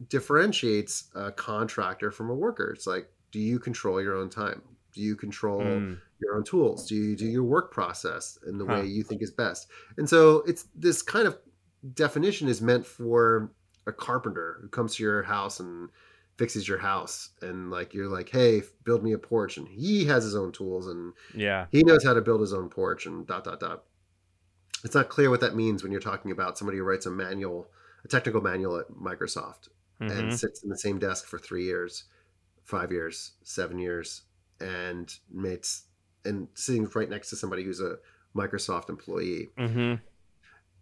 differentiates 0.09 1.09
a 1.15 1.31
contractor 1.31 2.11
from 2.11 2.29
a 2.29 2.35
worker. 2.35 2.71
It's 2.71 2.87
like, 2.87 3.09
do 3.31 3.39
you 3.39 3.59
control 3.59 4.01
your 4.01 4.15
own 4.15 4.29
time? 4.29 4.61
Do 4.93 5.01
you 5.01 5.15
control 5.15 5.61
mm. 5.61 5.99
Your 6.21 6.35
own 6.35 6.43
tools? 6.43 6.87
Do 6.87 6.95
you 6.95 7.15
do 7.15 7.25
your 7.25 7.43
work 7.43 7.71
process 7.71 8.37
in 8.47 8.57
the 8.57 8.65
huh. 8.65 8.73
way 8.73 8.85
you 8.85 9.03
think 9.03 9.21
is 9.21 9.31
best? 9.31 9.67
And 9.97 10.09
so 10.09 10.43
it's 10.47 10.65
this 10.75 11.01
kind 11.01 11.27
of 11.27 11.37
definition 11.93 12.47
is 12.47 12.61
meant 12.61 12.85
for 12.85 13.51
a 13.85 13.93
carpenter 13.93 14.59
who 14.61 14.67
comes 14.67 14.95
to 14.95 15.03
your 15.03 15.23
house 15.23 15.59
and 15.59 15.89
fixes 16.37 16.67
your 16.67 16.77
house 16.77 17.29
and 17.41 17.71
like 17.71 17.95
you're 17.95 18.09
like 18.09 18.29
hey 18.29 18.61
build 18.83 19.03
me 19.03 19.11
a 19.13 19.17
porch 19.17 19.57
and 19.57 19.67
he 19.67 20.05
has 20.05 20.23
his 20.23 20.35
own 20.35 20.51
tools 20.51 20.85
and 20.85 21.13
yeah 21.33 21.65
he 21.71 21.81
knows 21.81 22.03
how 22.03 22.13
to 22.13 22.21
build 22.21 22.41
his 22.41 22.53
own 22.53 22.69
porch 22.69 23.07
and 23.07 23.25
dot 23.25 23.43
dot 23.43 23.59
dot 23.59 23.85
it's 24.83 24.95
not 24.95 25.09
clear 25.09 25.29
what 25.29 25.41
that 25.41 25.55
means 25.55 25.83
when 25.83 25.91
you're 25.91 26.01
talking 26.01 26.31
about 26.31 26.57
somebody 26.57 26.77
who 26.77 26.83
writes 26.83 27.05
a 27.05 27.11
manual, 27.11 27.69
a 28.03 28.07
technical 28.07 28.41
manual 28.41 28.77
at 28.77 28.89
Microsoft 28.91 29.69
mm-hmm. 30.01 30.11
and 30.11 30.37
sits 30.37 30.63
in 30.63 30.69
the 30.69 30.77
same 30.77 30.99
desk 30.99 31.25
for 31.25 31.39
three 31.39 31.65
years, 31.65 32.05
five 32.63 32.91
years, 32.91 33.33
seven 33.43 33.79
years, 33.79 34.23
and 34.59 35.13
mates 35.31 35.83
and 36.25 36.47
sitting 36.53 36.85
right 36.95 37.09
next 37.09 37.29
to 37.29 37.35
somebody 37.35 37.63
who's 37.63 37.81
a 37.81 37.97
Microsoft 38.35 38.89
employee. 38.89 39.49
Mm-hmm. 39.57 39.95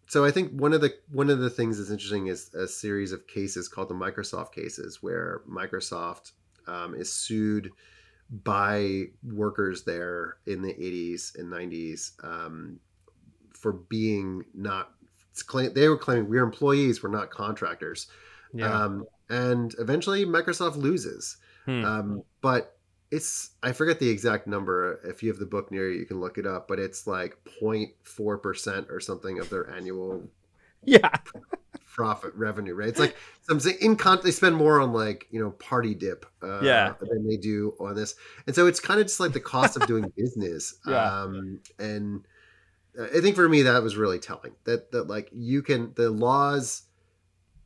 So 0.07 0.23
I 0.23 0.31
think 0.31 0.51
one 0.51 0.73
of 0.73 0.81
the 0.81 0.93
one 1.11 1.29
of 1.29 1.39
the 1.39 1.49
things 1.49 1.77
that's 1.77 1.89
interesting 1.89 2.27
is 2.27 2.53
a 2.53 2.67
series 2.67 3.11
of 3.11 3.27
cases 3.27 3.67
called 3.67 3.89
the 3.89 3.95
Microsoft 3.95 4.51
cases, 4.51 5.01
where 5.01 5.41
Microsoft 5.49 6.33
um, 6.67 6.95
is 6.95 7.11
sued 7.11 7.71
by 8.29 9.05
workers 9.23 9.83
there 9.83 10.37
in 10.47 10.61
the 10.61 10.73
80s 10.73 11.37
and 11.37 11.51
90s 11.51 12.11
um, 12.23 12.79
for 13.53 13.73
being 13.73 14.43
not 14.53 14.91
they 15.73 15.87
were 15.89 15.97
claiming 15.97 16.29
we're 16.29 16.43
employees 16.43 17.03
we're 17.03 17.09
not 17.09 17.29
contractors 17.29 18.07
yeah. 18.53 18.67
um, 18.67 19.05
and 19.29 19.75
eventually 19.79 20.25
microsoft 20.25 20.77
loses 20.77 21.37
hmm. 21.65 21.83
um, 21.83 22.23
but 22.41 22.74
it's 23.15 23.51
i 23.63 23.71
forget 23.71 23.99
the 23.99 24.09
exact 24.09 24.47
number 24.47 24.99
if 25.03 25.23
you 25.23 25.29
have 25.29 25.39
the 25.39 25.45
book 25.45 25.71
near 25.71 25.89
you 25.89 25.99
you 25.99 26.05
can 26.05 26.19
look 26.19 26.37
it 26.37 26.45
up 26.45 26.67
but 26.67 26.79
it's 26.79 27.07
like 27.07 27.37
0.4% 27.61 28.89
or 28.91 28.99
something 28.99 29.39
of 29.39 29.49
their 29.49 29.69
annual 29.69 30.23
yeah 30.83 31.09
profit 31.95 32.35
revenue, 32.35 32.75
right? 32.75 32.89
It's 32.89 32.99
like 32.99 33.15
some 33.43 33.59
in 33.79 33.95
con 33.95 34.19
they 34.21 34.31
spend 34.31 34.55
more 34.55 34.81
on 34.81 34.91
like 34.91 35.27
you 35.31 35.41
know 35.41 35.51
party 35.51 35.95
dip, 35.95 36.25
uh, 36.43 36.59
yeah, 36.61 36.93
than 36.99 37.25
they 37.25 37.37
do 37.37 37.73
on 37.79 37.95
this, 37.95 38.15
and 38.45 38.53
so 38.55 38.67
it's 38.67 38.81
kind 38.81 38.99
of 38.99 39.07
just 39.07 39.21
like 39.21 39.31
the 39.31 39.39
cost 39.39 39.77
of 39.77 39.87
doing 39.87 40.11
business. 40.17 40.75
Yeah. 40.85 41.21
Um, 41.21 41.61
and 41.79 42.27
I 43.01 43.21
think 43.21 43.37
for 43.37 43.47
me 43.47 43.61
that 43.61 43.81
was 43.81 43.95
really 43.95 44.19
telling 44.19 44.51
that 44.65 44.91
that 44.91 45.07
like 45.07 45.29
you 45.31 45.63
can 45.63 45.93
the 45.95 46.09
laws 46.09 46.83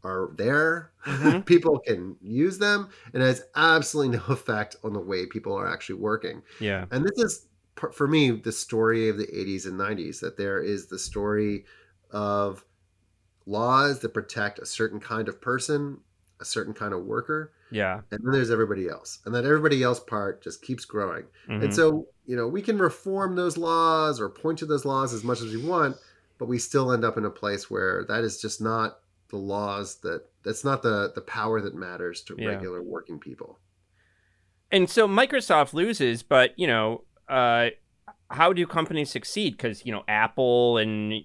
are 0.03 0.29
there, 0.37 0.91
Mhm. 1.05 1.45
people 1.45 1.79
can 1.79 2.15
use 2.21 2.57
them, 2.59 2.89
and 3.13 3.21
it 3.23 3.25
has 3.25 3.43
absolutely 3.55 4.17
no 4.17 4.23
effect 4.29 4.75
on 4.83 4.93
the 4.93 4.99
way 4.99 5.25
people 5.25 5.53
are 5.53 5.67
actually 5.71 5.99
working. 5.99 6.41
yeah 6.59 6.85
And 6.91 7.03
this 7.05 7.17
is 7.17 7.47
for 7.93 8.07
me 8.07 8.31
the 8.31 8.51
story 8.51 9.07
of 9.09 9.17
the 9.17 9.27
80s 9.27 9.65
and 9.65 9.77
90s 9.77 10.19
that 10.19 10.35
there 10.37 10.61
is 10.61 10.87
the 10.87 10.99
story 10.99 11.65
of 12.11 12.65
laws 13.45 13.99
that 13.99 14.13
protect 14.13 14.59
a 14.59 14.65
certain 14.65 14.99
kind 14.99 15.27
of 15.27 15.41
person, 15.41 15.99
a 16.39 16.45
certain 16.45 16.73
kind 16.73 16.93
of 16.93 17.05
worker, 17.05 17.51
yeah 17.71 18.01
and 18.11 18.19
then 18.23 18.31
there's 18.31 18.51
everybody 18.51 18.87
else. 18.89 19.19
And 19.25 19.33
that 19.35 19.45
everybody 19.45 19.83
else 19.83 19.99
part 19.99 20.41
just 20.41 20.61
keeps 20.61 20.85
growing. 20.85 21.25
Mhm. 21.47 21.63
And 21.65 21.73
so, 21.73 22.07
you 22.25 22.35
know, 22.35 22.47
we 22.47 22.61
can 22.61 22.77
reform 22.77 23.35
those 23.35 23.57
laws 23.57 24.19
or 24.19 24.29
point 24.29 24.59
to 24.59 24.65
those 24.65 24.85
laws 24.85 25.13
as 25.13 25.23
much 25.23 25.41
as 25.41 25.53
we 25.53 25.61
want, 25.61 25.97
but 26.37 26.47
we 26.47 26.57
still 26.59 26.91
end 26.91 27.03
up 27.03 27.17
in 27.17 27.25
a 27.25 27.29
place 27.29 27.69
where 27.69 28.05
that 28.05 28.23
is 28.23 28.41
just 28.41 28.61
not 28.61 28.99
the 29.29 29.37
laws 29.37 29.97
that 30.01 30.23
that's 30.43 30.63
not 30.63 30.81
the 30.81 31.11
the 31.15 31.21
power 31.21 31.61
that 31.61 31.75
matters 31.75 32.21
to 32.23 32.35
Yeah. 32.37 32.47
regular 32.49 32.81
working 32.81 33.19
people. 33.19 33.59
and 34.71 34.87
so 34.89 35.07
microsoft 35.07 35.73
loses 35.73 36.21
but 36.21 36.53
you 36.59 36.67
know 36.67 37.03
uh 37.27 37.69
how 38.29 38.53
do 38.53 38.65
companies 38.67 39.09
succeed 39.09 39.57
because 39.57 39.83
you 39.85 39.91
know 39.91 40.03
apple 40.07 40.77
and 40.77 41.23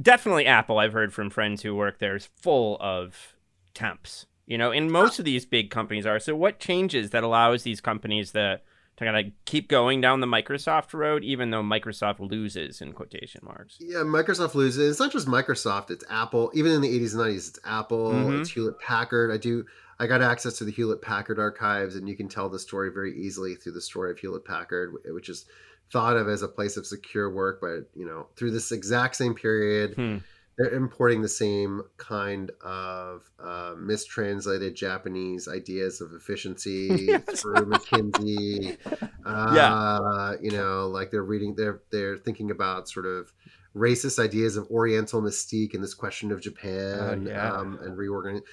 definitely 0.00 0.46
apple 0.46 0.78
i've 0.78 0.92
heard 0.92 1.12
from 1.14 1.30
friends 1.30 1.62
who 1.62 1.74
work 1.74 1.98
there 1.98 2.16
is 2.16 2.28
full 2.36 2.76
of 2.80 3.34
temps 3.74 4.26
you 4.46 4.58
know 4.58 4.70
and 4.72 4.90
most 4.90 5.18
of 5.18 5.24
these 5.24 5.46
big 5.46 5.70
companies 5.70 6.04
are 6.06 6.18
so 6.18 6.34
what 6.34 6.58
changes 6.58 7.10
that 7.10 7.22
allows 7.22 7.62
these 7.62 7.80
companies 7.80 8.32
to 8.32 8.60
to 8.96 9.04
kind 9.04 9.16
of 9.26 9.32
keep 9.44 9.68
going 9.68 10.00
down 10.00 10.20
the 10.20 10.26
microsoft 10.26 10.94
road 10.94 11.22
even 11.22 11.50
though 11.50 11.62
microsoft 11.62 12.18
loses 12.18 12.80
in 12.80 12.92
quotation 12.92 13.40
marks 13.44 13.76
Yeah, 13.80 13.98
Microsoft 13.98 14.54
loses. 14.54 14.90
It's 14.90 15.00
not 15.00 15.12
just 15.12 15.26
Microsoft; 15.28 15.90
it's 15.90 16.04
Apple. 16.10 16.50
Even 16.54 16.72
in 16.72 16.80
the 16.80 16.88
'80s 16.88 17.12
and 17.14 17.22
'90s, 17.22 17.48
it's 17.48 17.58
Apple. 17.64 18.12
Mhm. 18.12 18.40
It's 18.40 18.50
Hewlett 18.50 18.78
Packard. 18.80 19.30
I 19.30 19.36
do. 19.36 19.64
I 19.98 20.06
got 20.06 20.20
access 20.22 20.58
to 20.58 20.64
the 20.64 20.70
Hewlett 20.72 21.00
Packard 21.02 21.38
archives, 21.38 21.96
and 21.96 22.08
you 22.08 22.16
can 22.16 22.28
tell 22.28 22.48
the 22.48 22.58
story 22.58 22.90
very 22.90 23.16
easily 23.18 23.54
through 23.54 23.72
the 23.72 23.80
story 23.80 24.10
of 24.10 24.18
Hewlett 24.18 24.44
Packard, 24.44 24.94
which 25.06 25.28
is 25.28 25.46
thought 25.92 26.16
of 26.16 26.28
as 26.28 26.42
a 26.42 26.48
place 26.48 26.76
of 26.76 26.86
secure 26.86 27.30
work. 27.30 27.60
But 27.60 27.88
you 27.94 28.04
know, 28.06 28.26
through 28.36 28.50
this 28.50 28.72
exact 28.72 29.16
same 29.16 29.34
period, 29.34 29.94
Hmm. 29.94 30.16
They're 30.58 30.70
importing 30.74 31.20
the 31.22 31.28
same 31.28 31.82
kind 31.98 32.50
of 32.64 33.30
uh, 33.38 33.74
mistranslated 33.78 34.74
Japanese 34.74 35.48
ideas 35.48 36.00
of 36.00 36.12
efficiency 36.14 36.88
Yes. 37.08 37.42
through 37.42 37.66
McKinsey. 37.66 38.78
Uh, 39.24 40.36
you 40.40 40.50
know, 40.50 40.88
like 40.88 41.10
they're 41.10 41.22
reading, 41.22 41.54
they're 41.56 41.82
they're 41.90 42.16
thinking 42.16 42.50
about 42.50 42.88
sort 42.88 43.06
of 43.06 43.32
racist 43.74 44.18
ideas 44.18 44.56
of 44.56 44.66
Oriental 44.70 45.20
mystique 45.20 45.74
and 45.74 45.82
this 45.84 45.94
question 45.94 46.32
of 46.32 46.40
Japan 46.40 47.26
Oh, 47.26 47.30
yeah. 47.30 47.52
um, 47.52 47.78
and 47.82 47.96
reorganizing. 47.96 48.44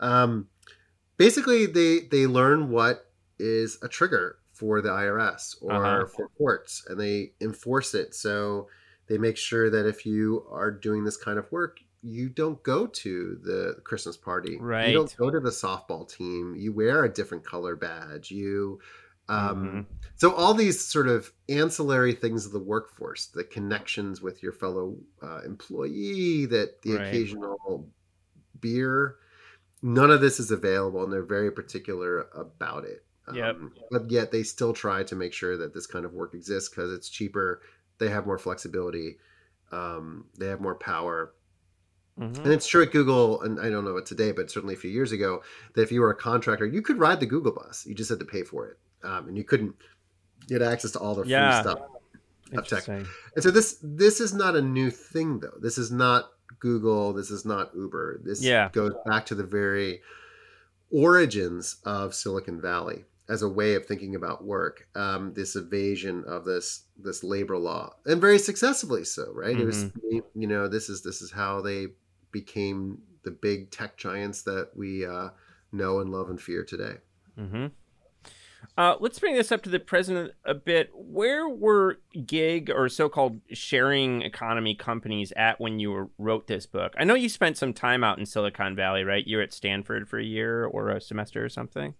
Um, 0.00 0.48
basically, 1.16 1.66
they 1.66 2.00
they 2.10 2.26
learn 2.26 2.70
what 2.70 3.06
is 3.38 3.78
a 3.82 3.88
trigger 3.88 4.38
for 4.52 4.80
the 4.80 4.88
IRS 4.88 5.56
or 5.62 5.72
Uh-huh. 5.72 6.06
for 6.06 6.28
courts, 6.38 6.84
and 6.88 6.98
they 6.98 7.32
enforce 7.40 7.94
it. 7.94 8.14
So 8.14 8.68
they 9.08 9.18
make 9.18 9.36
sure 9.36 9.70
that 9.70 9.86
if 9.86 10.06
you 10.06 10.46
are 10.50 10.70
doing 10.70 11.04
this 11.04 11.16
kind 11.16 11.38
of 11.38 11.50
work, 11.52 11.78
you 12.02 12.28
don't 12.28 12.62
go 12.62 12.86
to 12.86 13.38
the 13.42 13.76
Christmas 13.84 14.16
party. 14.16 14.58
Right. 14.60 14.88
You 14.88 14.94
don't 14.94 15.16
go 15.16 15.30
to 15.30 15.40
the 15.40 15.50
softball 15.50 16.08
team. 16.08 16.54
You 16.56 16.72
wear 16.72 17.04
a 17.04 17.12
different 17.12 17.44
color 17.44 17.76
badge. 17.76 18.30
You 18.30 18.80
um 19.28 19.64
Mhm. 19.64 19.86
so 20.16 20.32
all 20.32 20.52
these 20.52 20.84
sort 20.84 21.06
of 21.06 21.32
ancillary 21.48 22.12
things 22.12 22.44
of 22.44 22.50
the 22.52 22.58
workforce, 22.58 23.26
the 23.26 23.44
connections 23.44 24.20
with 24.20 24.42
your 24.42 24.52
fellow 24.52 24.96
uh, 25.22 25.42
employee, 25.44 26.46
that 26.46 26.82
the 26.82 26.96
Right. 26.96 27.06
occasional 27.06 27.88
beer, 28.60 29.16
none 29.80 30.10
of 30.10 30.20
this 30.20 30.40
is 30.40 30.50
available, 30.50 31.04
and 31.04 31.12
they're 31.12 31.22
very 31.22 31.52
particular 31.52 32.28
about 32.34 32.84
it. 32.84 33.04
Yep. 33.32 33.54
Um, 33.56 33.72
but 33.92 34.10
yet 34.10 34.32
they 34.32 34.42
still 34.42 34.72
try 34.72 35.04
to 35.04 35.14
make 35.14 35.32
sure 35.32 35.56
that 35.56 35.72
this 35.72 35.86
kind 35.86 36.04
of 36.04 36.12
work 36.12 36.34
exists 36.34 36.68
because 36.68 36.92
it's 36.92 37.08
cheaper. 37.08 37.62
They 37.98 38.08
have 38.08 38.26
more 38.26 38.38
flexibility. 38.38 39.18
Um, 39.70 40.26
they 40.38 40.48
have 40.48 40.60
more 40.60 40.74
power. 40.74 41.32
Mhm. 42.18 42.36
And 42.38 42.46
it's 42.48 42.66
true 42.66 42.82
at 42.82 42.92
Google, 42.92 43.40
and 43.42 43.58
I 43.58 43.70
don't 43.70 43.84
know 43.84 43.96
it 43.96 44.04
today, 44.06 44.32
but 44.32 44.50
certainly 44.50 44.74
a 44.74 44.76
few 44.76 44.90
years 44.90 45.12
ago, 45.12 45.42
that 45.74 45.82
if 45.82 45.90
you 45.90 46.00
were 46.02 46.10
a 46.10 46.14
contractor, 46.16 46.66
you 46.66 46.82
could 46.82 46.98
ride 46.98 47.20
the 47.20 47.26
Google 47.26 47.52
bus. 47.52 47.86
You 47.86 47.94
just 47.94 48.10
had 48.10 48.18
to 48.18 48.26
pay 48.26 48.42
for 48.42 48.66
it, 48.68 48.78
um, 49.02 49.28
and 49.28 49.36
you 49.38 49.44
couldn't 49.44 49.74
get 50.46 50.60
access 50.60 50.90
to 50.92 50.98
all 50.98 51.14
the 51.14 51.22
free 51.22 51.30
stuff 51.60 51.80
of 52.52 52.66
tech. 52.68 52.86
And 52.88 53.42
so 53.42 53.50
this 53.50 53.78
this 53.82 54.20
is 54.20 54.34
not 54.34 54.56
a 54.56 54.60
new 54.60 54.90
thing, 54.90 55.40
though. 55.40 55.56
This 55.58 55.78
is 55.78 55.90
not 55.90 56.32
Google. 56.58 57.14
This 57.14 57.30
is 57.30 57.46
not 57.46 57.74
Uber. 57.74 58.20
This 58.22 58.42
Yeah. 58.42 58.68
goes 58.72 58.92
back 59.06 59.24
to 59.26 59.34
the 59.34 59.44
very 59.44 60.02
origins 60.90 61.76
of 61.84 62.14
Silicon 62.14 62.60
Valley 62.60 63.06
as 63.32 63.40
a 63.40 63.48
way 63.48 63.74
of 63.74 63.86
thinking 63.86 64.14
about 64.14 64.44
work. 64.44 64.86
Um, 64.94 65.32
this 65.32 65.56
evasion 65.56 66.24
of 66.26 66.44
this 66.44 66.84
this 67.02 67.24
labor 67.24 67.56
law, 67.56 67.94
and 68.04 68.20
very 68.20 68.38
successfully 68.38 69.04
so. 69.04 69.32
Right? 69.32 69.58
It 69.58 69.64
was 69.64 69.86
you 70.34 70.46
know 70.46 70.68
this 70.68 70.88
is 70.88 71.02
this 71.02 71.22
is 71.22 71.32
how 71.32 71.62
they 71.62 71.86
became 72.30 72.98
the 73.24 73.30
big 73.30 73.70
tech 73.70 73.96
giants 73.96 74.42
that 74.42 74.70
we 74.76 75.06
uh, 75.06 75.30
know 75.72 76.00
and 76.00 76.10
love 76.10 76.28
and 76.28 76.40
fear 76.40 76.62
today. 76.62 76.96
hmm 77.36 77.66
Uh, 78.78 78.96
let's 79.00 79.18
bring 79.18 79.34
this 79.34 79.50
up 79.50 79.62
to 79.62 79.70
the 79.70 79.80
present 79.80 80.32
a 80.44 80.54
bit. 80.54 80.90
Where 80.94 81.48
were 81.48 81.98
gig 82.26 82.70
or 82.70 82.88
so-called 82.88 83.40
sharing 83.52 84.22
economy 84.22 84.74
companies 84.74 85.32
at 85.36 85.60
when 85.60 85.80
you 85.80 85.90
were, 85.90 86.08
wrote 86.18 86.46
this 86.46 86.66
book? 86.66 86.94
I 86.98 87.04
know 87.04 87.14
you 87.14 87.28
spent 87.28 87.56
some 87.56 87.72
time 87.72 88.04
out 88.04 88.18
in 88.18 88.26
Silicon 88.26 88.76
Valley, 88.76 89.04
right? 89.04 89.26
You 89.26 89.38
were 89.38 89.42
at 89.42 89.52
Stanford 89.52 90.08
for 90.08 90.18
a 90.18 90.24
year 90.24 90.64
or 90.64 90.90
a 90.90 91.00
semester 91.00 91.44
or 91.44 91.48
something. 91.48 91.94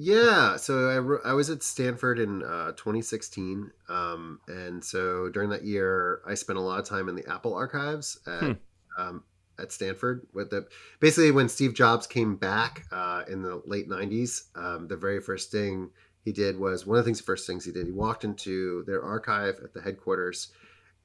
Yeah, 0.00 0.56
so 0.56 1.20
I, 1.24 1.30
I 1.30 1.32
was 1.32 1.50
at 1.50 1.64
Stanford 1.64 2.20
in 2.20 2.44
uh, 2.44 2.70
2016, 2.76 3.72
um, 3.88 4.40
and 4.46 4.84
so 4.84 5.28
during 5.28 5.50
that 5.50 5.64
year, 5.64 6.20
I 6.24 6.34
spent 6.34 6.56
a 6.56 6.62
lot 6.62 6.78
of 6.78 6.86
time 6.86 7.08
in 7.08 7.16
the 7.16 7.26
Apple 7.28 7.52
archives 7.52 8.18
at, 8.24 8.40
Hmm. 8.40 8.52
um, 8.96 9.24
at 9.58 9.72
Stanford. 9.72 10.24
With 10.32 10.50
the 10.50 10.68
basically 11.00 11.32
when 11.32 11.48
Steve 11.48 11.74
Jobs 11.74 12.06
came 12.06 12.36
back 12.36 12.86
uh, 12.92 13.24
in 13.28 13.42
the 13.42 13.60
late 13.66 13.88
90s, 13.88 14.42
um, 14.54 14.86
the 14.86 14.96
very 14.96 15.20
first 15.20 15.50
thing 15.50 15.90
he 16.24 16.30
did 16.30 16.60
was 16.60 16.86
one 16.86 16.98
of 16.98 17.04
the 17.04 17.08
things, 17.08 17.20
first 17.20 17.44
things 17.48 17.64
he 17.64 17.72
did, 17.72 17.86
he 17.86 17.92
walked 17.92 18.22
into 18.22 18.84
their 18.86 19.02
archive 19.02 19.58
at 19.64 19.74
the 19.74 19.82
headquarters, 19.82 20.52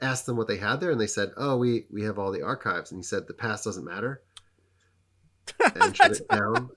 asked 0.02 0.28
them 0.28 0.38
what 0.38 0.48
they 0.48 0.58
had 0.58 0.80
there, 0.82 0.92
and 0.92 1.02
they 1.02 1.08
said, 1.08 1.32
"Oh, 1.36 1.58
we 1.58 1.88
we 1.90 2.04
have 2.04 2.20
all 2.20 2.32
the 2.32 2.44
archives," 2.44 2.92
and 2.92 3.00
he 3.00 3.04
said, 3.04 3.26
"The 3.26 3.34
past 3.34 3.64
doesn't 3.64 3.86
matter," 3.86 4.22
and 5.76 5.98
shut 5.98 6.12
it 6.12 6.30
down. 6.30 6.70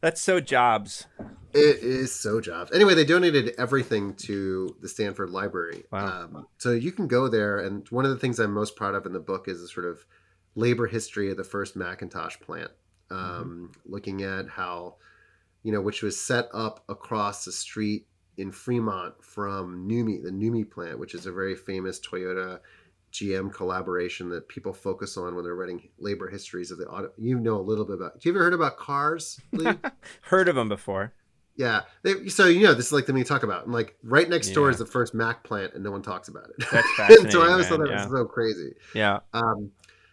That's 0.00 0.20
so 0.20 0.40
Jobs. 0.40 1.06
It 1.54 1.82
is 1.82 2.14
so 2.14 2.40
jobs. 2.40 2.70
Anyway, 2.72 2.94
they 2.94 3.04
donated 3.04 3.54
everything 3.56 4.14
to 4.16 4.76
the 4.82 4.88
Stanford 4.88 5.30
Library. 5.30 5.84
Wow. 5.90 6.24
Um, 6.24 6.46
so 6.58 6.72
you 6.72 6.92
can 6.92 7.06
go 7.08 7.28
there. 7.28 7.58
And 7.58 7.88
one 7.88 8.04
of 8.04 8.10
the 8.10 8.18
things 8.18 8.38
I'm 8.38 8.52
most 8.52 8.76
proud 8.76 8.94
of 8.94 9.06
in 9.06 9.12
the 9.12 9.18
book 9.18 9.48
is 9.48 9.62
the 9.62 9.68
sort 9.68 9.86
of 9.86 10.04
labor 10.54 10.86
history 10.86 11.30
of 11.30 11.36
the 11.36 11.44
first 11.44 11.74
Macintosh 11.74 12.36
plant, 12.40 12.70
um, 13.10 13.72
looking 13.86 14.22
at 14.22 14.48
how, 14.48 14.96
you 15.62 15.72
know, 15.72 15.80
which 15.80 16.02
was 16.02 16.20
set 16.20 16.48
up 16.52 16.84
across 16.88 17.44
the 17.46 17.52
street 17.52 18.06
in 18.36 18.52
Fremont 18.52 19.14
from 19.22 19.88
NUMMI, 19.88 20.22
the 20.22 20.30
NUMMI 20.30 20.70
plant, 20.70 20.98
which 20.98 21.14
is 21.14 21.26
a 21.26 21.32
very 21.32 21.56
famous 21.56 21.98
Toyota 21.98 22.60
GM 23.12 23.52
collaboration 23.52 24.28
that 24.30 24.48
people 24.48 24.72
focus 24.72 25.16
on 25.16 25.34
when 25.34 25.44
they're 25.44 25.54
writing 25.54 25.88
labor 25.98 26.28
histories 26.28 26.70
of 26.70 26.78
the 26.78 26.86
auto. 26.86 27.10
You 27.16 27.38
know 27.38 27.56
a 27.56 27.62
little 27.62 27.84
bit 27.84 27.94
about. 27.94 28.20
Do 28.20 28.28
you 28.28 28.34
ever 28.34 28.44
heard 28.44 28.54
about 28.54 28.76
cars? 28.76 29.40
Heard 30.22 30.48
of 30.48 30.54
them 30.54 30.68
before. 30.68 31.12
Yeah. 31.56 31.82
They, 32.02 32.28
so 32.28 32.46
you 32.46 32.62
know, 32.62 32.74
this 32.74 32.86
is 32.86 32.92
like 32.92 33.06
the 33.06 33.12
thing 33.12 33.18
you 33.18 33.24
talk 33.24 33.42
about. 33.42 33.64
And 33.64 33.72
like 33.72 33.96
right 34.02 34.28
next 34.28 34.50
door 34.50 34.70
is 34.70 34.78
the 34.78 34.86
first 34.86 35.12
Mac 35.14 35.42
plant, 35.42 35.74
and 35.74 35.82
no 35.82 35.90
one 35.90 36.02
talks 36.02 36.28
about 36.28 36.50
it. 36.50 36.64
That's 36.70 37.32
so 37.32 37.42
I 37.42 37.50
always 37.50 37.68
thought 37.68 37.80
that 37.80 37.90
yeah. 37.90 38.04
was 38.04 38.12
so 38.12 38.24
crazy. 38.26 38.74
Yeah. 38.94 39.20
Um, 39.32 39.72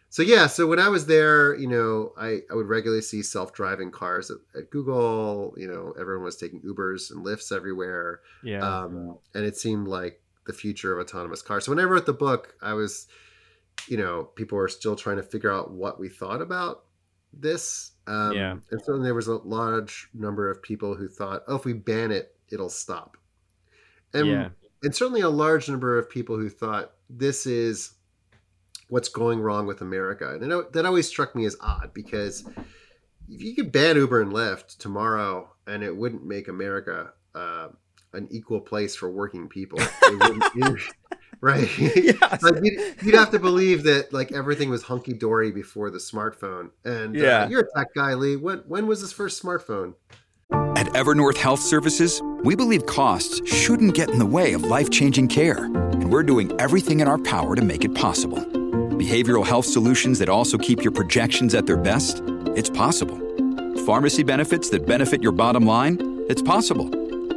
so 0.09 0.21
yeah, 0.23 0.47
so 0.47 0.65
when 0.65 0.79
I 0.79 0.87
was 0.87 1.07
there, 1.07 1.55
you 1.55 1.67
know, 1.67 2.13
I, 2.17 2.39
I 2.49 2.55
would 2.55 2.67
regularly 2.67 3.01
see 3.01 3.21
self-driving 3.21 3.91
cars 3.91 4.31
at, 4.31 4.37
at 4.57 4.69
Google. 4.69 5.53
You 5.57 5.67
know, 5.67 5.93
everyone 5.99 6.23
was 6.23 6.37
taking 6.37 6.61
Ubers 6.61 7.11
and 7.11 7.25
Lyfts 7.25 7.53
everywhere, 7.53 8.21
Yeah. 8.41 8.61
um, 8.61 9.17
and 9.33 9.43
it 9.43 9.57
seemed 9.57 9.89
like 9.89 10.21
the 10.45 10.53
future 10.53 10.97
of 10.97 11.05
autonomous 11.05 11.41
cars. 11.41 11.65
So 11.65 11.71
when 11.71 11.79
I 11.79 11.83
wrote 11.83 12.05
the 12.05 12.13
book, 12.13 12.55
I 12.61 12.73
was, 12.73 13.07
you 13.87 13.97
know, 13.97 14.23
people 14.35 14.57
were 14.57 14.67
still 14.67 14.95
trying 14.95 15.17
to 15.17 15.23
figure 15.23 15.51
out 15.51 15.71
what 15.71 15.99
we 15.99 16.09
thought 16.09 16.41
about 16.41 16.83
this. 17.33 17.91
Um, 18.07 18.33
Yeah. 18.33 18.57
And 18.71 18.81
so 18.83 18.97
there 18.99 19.13
was 19.13 19.27
a 19.27 19.35
large 19.37 20.09
number 20.13 20.49
of 20.49 20.61
people 20.61 20.95
who 20.95 21.07
thought, 21.07 21.43
oh, 21.47 21.55
if 21.55 21.65
we 21.65 21.73
ban 21.73 22.11
it, 22.11 22.35
it'll 22.49 22.69
stop. 22.69 23.17
And 24.13 24.27
Yeah. 24.27 24.49
and 24.83 24.95
certainly 24.95 25.21
a 25.21 25.29
large 25.29 25.67
number 25.67 25.97
of 25.97 26.09
people 26.09 26.37
who 26.37 26.49
thought 26.49 26.93
this 27.09 27.45
is 27.45 27.95
what's 28.89 29.09
going 29.09 29.39
wrong 29.41 29.65
with 29.65 29.81
America. 29.81 30.37
And 30.39 30.51
it, 30.51 30.73
that 30.73 30.85
always 30.85 31.07
struck 31.07 31.35
me 31.35 31.45
as 31.45 31.57
odd 31.59 31.91
because 31.93 32.47
if 33.27 33.41
you 33.41 33.55
could 33.55 33.71
ban 33.71 33.95
Uber 33.95 34.21
and 34.21 34.31
Lyft 34.31 34.77
tomorrow 34.77 35.49
and 35.65 35.83
it 35.83 35.95
wouldn't 35.95 36.23
make 36.25 36.47
America 36.47 37.13
uh, 37.33 37.69
an 38.15 38.27
equal 38.31 38.61
place 38.61 38.95
for 38.95 39.09
working 39.09 39.47
people, 39.47 39.79
right? 41.41 41.69
Yes. 41.77 42.41
like 42.43 42.55
you'd, 42.63 42.95
you'd, 43.03 43.15
have 43.15 43.31
to 43.31 43.39
believe 43.39 43.83
that 43.83 44.11
like 44.13 44.31
everything 44.31 44.69
was 44.69 44.83
hunky 44.83 45.13
dory 45.13 45.51
before 45.51 45.89
the 45.89 45.97
smartphone. 45.97 46.71
And 46.83 47.15
uh, 47.15 47.19
yeah, 47.19 47.43
uh, 47.43 47.49
you're 47.49 47.61
a 47.61 47.77
tech 47.77 47.93
guy, 47.93 48.13
Lee. 48.13 48.35
When 48.35 48.59
when 48.67 48.87
was 48.87 49.01
this 49.01 49.11
first 49.11 49.41
smartphone? 49.41 49.95
At 50.51 50.87
Evernorth 50.87 51.37
Health 51.37 51.61
Services, 51.61 52.21
we 52.43 52.55
believe 52.55 52.85
costs 52.85 53.41
shouldn't 53.51 53.95
get 53.95 54.09
in 54.09 54.19
the 54.19 54.25
way 54.25 54.53
of 54.53 54.63
life 54.63 54.89
changing 54.89 55.27
care, 55.27 55.65
and 55.65 56.11
we're 56.11 56.23
doing 56.23 56.51
everything 56.59 56.99
in 56.99 57.07
our 57.07 57.17
power 57.17 57.55
to 57.55 57.61
make 57.61 57.83
it 57.83 57.95
possible. 57.95 58.39
Behavioral 58.95 59.45
health 59.45 59.65
solutions 59.65 60.19
that 60.19 60.29
also 60.29 60.57
keep 60.57 60.83
your 60.83 60.91
projections 60.91 61.53
at 61.55 61.65
their 61.65 61.77
best? 61.77 62.21
It's 62.55 62.69
possible. 62.69 63.17
Pharmacy 63.85 64.23
benefits 64.23 64.69
that 64.69 64.85
benefit 64.85 65.21
your 65.21 65.31
bottom 65.31 65.65
line? 65.65 66.25
It's 66.29 66.41
possible. 66.41 67.04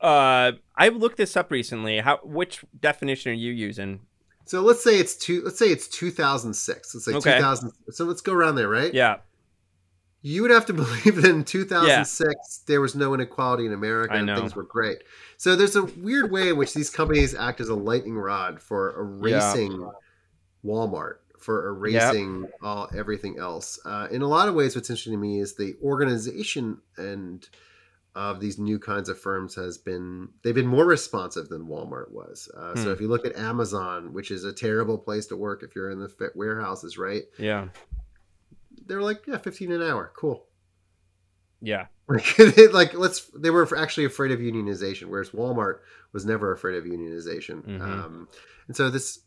Uh, 0.00 0.52
I 0.76 0.88
looked 0.88 1.16
this 1.16 1.36
up 1.36 1.50
recently. 1.50 1.98
How? 2.00 2.18
Which 2.22 2.64
definition 2.78 3.32
are 3.32 3.34
you 3.34 3.52
using? 3.52 4.00
So 4.44 4.60
let's 4.60 4.82
say 4.82 4.98
it's 4.98 5.16
two. 5.16 5.42
Let's 5.44 5.58
say 5.58 5.66
it's 5.66 5.88
2006. 5.88 6.94
Let's 6.94 7.04
say 7.04 7.12
okay. 7.12 7.36
2000. 7.36 7.72
So 7.90 8.04
let's 8.04 8.20
go 8.20 8.32
around 8.32 8.54
there, 8.54 8.68
right? 8.68 8.92
Yeah. 8.94 9.16
You 10.22 10.42
would 10.42 10.50
have 10.50 10.66
to 10.66 10.72
believe 10.74 11.16
that 11.16 11.30
in 11.30 11.44
2006 11.44 12.28
yeah. 12.28 12.64
there 12.66 12.80
was 12.80 12.94
no 12.94 13.14
inequality 13.14 13.66
in 13.66 13.72
America 13.72 14.14
and 14.14 14.28
things 14.28 14.54
were 14.54 14.64
great. 14.64 14.98
So 15.36 15.56
there's 15.56 15.76
a 15.76 15.84
weird 15.84 16.30
way 16.30 16.50
in 16.50 16.56
which 16.56 16.74
these 16.74 16.90
companies 16.90 17.34
act 17.34 17.60
as 17.60 17.68
a 17.68 17.74
lightning 17.74 18.16
rod 18.16 18.60
for 18.60 18.98
erasing 19.00 19.72
yeah. 19.72 19.88
Walmart, 20.64 21.16
for 21.38 21.68
erasing 21.68 22.42
yep. 22.42 22.52
all 22.62 22.88
everything 22.96 23.38
else. 23.38 23.78
Uh, 23.84 24.08
in 24.10 24.22
a 24.22 24.28
lot 24.28 24.48
of 24.48 24.54
ways, 24.54 24.74
what's 24.74 24.90
interesting 24.90 25.12
to 25.12 25.18
me 25.18 25.40
is 25.40 25.54
the 25.54 25.74
organization 25.82 26.78
and 26.96 27.48
of 28.16 28.40
these 28.40 28.58
new 28.58 28.78
kinds 28.78 29.10
of 29.10 29.20
firms 29.20 29.54
has 29.54 29.76
been 29.76 30.30
they've 30.42 30.54
been 30.54 30.66
more 30.66 30.86
responsive 30.86 31.50
than 31.50 31.66
Walmart 31.66 32.10
was. 32.10 32.50
Uh, 32.56 32.72
hmm. 32.72 32.82
So 32.82 32.90
if 32.90 33.00
you 33.00 33.08
look 33.08 33.26
at 33.26 33.36
Amazon, 33.36 34.14
which 34.14 34.30
is 34.30 34.42
a 34.42 34.54
terrible 34.54 34.96
place 34.96 35.26
to 35.26 35.36
work 35.36 35.62
if 35.62 35.76
you're 35.76 35.90
in 35.90 36.00
the 36.00 36.30
warehouses, 36.34 36.96
right? 36.96 37.24
Yeah, 37.38 37.68
they're 38.86 39.02
like 39.02 39.26
yeah, 39.26 39.36
fifteen 39.36 39.70
an 39.70 39.82
hour, 39.82 40.12
cool. 40.16 40.46
Yeah, 41.60 41.86
like 42.08 42.94
let's 42.94 43.20
they 43.36 43.50
were 43.50 43.68
actually 43.76 44.06
afraid 44.06 44.32
of 44.32 44.40
unionization, 44.40 45.04
whereas 45.04 45.30
Walmart 45.30 45.80
was 46.14 46.24
never 46.24 46.52
afraid 46.52 46.76
of 46.76 46.84
unionization. 46.84 47.62
Mm-hmm. 47.66 47.82
Um, 47.82 48.28
and 48.66 48.74
so 48.74 48.88
this 48.88 49.20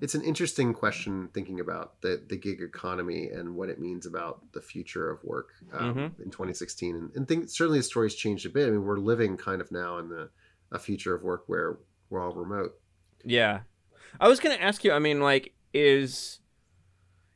it's 0.00 0.14
an 0.14 0.22
interesting 0.22 0.72
question 0.72 1.28
thinking 1.34 1.60
about 1.60 2.00
the, 2.00 2.22
the 2.28 2.36
gig 2.36 2.62
economy 2.62 3.28
and 3.28 3.54
what 3.54 3.68
it 3.68 3.78
means 3.78 4.06
about 4.06 4.40
the 4.52 4.62
future 4.62 5.10
of 5.10 5.22
work 5.24 5.50
um, 5.72 5.94
mm-hmm. 5.94 6.22
in 6.22 6.30
2016 6.30 6.96
and, 6.96 7.10
and 7.14 7.28
think 7.28 7.48
certainly 7.50 7.78
the 7.78 7.82
story's 7.82 8.14
changed 8.14 8.46
a 8.46 8.48
bit. 8.48 8.68
I 8.68 8.70
mean 8.70 8.84
we're 8.84 8.98
living 8.98 9.36
kind 9.36 9.60
of 9.60 9.70
now 9.70 9.98
in 9.98 10.08
the 10.08 10.30
a 10.72 10.78
future 10.78 11.14
of 11.14 11.22
work 11.22 11.44
where 11.48 11.78
we're 12.08 12.24
all 12.24 12.32
remote. 12.32 12.72
Yeah. 13.24 13.60
I 14.20 14.28
was 14.28 14.40
going 14.40 14.56
to 14.56 14.62
ask 14.62 14.82
you 14.82 14.92
i 14.92 14.98
mean 14.98 15.20
like 15.20 15.54
is 15.72 16.40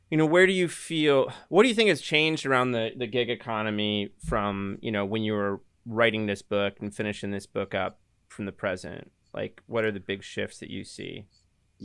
you 0.09 0.17
know 0.17 0.25
where 0.25 0.45
do 0.45 0.51
you 0.51 0.67
feel 0.67 1.31
what 1.49 1.63
do 1.63 1.69
you 1.69 1.75
think 1.75 1.89
has 1.89 2.01
changed 2.01 2.45
around 2.45 2.71
the 2.71 2.91
the 2.97 3.07
gig 3.07 3.29
economy 3.29 4.09
from 4.25 4.77
you 4.81 4.91
know 4.91 5.05
when 5.05 5.23
you 5.23 5.33
were 5.33 5.61
writing 5.85 6.25
this 6.25 6.41
book 6.41 6.75
and 6.81 6.93
finishing 6.95 7.31
this 7.31 7.45
book 7.45 7.75
up 7.75 7.99
from 8.27 8.45
the 8.45 8.51
present? 8.51 9.11
Like 9.33 9.61
what 9.67 9.85
are 9.85 9.91
the 9.91 9.99
big 9.99 10.23
shifts 10.23 10.57
that 10.59 10.69
you 10.69 10.83
see 10.83 11.27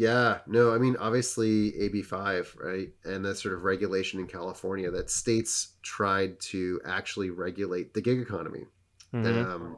yeah, 0.01 0.39
no, 0.47 0.75
I 0.75 0.79
mean, 0.79 0.97
obviously 0.99 1.73
AB5, 1.73 2.59
right? 2.59 2.89
And 3.05 3.23
that 3.23 3.37
sort 3.37 3.53
of 3.53 3.65
regulation 3.65 4.19
in 4.19 4.27
California 4.27 4.91
that 4.91 5.11
states 5.11 5.75
tried 5.83 6.41
to 6.41 6.81
actually 6.87 7.29
regulate 7.29 7.93
the 7.93 8.01
gig 8.01 8.19
economy. 8.19 8.65
Mm-hmm. 9.13 9.53
Um, 9.53 9.77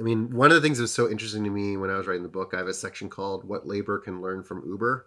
I 0.00 0.02
mean, 0.02 0.34
one 0.34 0.50
of 0.50 0.54
the 0.54 0.62
things 0.62 0.78
that 0.78 0.84
was 0.84 0.94
so 0.94 1.10
interesting 1.10 1.44
to 1.44 1.50
me 1.50 1.76
when 1.76 1.90
I 1.90 1.98
was 1.98 2.06
writing 2.06 2.22
the 2.22 2.30
book, 2.30 2.52
I 2.54 2.56
have 2.56 2.68
a 2.68 2.72
section 2.72 3.10
called 3.10 3.44
What 3.44 3.66
Labor 3.66 3.98
Can 3.98 4.22
Learn 4.22 4.42
from 4.42 4.64
Uber, 4.66 5.06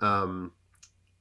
um, 0.00 0.52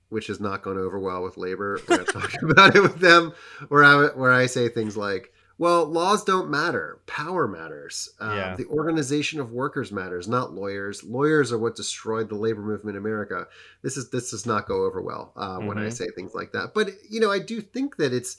which 0.08 0.28
has 0.28 0.39
not 0.39 0.64
gone 0.64 0.78
over 0.78 0.97
well 0.97 1.24
with 1.24 1.36
labor. 1.36 1.82
When 1.88 1.99
I 1.99 2.03
talk 2.05 2.32
about 2.41 2.74
it 2.74 2.84
with 2.84 2.99
them, 2.99 3.34
where 3.68 3.84
I, 3.84 4.05
where 4.16 4.32
I 4.32 4.45
say 4.45 4.70
things 4.70 4.95
like, 4.95 5.34
well, 5.58 5.86
laws 5.86 6.24
don't 6.24 6.49
matter. 6.49 6.99
Power 7.08 7.47
matters. 7.47 8.10
Uh, 8.20 8.34
yeah. 8.36 8.55
The 8.55 8.68
organization 8.68 9.39
of 9.39 9.51
workers 9.51 9.91
matters, 9.91 10.28
not 10.28 10.53
lawyers. 10.53 11.03
Lawyers 11.03 11.51
are 11.51 11.58
what 11.58 11.76
destroyed 11.76 12.30
the 12.30 12.36
labor 12.36 12.62
movement 12.62 12.95
in 12.95 13.03
America. 13.03 13.47
This 13.82 13.97
is 13.97 14.10
this 14.10 14.32
does 14.32 14.45
not 14.45 14.68
go 14.68 14.84
over 14.84 15.01
well 15.01 15.34
uh, 15.36 15.58
mm-hmm. 15.58 15.68
when 15.68 15.78
I 15.78 15.82
mm-hmm. 15.82 15.89
say 15.91 16.08
things 16.16 16.36
like 16.36 16.51
that. 16.51 16.74
But 16.74 16.91
you 17.10 17.20
know, 17.20 17.32
I 17.32 17.39
do 17.39 17.62
think 17.62 17.97
that 17.97 18.14
it's 18.14 18.38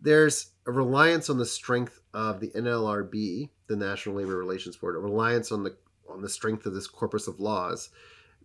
there's 0.00 0.52
a 0.66 0.72
reliance 0.72 1.28
on 1.28 1.38
the 1.38 1.46
strength 1.46 2.00
of 2.14 2.40
the 2.40 2.48
NLRB, 2.48 3.50
the 3.66 3.76
National 3.76 4.16
Labor 4.16 4.36
Relations 4.36 4.76
Board, 4.76 4.96
a 4.96 4.98
reliance 4.98 5.52
on 5.52 5.64
the 5.64 5.76
on 6.08 6.22
the 6.22 6.28
strength 6.28 6.64
of 6.66 6.74
this 6.74 6.86
corpus 6.86 7.28
of 7.28 7.40
laws 7.40 7.90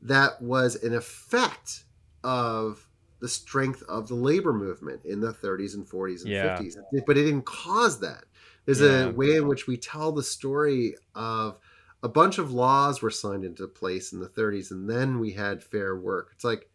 that 0.01 0.41
was 0.41 0.76
an 0.84 0.93
effect 0.93 1.84
of 2.24 2.88
the 3.20 3.28
strength 3.28 3.84
of 3.89 4.07
the 4.07 4.15
labor 4.15 4.53
movement 4.53 5.01
in 5.05 5.20
the 5.20 5.34
30s 5.34 5.74
and 5.76 5.86
40s 5.86 6.22
and 6.22 6.32
yeah. 6.32 6.57
50s. 6.57 6.76
But 7.05 7.17
it 7.17 7.26
didn't 7.26 7.45
cause 7.45 7.99
that. 7.99 8.24
There's 8.65 8.82
yeah. 8.82 9.05
a 9.05 9.11
way 9.11 9.36
in 9.36 9.47
which 9.47 9.67
we 9.67 9.78
tell 9.78 10.11
the 10.11 10.24
story 10.24 10.95
of 11.15 11.57
a 12.01 12.07
bunch 12.07 12.38
of 12.38 12.51
laws 12.51 13.01
were 13.01 13.09
signed 13.09 13.43
into 13.43 13.67
place 13.67 14.13
in 14.13 14.20
the 14.20 14.30
30s, 14.30 14.72
and 14.72 14.89
then 14.89 15.20
we 15.20 15.32
had 15.32 15.63
fair 15.63 15.95
work. 15.95 16.30
It's 16.34 16.43
like 16.43 16.70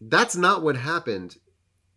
that's 0.00 0.36
not 0.36 0.62
what 0.62 0.76
happened. 0.76 1.36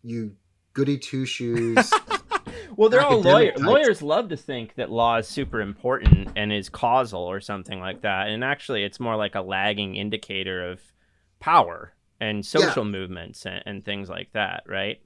You 0.02 0.36
goody 0.72 0.98
two 0.98 1.26
shoes. 1.26 1.92
well, 2.76 2.88
they're 2.88 3.02
all 3.02 3.20
lawyers. 3.20 3.60
Lawyers 3.60 4.02
love 4.02 4.28
to 4.28 4.36
think 4.36 4.74
that 4.76 4.90
law 4.90 5.16
is 5.16 5.26
super 5.26 5.60
important 5.60 6.30
and 6.36 6.52
is 6.52 6.68
causal 6.68 7.22
or 7.22 7.40
something 7.40 7.80
like 7.80 8.02
that. 8.02 8.28
And 8.28 8.44
actually, 8.44 8.84
it's 8.84 9.00
more 9.00 9.16
like 9.16 9.34
a 9.34 9.42
lagging 9.42 9.96
indicator 9.96 10.70
of 10.70 10.80
power 11.40 11.92
and 12.20 12.44
social 12.44 12.84
yeah. 12.84 12.90
movements 12.90 13.46
and, 13.46 13.62
and 13.66 13.84
things 13.84 14.08
like 14.08 14.32
that, 14.32 14.64
right? 14.66 15.00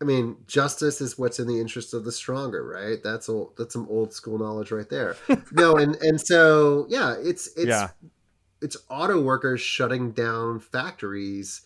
I 0.00 0.04
mean, 0.04 0.36
justice 0.46 1.00
is 1.00 1.18
what's 1.18 1.40
in 1.40 1.48
the 1.48 1.60
interest 1.60 1.92
of 1.92 2.04
the 2.04 2.12
stronger, 2.12 2.64
right? 2.64 2.98
That's 3.02 3.28
old, 3.28 3.56
that's 3.56 3.72
some 3.72 3.88
old 3.90 4.12
school 4.12 4.38
knowledge 4.38 4.70
right 4.70 4.88
there. 4.88 5.16
no, 5.52 5.76
and 5.76 5.96
and 5.96 6.20
so 6.20 6.86
yeah, 6.88 7.16
it's 7.18 7.48
it's 7.56 7.66
yeah. 7.66 7.88
it's 8.62 8.76
auto 8.88 9.20
workers 9.20 9.60
shutting 9.60 10.12
down 10.12 10.60
factories 10.60 11.62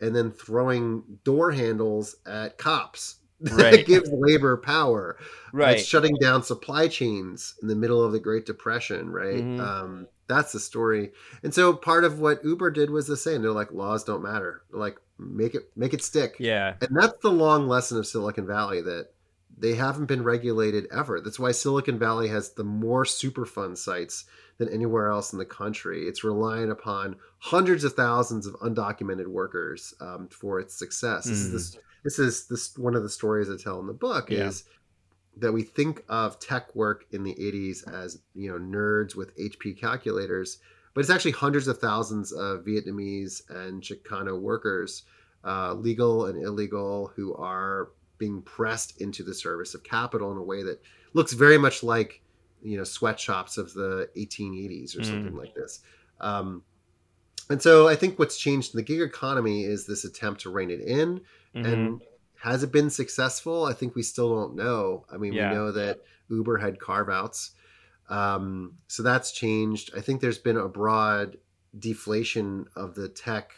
and 0.00 0.14
then 0.14 0.30
throwing 0.30 1.02
door 1.24 1.50
handles 1.50 2.16
at 2.26 2.58
cops. 2.58 3.16
Right. 3.42 3.72
that 3.72 3.86
gives 3.86 4.08
labor 4.12 4.56
power. 4.56 5.18
Right. 5.52 5.78
It's 5.78 5.84
shutting 5.88 6.14
down 6.20 6.44
supply 6.44 6.86
chains 6.86 7.56
in 7.60 7.66
the 7.66 7.74
middle 7.74 8.00
of 8.00 8.12
the 8.12 8.20
Great 8.20 8.46
Depression, 8.46 9.10
right? 9.10 9.42
Mm-hmm. 9.42 9.60
Um, 9.60 10.06
that's 10.32 10.52
the 10.52 10.60
story. 10.60 11.12
And 11.42 11.52
so 11.52 11.74
part 11.74 12.04
of 12.04 12.18
what 12.18 12.44
Uber 12.44 12.70
did 12.70 12.90
was 12.90 13.06
the 13.06 13.16
same. 13.16 13.42
They're 13.42 13.52
like 13.52 13.72
laws 13.72 14.04
don't 14.04 14.22
matter. 14.22 14.62
They're 14.70 14.80
like 14.80 14.96
make 15.18 15.54
it 15.54 15.70
make 15.76 15.94
it 15.94 16.02
stick. 16.02 16.36
Yeah. 16.38 16.74
And 16.80 16.96
that's 16.96 17.20
the 17.22 17.30
long 17.30 17.68
lesson 17.68 17.98
of 17.98 18.06
Silicon 18.06 18.46
Valley 18.46 18.80
that 18.82 19.08
they 19.56 19.74
haven't 19.74 20.06
been 20.06 20.24
regulated 20.24 20.86
ever. 20.92 21.20
That's 21.20 21.38
why 21.38 21.52
Silicon 21.52 21.98
Valley 21.98 22.28
has 22.28 22.52
the 22.52 22.64
more 22.64 23.04
Superfund 23.04 23.78
sites 23.78 24.24
than 24.58 24.68
anywhere 24.68 25.08
else 25.08 25.32
in 25.32 25.38
the 25.38 25.44
country. 25.44 26.06
It's 26.06 26.24
relying 26.24 26.70
upon 26.70 27.16
hundreds 27.38 27.84
of 27.84 27.94
thousands 27.94 28.46
of 28.46 28.54
undocumented 28.54 29.26
workers 29.26 29.94
um, 30.00 30.28
for 30.28 30.58
its 30.58 30.74
success. 30.74 31.26
Mm. 31.26 31.30
This 31.30 31.38
is 31.38 31.46
hmm. 31.46 31.52
this, 31.52 31.78
this 32.04 32.18
is 32.18 32.46
this 32.48 32.78
one 32.78 32.94
of 32.94 33.02
the 33.02 33.08
stories 33.08 33.50
I 33.50 33.56
tell 33.56 33.80
in 33.80 33.86
the 33.86 33.92
book 33.92 34.30
yeah. 34.30 34.46
is 34.46 34.64
that 35.36 35.52
we 35.52 35.62
think 35.62 36.04
of 36.08 36.38
tech 36.38 36.74
work 36.74 37.06
in 37.12 37.22
the 37.22 37.34
80s 37.34 37.90
as 37.92 38.20
you 38.34 38.50
know 38.50 38.58
nerds 38.58 39.14
with 39.14 39.36
HP 39.38 39.78
calculators, 39.78 40.58
but 40.94 41.00
it's 41.00 41.10
actually 41.10 41.32
hundreds 41.32 41.68
of 41.68 41.78
thousands 41.78 42.32
of 42.32 42.64
Vietnamese 42.64 43.42
and 43.48 43.82
Chicano 43.82 44.38
workers 44.38 45.04
uh, 45.44 45.74
legal 45.74 46.26
and 46.26 46.42
illegal, 46.42 47.12
who 47.16 47.34
are 47.34 47.90
being 48.18 48.42
pressed 48.42 49.00
into 49.00 49.22
the 49.22 49.34
service 49.34 49.74
of 49.74 49.82
capital 49.82 50.30
in 50.30 50.38
a 50.38 50.42
way 50.42 50.62
that 50.62 50.80
looks 51.14 51.32
very 51.32 51.58
much 51.58 51.82
like 51.82 52.22
you 52.62 52.76
know 52.76 52.84
sweatshops 52.84 53.58
of 53.58 53.72
the 53.74 54.08
1880s 54.16 54.96
or 54.96 55.00
mm. 55.00 55.06
something 55.06 55.36
like 55.36 55.54
this. 55.54 55.80
Um, 56.20 56.62
and 57.50 57.60
so 57.60 57.88
I 57.88 57.96
think 57.96 58.18
what's 58.18 58.38
changed 58.38 58.74
in 58.74 58.78
the 58.78 58.84
gig 58.84 59.00
economy 59.00 59.64
is 59.64 59.86
this 59.86 60.04
attempt 60.04 60.42
to 60.42 60.50
rein 60.50 60.70
it 60.70 60.80
in. 60.80 61.20
Mm-hmm. 61.54 61.64
And 61.64 62.00
has 62.42 62.64
it 62.64 62.72
been 62.72 62.90
successful? 62.90 63.66
I 63.66 63.72
think 63.72 63.94
we 63.94 64.02
still 64.02 64.34
don't 64.34 64.56
know. 64.56 65.04
I 65.12 65.16
mean, 65.16 65.32
yeah. 65.32 65.50
we 65.50 65.54
know 65.54 65.70
that 65.70 66.00
Uber 66.28 66.58
had 66.58 66.80
carve 66.80 67.08
outs. 67.08 67.52
Um, 68.10 68.78
so 68.88 69.04
that's 69.04 69.30
changed. 69.30 69.92
I 69.96 70.00
think 70.00 70.20
there's 70.20 70.40
been 70.40 70.56
a 70.56 70.66
broad 70.66 71.36
deflation 71.78 72.66
of 72.74 72.96
the 72.96 73.08
tech, 73.08 73.52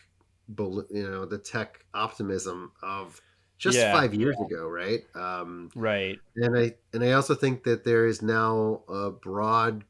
you 0.59 0.85
know, 0.91 1.25
the 1.25 1.39
tech 1.39 1.83
optimism 1.95 2.73
of 2.83 3.23
just 3.57 3.79
yeah. 3.79 3.91
five 3.91 4.13
years 4.13 4.37
ago, 4.39 4.69
right? 4.69 5.01
Um, 5.15 5.71
right. 5.75 6.19
And 6.37 6.59
I 6.59 6.75
and 6.93 7.03
I 7.03 7.13
also 7.13 7.35
think 7.35 7.65
that 7.65 7.85
there 7.85 8.07
is 8.07 8.21
now 8.21 8.83
a 8.87 9.11
broad 9.11 9.85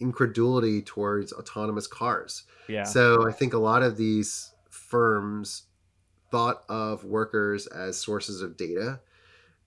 incredulity 0.00 0.80
towards 0.80 1.34
autonomous 1.34 1.86
cars. 1.86 2.44
Yeah. 2.66 2.84
So 2.84 3.28
I 3.28 3.32
think 3.32 3.52
a 3.52 3.58
lot 3.58 3.82
of 3.82 3.98
these 3.98 4.54
firms 4.70 5.65
thought 6.36 6.64
of 6.68 7.02
workers 7.02 7.66
as 7.68 7.96
sources 7.98 8.42
of 8.42 8.58
data 8.58 9.00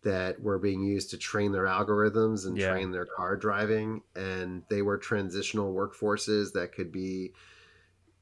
that 0.03 0.39
were 0.39 0.59
being 0.59 0.84
used 0.84 1.09
to 1.09 1.17
train 1.17 1.51
their 1.51 1.65
algorithms 1.65 2.45
and 2.45 2.55
yeah. 2.55 2.70
train 2.70 2.91
their 2.91 3.07
car 3.07 3.36
driving 3.36 4.03
and 4.15 4.61
they 4.70 4.84
were 4.84 4.97
transitional 4.97 5.74
workforces 5.74 6.53
that 6.53 6.72
could 6.72 6.91
be 6.91 7.34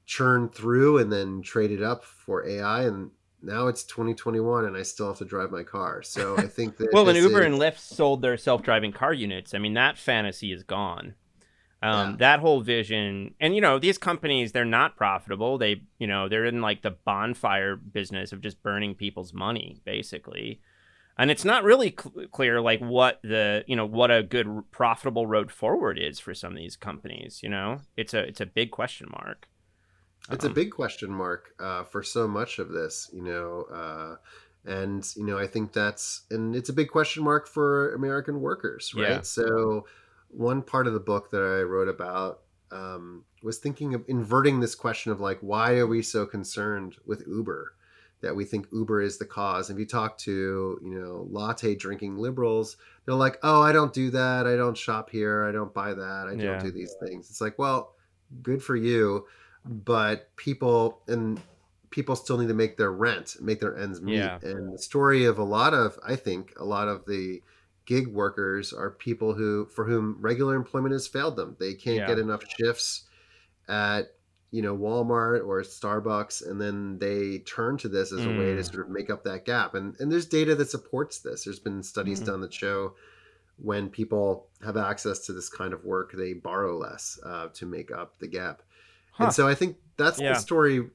churned 0.05 0.55
through 0.55 0.97
and 0.97 1.11
then 1.11 1.41
traded 1.41 1.83
up 1.83 2.05
for 2.05 2.47
AI 2.47 2.83
and 2.83 3.11
now 3.43 3.67
it's 3.67 3.83
2021 3.83 4.63
and 4.63 4.77
I 4.77 4.83
still 4.83 5.07
have 5.07 5.17
to 5.17 5.25
drive 5.25 5.51
my 5.51 5.63
car. 5.63 6.01
So 6.01 6.37
I 6.37 6.41
think 6.47 6.77
that 6.77 6.87
Well, 6.93 7.05
when 7.05 7.17
Uber 7.17 7.41
is... 7.41 7.45
and 7.47 7.55
Lyft 7.55 7.79
sold 7.79 8.21
their 8.21 8.37
self-driving 8.37 8.93
car 8.93 9.13
units. 9.13 9.53
I 9.53 9.57
mean, 9.57 9.73
that 9.73 9.97
fantasy 9.97 10.53
is 10.53 10.63
gone. 10.63 11.15
Um, 11.83 12.11
yeah. 12.11 12.15
That 12.17 12.39
whole 12.39 12.61
vision, 12.61 13.35
and 13.39 13.53
you 13.53 13.61
know, 13.61 13.77
these 13.77 13.99
companies, 13.99 14.51
they're 14.51 14.65
not 14.65 14.95
profitable. 14.95 15.57
They, 15.59 15.83
you 15.99 16.07
know, 16.07 16.27
they're 16.27 16.45
in 16.45 16.61
like 16.61 16.81
the 16.81 16.91
bonfire 16.91 17.75
business 17.75 18.31
of 18.31 18.41
just 18.41 18.63
burning 18.63 18.95
people's 18.95 19.31
money, 19.33 19.79
basically. 19.85 20.59
And 21.19 21.31
it's 21.31 21.45
not 21.45 21.63
really 21.63 21.95
cl- 21.99 22.27
clear, 22.27 22.61
like 22.61 22.79
what 22.79 23.19
the, 23.23 23.63
you 23.67 23.75
know, 23.75 23.85
what 23.85 24.11
a 24.11 24.23
good 24.23 24.47
profitable 24.71 25.27
road 25.27 25.51
forward 25.51 25.99
is 25.99 26.19
for 26.19 26.33
some 26.33 26.51
of 26.51 26.57
these 26.57 26.75
companies. 26.75 27.41
You 27.43 27.49
know, 27.49 27.81
it's 27.95 28.13
a, 28.13 28.19
it's 28.19 28.41
a 28.41 28.45
big 28.45 28.71
question 28.71 29.07
mark. 29.11 29.47
It's 30.31 30.45
um, 30.45 30.51
a 30.51 30.53
big 30.53 30.71
question 30.71 31.11
mark 31.11 31.53
uh, 31.59 31.83
for 31.83 32.03
so 32.03 32.27
much 32.27 32.59
of 32.59 32.69
this, 32.69 33.09
you 33.13 33.23
know. 33.23 33.65
Uh, 33.71 34.15
and 34.65 35.07
you 35.15 35.25
know, 35.25 35.37
I 35.37 35.47
think 35.47 35.73
that's, 35.73 36.23
and 36.29 36.55
it's 36.55 36.69
a 36.69 36.73
big 36.73 36.89
question 36.89 37.23
mark 37.23 37.47
for 37.47 37.93
American 37.93 38.41
workers, 38.41 38.93
right? 38.95 39.09
Yeah. 39.09 39.21
So 39.21 39.85
one 40.29 40.61
part 40.61 40.87
of 40.87 40.93
the 40.93 40.99
book 40.99 41.31
that 41.31 41.41
I 41.41 41.61
wrote 41.63 41.89
about 41.89 42.41
um, 42.71 43.23
was 43.41 43.57
thinking 43.57 43.93
of 43.93 44.03
inverting 44.07 44.59
this 44.59 44.75
question 44.75 45.11
of 45.11 45.19
like, 45.19 45.39
why 45.41 45.77
are 45.77 45.87
we 45.87 46.01
so 46.01 46.25
concerned 46.25 46.95
with 47.05 47.23
Uber? 47.27 47.73
That 48.21 48.35
we 48.35 48.45
think 48.45 48.65
Uber 48.71 49.01
is 49.01 49.19
the 49.19 49.25
cause. 49.25 49.69
If 49.69 49.77
you 49.77 49.85
talk 49.85 50.17
to, 50.19 50.79
you 50.83 50.99
know, 50.99 51.27
latte 51.29 51.75
drinking 51.75 52.17
liberals, 52.17 52.77
they're 53.05 53.13
like, 53.13 53.37
oh, 53.43 53.61
I 53.61 53.71
don't 53.71 53.93
do 53.93 54.09
that. 54.09 54.47
I 54.47 54.55
don't 54.55 54.75
shop 54.75 55.11
here. 55.11 55.45
I 55.45 55.51
don't 55.51 55.71
buy 55.71 55.93
that. 55.93 56.27
I 56.27 56.35
don't 56.35 56.59
do 56.59 56.71
these 56.71 56.95
things. 56.99 57.29
It's 57.29 57.41
like, 57.41 57.59
well, 57.59 57.93
good 58.41 58.63
for 58.63 58.75
you. 58.75 59.27
But 59.63 60.35
people, 60.35 61.03
and 61.07 61.39
people 61.91 62.15
still 62.15 62.39
need 62.39 62.47
to 62.47 62.55
make 62.55 62.75
their 62.75 62.91
rent, 62.91 63.35
make 63.39 63.59
their 63.59 63.77
ends 63.77 64.01
meet. 64.01 64.17
Yeah. 64.17 64.39
And 64.41 64.73
the 64.73 64.79
story 64.79 65.25
of 65.25 65.37
a 65.37 65.43
lot 65.43 65.75
of, 65.75 65.99
I 66.03 66.15
think, 66.15 66.53
a 66.59 66.65
lot 66.65 66.87
of 66.87 67.05
the, 67.05 67.43
gig 67.87 68.07
workers 68.07 68.71
are 68.73 68.91
people 68.91 69.33
who 69.33 69.65
for 69.65 69.85
whom 69.85 70.17
regular 70.19 70.55
employment 70.55 70.93
has 70.93 71.07
failed 71.07 71.35
them. 71.35 71.55
They 71.59 71.73
can't 71.73 71.97
yeah. 71.97 72.07
get 72.07 72.19
enough 72.19 72.43
shifts 72.59 73.05
at 73.67 74.09
you 74.51 74.61
know 74.61 74.77
Walmart 74.77 75.47
or 75.47 75.61
Starbucks, 75.63 76.47
and 76.47 76.61
then 76.61 76.99
they 76.99 77.39
turn 77.39 77.77
to 77.79 77.89
this 77.89 78.11
as 78.11 78.19
mm. 78.19 78.35
a 78.35 78.39
way 78.39 78.53
to 78.53 78.61
mm. 78.61 78.71
sort 78.71 78.85
of 78.85 78.91
make 78.91 79.09
up 79.09 79.23
that 79.23 79.45
gap. 79.45 79.73
And 79.73 79.95
and 79.99 80.11
there's 80.11 80.27
data 80.27 80.53
that 80.53 80.69
supports 80.69 81.19
this. 81.19 81.45
There's 81.45 81.59
been 81.59 81.81
studies 81.81 82.21
mm. 82.21 82.27
done 82.27 82.41
that 82.41 82.53
show 82.53 82.93
when 83.57 83.89
people 83.89 84.47
have 84.63 84.77
access 84.77 85.19
to 85.25 85.33
this 85.33 85.49
kind 85.49 85.73
of 85.73 85.83
work, 85.83 86.11
they 86.13 86.33
borrow 86.33 86.77
less 86.77 87.19
uh, 87.25 87.47
to 87.55 87.65
make 87.65 87.91
up 87.91 88.19
the 88.19 88.27
gap. 88.27 88.61
Huh. 89.11 89.25
And 89.25 89.33
so 89.33 89.47
I 89.47 89.55
think 89.55 89.77
that's 89.97 90.21
yeah. 90.21 90.33
the 90.33 90.39
story 90.39 90.87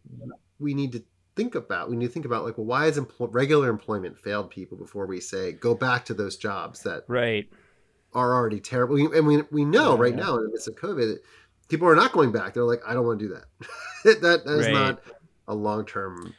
we 0.61 0.74
need 0.74 0.93
to 0.93 1.03
think 1.35 1.55
about 1.55 1.89
when 1.89 2.01
you 2.01 2.09
think 2.09 2.26
about 2.26 2.45
like 2.45 2.59
well 2.59 2.66
why 2.66 2.85
has 2.85 2.99
empl- 2.99 3.28
regular 3.33 3.68
employment 3.68 4.18
failed 4.18 4.51
people 4.51 4.76
before 4.76 5.07
we 5.07 5.20
say 5.20 5.53
go 5.53 5.74
back 5.74 6.05
to 6.05 6.14
those 6.14 6.37
jobs 6.37 6.83
that 6.83 7.05
right. 7.09 7.49
are 8.12 8.35
already 8.35 8.61
terrible? 8.61 8.97
And 9.14 9.26
we, 9.26 9.43
we 9.51 9.64
know 9.64 9.95
yeah, 9.95 10.01
right 10.01 10.14
yeah. 10.14 10.24
now 10.24 10.37
in 10.37 10.45
the 10.45 10.51
midst 10.51 10.68
of 10.68 10.76
covid 10.76 11.16
people 11.68 11.89
are 11.89 11.97
not 11.97 12.12
going 12.12 12.33
back. 12.33 12.55
They're 12.55 12.64
like 12.64 12.83
i 12.87 12.95
don't 12.95 13.07
want 13.07 13.18
to 13.20 13.28
do 13.28 13.35
that. 13.35 13.45
That, 14.05 14.20
that 14.22 14.47
is 14.51 14.66
right. 14.66 14.72
not 14.72 15.03
a 15.47 15.55
long-term 15.55 16.35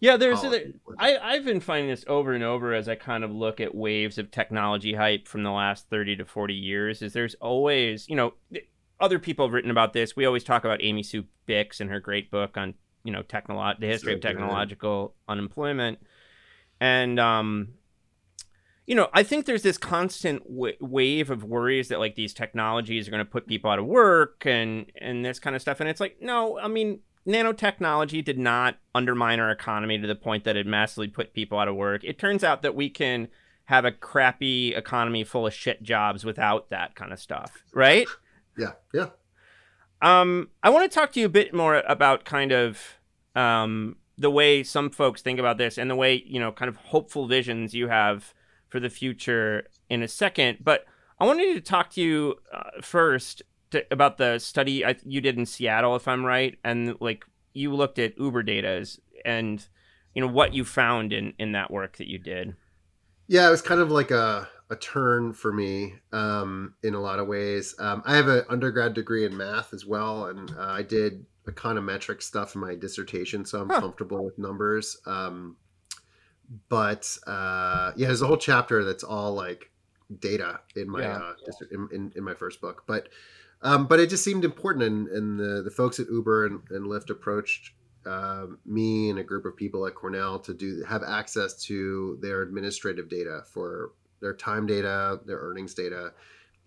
yeah 0.00 0.18
there's 0.18 0.44
a, 0.44 0.74
I, 0.98 1.16
i've 1.16 1.46
been 1.46 1.60
finding 1.60 1.88
this 1.88 2.04
over 2.06 2.34
and 2.34 2.44
over 2.44 2.74
as 2.74 2.90
i 2.90 2.94
kind 2.94 3.24
of 3.24 3.30
look 3.30 3.58
at 3.58 3.74
waves 3.74 4.18
of 4.18 4.30
technology 4.30 4.92
hype 4.92 5.26
from 5.26 5.42
the 5.42 5.50
last 5.50 5.88
30 5.88 6.16
to 6.16 6.26
40 6.26 6.52
years 6.52 7.00
is 7.00 7.14
there's 7.14 7.36
always 7.36 8.06
you 8.06 8.16
know 8.16 8.34
other 9.00 9.18
people 9.18 9.46
have 9.46 9.52
written 9.52 9.70
about 9.70 9.92
this. 9.92 10.14
We 10.14 10.26
always 10.26 10.44
talk 10.44 10.64
about 10.64 10.82
amy 10.82 11.02
sue 11.02 11.24
bix 11.48 11.80
and 11.80 11.90
her 11.90 12.00
great 12.00 12.30
book 12.30 12.56
on 12.56 12.74
you 13.04 13.12
know 13.12 13.22
technolo- 13.22 13.78
the 13.78 13.86
history 13.86 14.12
so 14.12 14.16
of 14.16 14.22
technological 14.22 15.08
good. 15.08 15.32
unemployment. 15.32 15.98
And 16.80 17.20
um 17.20 17.74
you 18.86 18.94
know 18.96 19.08
i 19.12 19.22
think 19.22 19.46
there's 19.46 19.62
this 19.62 19.78
constant 19.78 20.42
w- 20.48 20.76
wave 20.80 21.30
of 21.30 21.44
worries 21.44 21.88
that 21.88 22.00
like 22.00 22.16
these 22.16 22.34
technologies 22.34 23.06
are 23.06 23.10
going 23.10 23.24
to 23.24 23.30
put 23.30 23.46
people 23.46 23.70
out 23.70 23.78
of 23.78 23.86
work 23.86 24.44
and 24.46 24.86
and 24.96 25.24
this 25.24 25.38
kind 25.38 25.54
of 25.54 25.62
stuff. 25.62 25.80
And 25.80 25.88
it's 25.88 26.00
like 26.00 26.16
no 26.20 26.58
i 26.58 26.68
mean 26.68 27.00
nanotechnology 27.26 28.24
did 28.24 28.38
not 28.38 28.76
undermine 28.94 29.38
our 29.38 29.50
economy 29.50 29.98
to 29.98 30.06
the 30.06 30.14
point 30.14 30.44
that 30.44 30.56
it 30.56 30.66
massively 30.66 31.06
put 31.06 31.34
people 31.34 31.58
out 31.58 31.68
of 31.68 31.76
work. 31.76 32.02
It 32.02 32.18
turns 32.18 32.42
out 32.42 32.62
that 32.62 32.74
we 32.74 32.88
can 32.88 33.28
have 33.66 33.84
a 33.84 33.92
crappy 33.92 34.74
economy 34.74 35.22
full 35.22 35.46
of 35.46 35.54
shit 35.54 35.82
jobs 35.82 36.24
without 36.24 36.70
that 36.70 36.96
kind 36.96 37.12
of 37.12 37.20
stuff 37.20 37.62
right? 37.72 38.08
Yeah 38.58 38.72
yeah 38.92 39.10
um, 40.02 40.48
I 40.62 40.70
want 40.70 40.90
to 40.90 40.94
talk 40.94 41.12
to 41.12 41.20
you 41.20 41.26
a 41.26 41.30
bit 41.30 41.54
more 41.54 41.82
about 41.86 42.24
kind 42.24 42.52
of 42.52 42.98
um, 43.34 43.96
the 44.16 44.30
way 44.30 44.62
some 44.62 44.90
folks 44.90 45.22
think 45.22 45.38
about 45.38 45.58
this 45.58 45.78
and 45.78 45.90
the 45.90 45.96
way, 45.96 46.22
you 46.26 46.38
know, 46.38 46.52
kind 46.52 46.68
of 46.68 46.76
hopeful 46.76 47.26
visions 47.26 47.74
you 47.74 47.88
have 47.88 48.34
for 48.68 48.80
the 48.80 48.90
future 48.90 49.66
in 49.88 50.02
a 50.02 50.08
second. 50.08 50.58
But 50.62 50.84
I 51.18 51.24
wanted 51.26 51.54
to 51.54 51.60
talk 51.60 51.90
to 51.90 52.00
you 52.00 52.36
uh, 52.52 52.80
first 52.82 53.42
to, 53.70 53.84
about 53.90 54.18
the 54.18 54.38
study 54.38 54.84
I, 54.84 54.96
you 55.04 55.20
did 55.20 55.38
in 55.38 55.46
Seattle, 55.46 55.96
if 55.96 56.08
I'm 56.08 56.24
right. 56.24 56.58
And 56.64 56.96
like 57.00 57.24
you 57.52 57.74
looked 57.74 57.98
at 57.98 58.18
Uber 58.18 58.42
data 58.42 58.86
and, 59.24 59.66
you 60.14 60.22
know, 60.22 60.32
what 60.32 60.54
you 60.54 60.64
found 60.64 61.12
in, 61.12 61.34
in 61.38 61.52
that 61.52 61.70
work 61.70 61.96
that 61.98 62.08
you 62.08 62.18
did. 62.18 62.56
Yeah, 63.26 63.46
it 63.46 63.50
was 63.50 63.62
kind 63.62 63.80
of 63.80 63.90
like 63.90 64.10
a 64.10 64.48
a 64.70 64.76
turn 64.76 65.32
for 65.32 65.52
me 65.52 65.94
um, 66.12 66.74
in 66.82 66.94
a 66.94 67.00
lot 67.00 67.18
of 67.18 67.26
ways. 67.26 67.74
Um, 67.78 68.02
I 68.06 68.16
have 68.16 68.28
an 68.28 68.44
undergrad 68.48 68.94
degree 68.94 69.24
in 69.24 69.36
math 69.36 69.74
as 69.74 69.84
well, 69.84 70.26
and 70.26 70.50
uh, 70.56 70.66
I 70.68 70.82
did 70.82 71.26
econometric 71.46 72.22
stuff 72.22 72.54
in 72.54 72.60
my 72.60 72.76
dissertation, 72.76 73.44
so 73.44 73.60
I'm 73.60 73.68
huh. 73.68 73.80
comfortable 73.80 74.24
with 74.24 74.38
numbers. 74.38 74.98
Um, 75.06 75.56
but 76.68 77.16
uh, 77.26 77.92
yeah, 77.96 78.06
there's 78.06 78.22
a 78.22 78.26
whole 78.26 78.36
chapter 78.36 78.84
that's 78.84 79.02
all 79.04 79.34
like 79.34 79.70
data 80.20 80.60
in 80.76 80.88
my 80.88 81.00
yeah. 81.00 81.16
uh, 81.16 81.34
in, 81.72 81.88
in, 81.92 82.12
in, 82.16 82.24
my 82.24 82.34
first 82.34 82.60
book. 82.60 82.84
But 82.86 83.08
um, 83.62 83.86
but 83.86 84.00
it 84.00 84.08
just 84.08 84.24
seemed 84.24 84.44
important, 84.44 84.84
and, 84.84 85.08
and 85.08 85.38
the 85.38 85.62
the 85.62 85.70
folks 85.70 85.98
at 85.98 86.08
Uber 86.08 86.46
and, 86.46 86.60
and 86.70 86.86
Lyft 86.86 87.10
approached 87.10 87.72
uh, 88.06 88.46
me 88.64 89.10
and 89.10 89.18
a 89.18 89.24
group 89.24 89.44
of 89.44 89.56
people 89.56 89.86
at 89.86 89.94
Cornell 89.94 90.38
to 90.40 90.54
do 90.54 90.82
have 90.88 91.02
access 91.02 91.60
to 91.64 92.18
their 92.22 92.42
administrative 92.42 93.08
data 93.08 93.42
for 93.52 93.92
their 94.20 94.34
time 94.34 94.66
data, 94.66 95.20
their 95.26 95.38
earnings 95.38 95.74
data. 95.74 96.12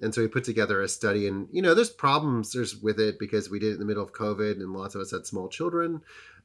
And 0.02 0.14
so 0.14 0.22
we 0.22 0.28
put 0.28 0.44
together 0.44 0.82
a 0.82 0.88
study 0.88 1.28
and 1.28 1.48
you 1.52 1.62
know 1.62 1.74
there's 1.74 1.90
problems 1.90 2.52
there's 2.52 2.76
with 2.76 3.00
it 3.00 3.20
because 3.20 3.50
we 3.50 3.60
did 3.60 3.70
it 3.70 3.74
in 3.74 3.80
the 3.80 3.86
middle 3.86 4.04
of 4.04 4.12
COVID 4.12 4.54
and 4.54 4.74
lots 4.74 4.96
of 4.96 5.02
us 5.02 5.12
had 5.12 5.26
small 5.26 5.48
children. 5.48 6.02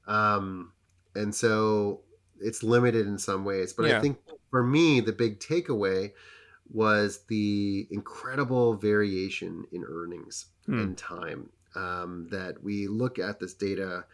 Um, 0.07 0.73
and 1.15 1.35
so 1.35 2.01
it's 2.41 2.63
limited 2.63 3.07
in 3.07 3.19
some 3.19 3.45
ways. 3.45 3.73
But 3.73 3.87
yeah. 3.87 3.99
I 3.99 4.01
think 4.01 4.19
for 4.51 4.63
me 4.63 5.01
the 5.01 5.13
big 5.13 5.41
takeaway 5.41 6.13
was 6.71 7.21
the 7.29 7.89
incredible 7.91 8.75
variation 8.75 9.65
in 9.73 9.85
earnings 9.89 10.47
hmm. 10.67 10.79
and 10.79 10.99
time 10.99 11.51
um, 11.75 12.29
that 12.31 12.63
we 12.63 12.87
look 12.87 13.19
at 13.19 13.41
this 13.41 13.55
data 13.55 14.05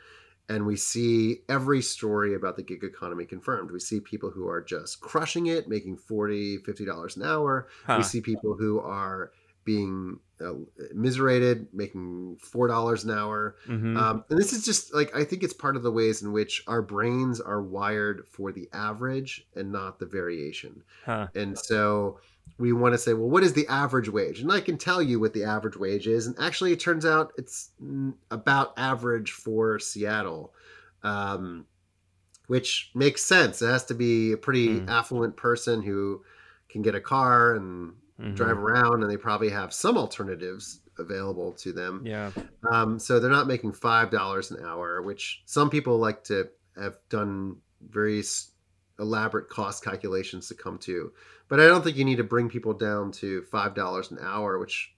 and 0.49 0.67
we 0.67 0.77
see 0.77 1.39
every 1.49 1.81
story 1.81 2.35
about 2.35 2.57
the 2.57 2.63
gig 2.63 2.85
economy 2.85 3.25
confirmed 3.25 3.71
we 3.71 3.81
see 3.81 4.01
people 4.01 4.31
who 4.31 4.47
are 4.49 4.63
just 4.63 5.01
crushing 5.01 5.47
it 5.47 5.69
making 5.69 5.97
40 5.97 6.59
50 6.59 6.85
dollars 6.85 7.17
an 7.17 7.23
hour 7.23 7.69
huh. 7.87 7.97
we 7.99 8.03
see 8.03 8.21
people 8.21 8.55
who 8.57 8.81
are 8.81 9.33
being 9.65 10.19
uh, 10.45 10.53
miserated, 10.95 11.69
making 11.73 12.37
four 12.37 12.69
dollars 12.69 13.05
an 13.05 13.11
hour, 13.13 13.57
Mhm. 13.67 13.97
um, 13.97 14.25
and 14.29 14.39
this 14.39 14.53
is 14.53 14.65
just 14.65 14.93
like 14.93 15.15
I 15.17 15.25
think 15.25 15.43
it's 15.43 15.55
part 15.55 15.77
of 15.77 15.83
the 15.83 15.91
ways 15.91 16.23
in 16.23 16.33
which 16.33 16.63
our 16.67 16.83
brains 16.83 17.41
are 17.41 17.63
wired 17.63 18.27
for 18.29 18.53
the 18.53 18.69
average 18.73 19.47
and 19.55 19.73
not 19.73 19.99
the 19.99 20.07
variation. 20.07 20.83
Huh. 21.07 21.29
And 21.35 21.59
so 21.59 22.19
we 22.59 22.73
want 22.73 22.95
to 22.95 22.99
say, 22.99 23.15
well, 23.15 23.29
what 23.29 23.43
is 23.43 23.53
the 23.53 23.67
average 23.69 24.09
wage? 24.09 24.41
And 24.41 24.53
I 24.53 24.61
can 24.61 24.79
tell 24.79 25.03
you 25.03 25.19
what 25.19 25.33
the 25.33 25.45
average 25.45 25.77
wage 25.77 26.07
is. 26.07 26.27
And 26.27 26.37
actually, 26.39 26.73
it 26.73 26.81
turns 26.81 27.05
out 27.05 27.33
it's 27.37 27.71
mm, 27.83 28.15
about 28.31 28.75
average 28.77 29.33
for 29.33 29.79
Seattle, 29.79 30.55
um, 31.03 31.67
which 32.47 32.91
makes 32.95 33.23
sense. 33.23 33.61
It 33.63 33.67
has 33.67 33.85
to 33.87 33.95
be 33.95 34.33
a 34.33 34.37
pretty 34.37 34.81
Hmm. 34.81 34.89
affluent 34.89 35.37
person 35.37 35.83
who 35.83 36.25
can 36.69 36.83
get 36.83 36.95
a 36.95 37.01
car 37.01 37.55
and 37.55 37.95
Mhm. 38.21 38.37
drive 38.37 38.59
around, 38.59 39.03
and 39.03 39.11
they 39.11 39.17
probably 39.17 39.51
have 39.51 39.73
some 39.75 39.99
alternatives 39.99 40.81
available 40.99 41.53
to 41.55 41.73
them. 41.73 42.03
Yeah. 42.05 42.31
Um, 42.71 42.99
so 43.01 43.19
they're 43.19 43.31
not 43.31 43.49
making 43.49 43.73
five 43.73 44.11
dollars 44.11 44.51
an 44.53 44.65
hour, 44.65 45.03
which 45.03 45.43
some 45.47 45.71
people 45.71 45.99
like 45.99 46.23
to 46.25 46.49
have 46.77 46.99
done 47.09 47.57
very 47.81 48.23
elaborate 48.99 49.49
cost 49.49 49.85
calculations 49.85 50.49
to 50.49 50.55
come 50.55 50.79
to. 50.79 51.13
But 51.49 51.61
I 51.61 51.67
don't 51.67 51.83
think 51.83 51.97
you 51.97 52.05
need 52.05 52.17
to 52.17 52.25
bring 52.25 52.49
people 52.49 52.75
down 52.75 53.13
to 53.13 53.43
five 53.43 53.75
dollars 53.75 54.11
an 54.11 54.19
hour, 54.21 54.59
which 54.59 54.95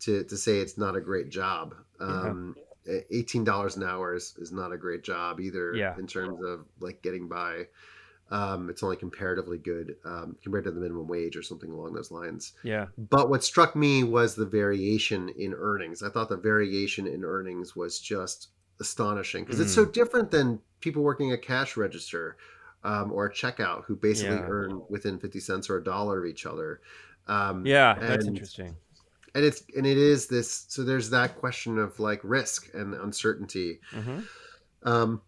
to 0.00 0.24
to 0.24 0.36
say 0.36 0.58
it's 0.58 0.78
not 0.78 0.96
a 0.96 1.00
great 1.00 1.28
job. 1.30 1.74
Um, 2.00 2.56
Eighteen 3.10 3.44
dollars 3.44 3.76
an 3.76 3.82
hour 3.82 4.14
is, 4.14 4.34
is 4.36 4.52
not 4.52 4.70
a 4.70 4.76
great 4.76 5.02
job 5.02 5.40
either. 5.40 5.74
Yeah. 5.74 5.96
In 5.98 6.06
terms 6.06 6.38
of 6.42 6.66
like 6.80 7.00
getting 7.00 7.28
by, 7.28 7.68
um, 8.30 8.68
it's 8.68 8.82
only 8.82 8.96
comparatively 8.96 9.56
good 9.56 9.96
um, 10.04 10.36
compared 10.42 10.64
to 10.64 10.70
the 10.70 10.80
minimum 10.80 11.08
wage 11.08 11.34
or 11.34 11.42
something 11.42 11.70
along 11.70 11.94
those 11.94 12.10
lines. 12.10 12.52
Yeah. 12.62 12.88
But 12.98 13.30
what 13.30 13.42
struck 13.42 13.74
me 13.74 14.04
was 14.04 14.34
the 14.34 14.44
variation 14.44 15.30
in 15.30 15.54
earnings. 15.54 16.02
I 16.02 16.10
thought 16.10 16.28
the 16.28 16.36
variation 16.36 17.06
in 17.06 17.24
earnings 17.24 17.74
was 17.74 17.98
just 17.98 18.48
astonishing 18.80 19.44
because 19.44 19.60
it's 19.60 19.74
so 19.74 19.86
different 19.86 20.30
than 20.30 20.60
people 20.80 21.02
working 21.02 21.32
a 21.32 21.38
cash 21.38 21.78
register 21.78 22.36
um, 22.84 23.10
or 23.12 23.26
a 23.26 23.32
checkout 23.32 23.84
who 23.84 23.96
basically 23.96 24.36
Yeah. 24.36 24.46
earn 24.48 24.82
within 24.88 25.18
50 25.18 25.40
cents 25.40 25.68
or 25.70 25.78
a 25.78 25.84
dollar 25.84 26.20
of 26.20 26.26
each 26.26 26.46
other. 26.46 26.80
Um, 27.26 27.66
Yeah, 27.66 27.94
that's 27.98 28.24
and- 28.26 28.34
interesting. 28.36 28.76
And 29.36 29.44
it's 29.44 29.64
and 29.76 29.84
it 29.84 29.98
is 29.98 30.28
this. 30.28 30.66
So 30.68 30.84
there's 30.84 31.10
that 31.10 31.36
question 31.36 31.76
of 31.78 31.98
like 31.98 32.20
risk 32.22 32.72
and 32.72 32.94
uncertainty. 32.94 33.80
hmm 33.92 34.20
Um, 34.84 35.22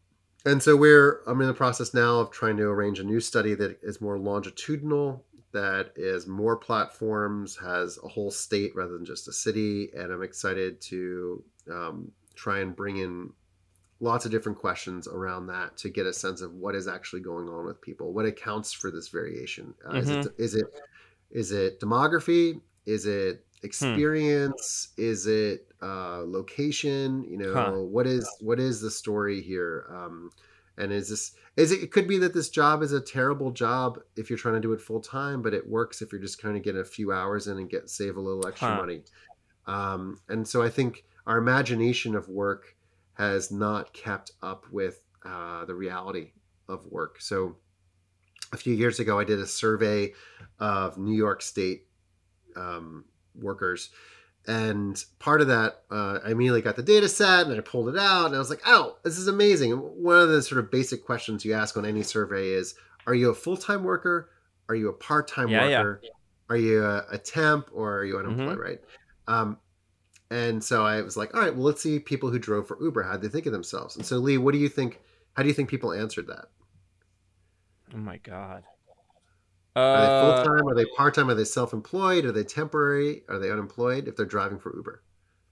and 0.44 0.62
so 0.62 0.76
we're 0.76 1.22
I'm 1.26 1.40
in 1.40 1.48
the 1.48 1.54
process 1.54 1.92
now 1.92 2.20
of 2.20 2.30
trying 2.30 2.56
to 2.58 2.64
arrange 2.64 3.00
a 3.00 3.04
new 3.04 3.18
study 3.18 3.54
that 3.54 3.78
is 3.82 4.00
more 4.00 4.16
longitudinal, 4.16 5.24
that 5.52 5.92
is 5.96 6.28
more 6.28 6.56
platforms, 6.56 7.56
has 7.56 7.98
a 8.04 8.06
whole 8.08 8.30
state 8.30 8.76
rather 8.76 8.92
than 8.92 9.04
just 9.04 9.26
a 9.26 9.32
city, 9.32 9.90
and 9.96 10.12
I'm 10.12 10.22
excited 10.22 10.80
to 10.82 11.42
um, 11.72 12.12
try 12.36 12.60
and 12.60 12.76
bring 12.76 12.98
in 12.98 13.32
lots 14.00 14.24
of 14.26 14.30
different 14.30 14.58
questions 14.58 15.08
around 15.08 15.46
that 15.46 15.76
to 15.78 15.90
get 15.90 16.06
a 16.06 16.12
sense 16.12 16.40
of 16.42 16.54
what 16.54 16.74
is 16.74 16.86
actually 16.88 17.22
going 17.22 17.48
on 17.48 17.64
with 17.66 17.80
people, 17.80 18.12
what 18.12 18.26
accounts 18.26 18.72
for 18.72 18.90
this 18.90 19.08
variation. 19.08 19.74
Uh, 19.86 19.94
Is 19.94 20.10
it 20.10 20.26
is 20.38 20.54
it 20.54 20.66
is 21.30 21.52
it 21.52 21.80
demography? 21.80 22.60
Is 22.86 23.06
it 23.06 23.46
experience? 23.62 24.92
Is 24.96 25.26
it 25.26 25.68
uh, 25.82 26.22
location? 26.26 27.24
You 27.24 27.38
know, 27.38 27.54
Huh. 27.54 27.72
what 27.90 28.06
is 28.06 28.36
what 28.40 28.60
is 28.60 28.80
the 28.80 28.90
story 28.90 29.42
here? 29.42 29.86
Um, 29.90 30.32
and 30.78 30.92
is 30.92 31.08
this 31.08 31.34
is 31.56 31.72
it? 31.72 31.82
It 31.82 31.90
could 31.92 32.06
be 32.06 32.18
that 32.18 32.34
this 32.34 32.50
job 32.50 32.82
is 32.82 32.92
a 32.92 33.00
terrible 33.00 33.50
job 33.50 33.98
if 34.16 34.28
you're 34.30 34.38
trying 34.38 34.54
to 34.54 34.60
do 34.60 34.72
it 34.72 34.80
full 34.80 35.00
time, 35.00 35.42
but 35.42 35.54
it 35.54 35.68
works 35.68 36.02
if 36.02 36.12
you're 36.12 36.20
just 36.20 36.40
kind 36.40 36.56
of 36.56 36.62
getting 36.62 36.80
a 36.80 36.84
few 36.84 37.12
hours 37.12 37.46
in 37.48 37.58
and 37.58 37.70
get 37.70 37.88
save 37.90 38.16
a 38.16 38.20
little 38.20 38.46
extra 38.46 38.74
Huh. 38.74 38.76
money. 38.76 39.04
Um, 39.66 40.20
and 40.28 40.46
so 40.46 40.62
I 40.62 40.70
think 40.70 41.04
our 41.26 41.38
imagination 41.38 42.14
of 42.14 42.28
work 42.28 42.75
has 43.16 43.50
not 43.50 43.92
kept 43.92 44.32
up 44.42 44.66
with 44.70 45.00
uh, 45.24 45.64
the 45.64 45.74
reality 45.74 46.32
of 46.68 46.86
work. 46.86 47.20
So 47.20 47.56
a 48.52 48.56
few 48.56 48.74
years 48.74 49.00
ago, 49.00 49.18
I 49.18 49.24
did 49.24 49.38
a 49.40 49.46
survey 49.46 50.12
of 50.58 50.98
New 50.98 51.14
York 51.16 51.42
State 51.42 51.86
um, 52.56 53.04
workers. 53.34 53.90
And 54.46 55.02
part 55.18 55.40
of 55.40 55.48
that, 55.48 55.82
uh, 55.90 56.20
I 56.24 56.30
immediately 56.30 56.62
got 56.62 56.76
the 56.76 56.82
data 56.82 57.08
set 57.08 57.46
and 57.46 57.56
I 57.56 57.60
pulled 57.60 57.88
it 57.88 57.98
out 57.98 58.26
and 58.26 58.36
I 58.36 58.38
was 58.38 58.50
like, 58.50 58.62
oh, 58.64 58.96
this 59.02 59.18
is 59.18 59.26
amazing. 59.26 59.72
One 59.72 60.18
of 60.18 60.28
the 60.28 60.40
sort 60.42 60.60
of 60.60 60.70
basic 60.70 61.04
questions 61.04 61.44
you 61.44 61.52
ask 61.52 61.76
on 61.76 61.84
any 61.84 62.02
survey 62.02 62.50
is 62.50 62.74
Are 63.06 63.14
you 63.14 63.30
a 63.30 63.34
full 63.34 63.56
time 63.56 63.82
worker? 63.82 64.30
Are 64.68 64.74
you 64.74 64.88
a 64.88 64.92
part 64.92 65.26
time 65.26 65.48
Yeah, 65.48 65.68
yeah. 65.68 65.80
worker? 65.80 66.02
Are 66.48 66.56
you 66.56 66.84
a, 66.84 67.04
a 67.10 67.18
temp 67.18 67.70
or 67.72 67.98
are 67.98 68.04
you 68.04 68.18
unemployed, 68.18 68.58
right? 68.58 68.78
Um, 69.26 69.58
and 70.30 70.62
so 70.62 70.84
I 70.84 71.02
was 71.02 71.16
like, 71.16 71.34
all 71.34 71.40
right, 71.40 71.54
well, 71.54 71.64
let's 71.64 71.82
see 71.82 71.98
people 71.98 72.30
who 72.30 72.38
drove 72.38 72.66
for 72.66 72.82
Uber. 72.82 73.02
How 73.02 73.16
they 73.16 73.28
think 73.28 73.46
of 73.46 73.52
themselves? 73.52 73.96
And 73.96 74.04
so, 74.04 74.18
Lee, 74.18 74.38
what 74.38 74.52
do 74.52 74.58
you 74.58 74.68
think? 74.68 75.00
How 75.34 75.42
do 75.42 75.48
you 75.48 75.54
think 75.54 75.68
people 75.68 75.92
answered 75.92 76.26
that? 76.28 76.46
Oh 77.94 77.98
my 77.98 78.16
god. 78.18 78.64
Are 79.76 80.00
they 80.00 80.06
Uh, 80.06 80.20
full 80.44 80.44
time? 80.44 80.68
Are 80.68 80.74
they 80.74 80.86
part 80.96 81.14
time? 81.14 81.28
Are 81.28 81.34
they 81.34 81.44
self 81.44 81.72
employed? 81.72 82.24
Are 82.24 82.32
they 82.32 82.44
temporary? 82.44 83.22
Are 83.28 83.38
they 83.38 83.50
unemployed 83.50 84.08
if 84.08 84.16
they're 84.16 84.26
driving 84.26 84.58
for 84.58 84.74
Uber? 84.74 85.02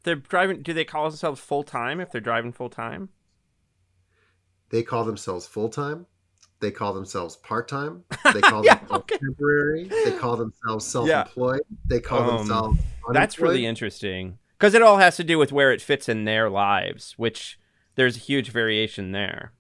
they're 0.05 0.17
driving. 0.17 0.63
Do 0.63 0.75
they 0.75 0.85
call 0.85 1.09
themselves 1.09 1.41
full 1.41 1.63
time 1.63 1.99
if 1.99 2.11
they're 2.13 2.21
driving 2.21 2.53
full 2.53 2.69
time? 2.69 3.09
They 4.71 4.83
call 4.83 5.05
themselves 5.05 5.47
full 5.47 5.69
time. 5.71 6.07
They 6.61 6.71
call 6.71 6.93
themselves 6.95 7.37
part 7.37 7.69
time. 7.69 8.05
They 8.35 8.41
call 8.41 8.63
themselves 8.63 9.05
temporary. 9.09 9.85
They 9.85 10.13
call 10.19 10.37
themselves 10.37 10.87
self 10.87 11.09
employed. 11.09 11.61
They 11.87 12.01
call 12.01 12.29
Um, 12.31 12.37
themselves. 12.39 12.81
That's 13.13 13.39
really 13.39 13.65
interesting 13.67 14.39
because 14.65 14.75
it 14.75 14.83
all 14.83 14.97
has 14.99 15.17
to 15.17 15.25
do 15.25 15.39
with 15.39 15.53
where 15.53 15.73
it 15.73 15.83
fits 15.83 16.09
in 16.09 16.25
their 16.25 16.49
lives, 16.49 17.13
which 17.19 17.59
there's 17.97 18.17
a 18.17 18.21
huge 18.21 18.51
variation 18.51 19.13
there. 19.13 19.53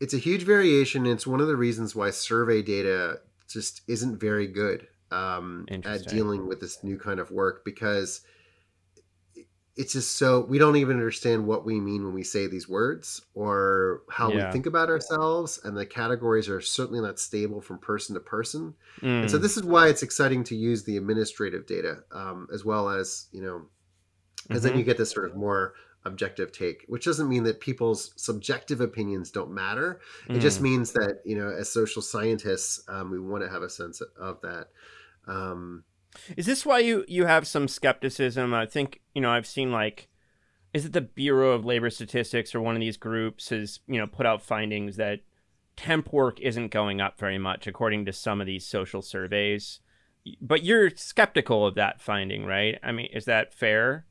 it's 0.00 0.14
a 0.14 0.18
huge 0.18 0.42
variation. 0.42 1.06
It's 1.06 1.26
one 1.26 1.40
of 1.40 1.46
the 1.46 1.56
reasons 1.56 1.94
why 1.94 2.10
survey 2.10 2.62
data 2.62 3.20
just 3.48 3.82
isn't 3.86 4.18
very 4.20 4.46
good 4.46 4.86
um, 5.10 5.66
at 5.84 6.06
dealing 6.06 6.46
with 6.48 6.60
this 6.60 6.82
new 6.82 6.98
kind 6.98 7.20
of 7.20 7.30
work 7.30 7.64
because 7.64 8.22
it's 9.76 9.92
just 9.92 10.16
so 10.16 10.40
we 10.48 10.56
don't 10.58 10.76
even 10.76 10.96
understand 10.96 11.46
what 11.46 11.64
we 11.64 11.80
mean 11.80 12.04
when 12.04 12.14
we 12.14 12.22
say 12.22 12.46
these 12.46 12.68
words 12.68 13.20
or 13.34 14.02
how 14.10 14.30
Yeah. 14.30 14.46
we 14.46 14.52
think 14.52 14.66
about 14.66 14.88
ourselves 14.88 15.58
and 15.64 15.76
the 15.76 15.84
categories 15.86 16.48
are 16.48 16.60
certainly 16.60 17.00
not 17.00 17.18
stable 17.18 17.60
from 17.60 17.78
person 17.78 18.14
to 18.14 18.20
person 18.20 18.74
and 19.02 19.28
so 19.30 19.36
Mm. 19.38 19.42
this 19.42 19.56
is 19.56 19.64
why 19.64 19.88
it's 19.88 20.02
exciting 20.04 20.44
to 20.44 20.54
use 20.56 20.84
the 20.84 20.96
administrative 20.96 21.66
data 21.66 22.04
um, 22.12 22.46
as 22.52 22.64
well 22.64 22.88
as 22.88 23.26
you 23.32 23.42
know 23.42 23.66
because 24.46 24.62
then 24.62 24.74
Mhm. 24.74 24.78
you 24.78 24.84
get 24.84 24.96
this 24.98 25.10
sort 25.10 25.26
of 25.30 25.34
more 25.36 25.74
objective 26.06 26.52
take 26.52 26.84
which 26.88 27.06
doesn't 27.06 27.28
mean 27.30 27.44
that 27.44 27.60
people's 27.60 28.12
subjective 28.16 28.80
opinions 28.80 29.30
don't 29.30 29.50
matter 29.50 30.00
it 30.28 30.40
just 30.40 30.58
Mm. 30.60 30.62
means 30.64 30.92
that 30.92 31.20
you 31.24 31.34
know 31.34 31.48
as 31.48 31.70
social 31.72 32.02
scientists 32.02 32.82
um, 32.88 33.10
we 33.10 33.18
want 33.18 33.42
to 33.42 33.48
have 33.48 33.62
a 33.62 33.70
sense 33.70 34.02
of 34.18 34.40
that 34.42 34.68
um, 35.26 35.84
Is 36.36 36.46
this 36.46 36.66
why 36.66 36.78
you 36.80 37.04
you 37.08 37.24
have 37.26 37.46
some 37.46 37.66
skepticism? 37.68 38.52
I 38.54 38.66
think 38.66 39.00
you 39.14 39.22
know 39.22 39.30
I've 39.30 39.46
seen 39.46 39.72
like, 39.72 40.08
is 40.74 40.84
it 40.84 40.92
the 40.92 41.00
Bureau 41.00 41.52
of 41.52 41.64
Labor 41.64 41.88
Statistics 41.90 42.54
or 42.54 42.60
one 42.60 42.76
of 42.76 42.80
these 42.80 42.98
groups 42.98 43.48
has 43.48 43.80
you 43.86 43.98
know 43.98 44.06
put 44.06 44.26
out 44.26 44.42
findings 44.42 44.96
that 44.96 45.20
temp 45.76 46.12
work 46.12 46.38
isn't 46.40 46.68
going 46.68 47.00
up 47.00 47.18
very 47.18 47.38
much 47.38 47.66
according 47.66 48.04
to 48.04 48.12
some 48.12 48.40
of 48.40 48.46
these 48.46 48.66
social 48.66 49.00
surveys, 49.02 49.80
but 50.40 50.62
you're 50.62 50.90
skeptical 50.90 51.66
of 51.66 51.74
that 51.76 52.00
finding, 52.00 52.44
right? 52.44 52.78
I 52.82 52.92
mean, 52.92 53.08
is 53.12 53.24
that 53.24 53.52
fair? 53.54 54.04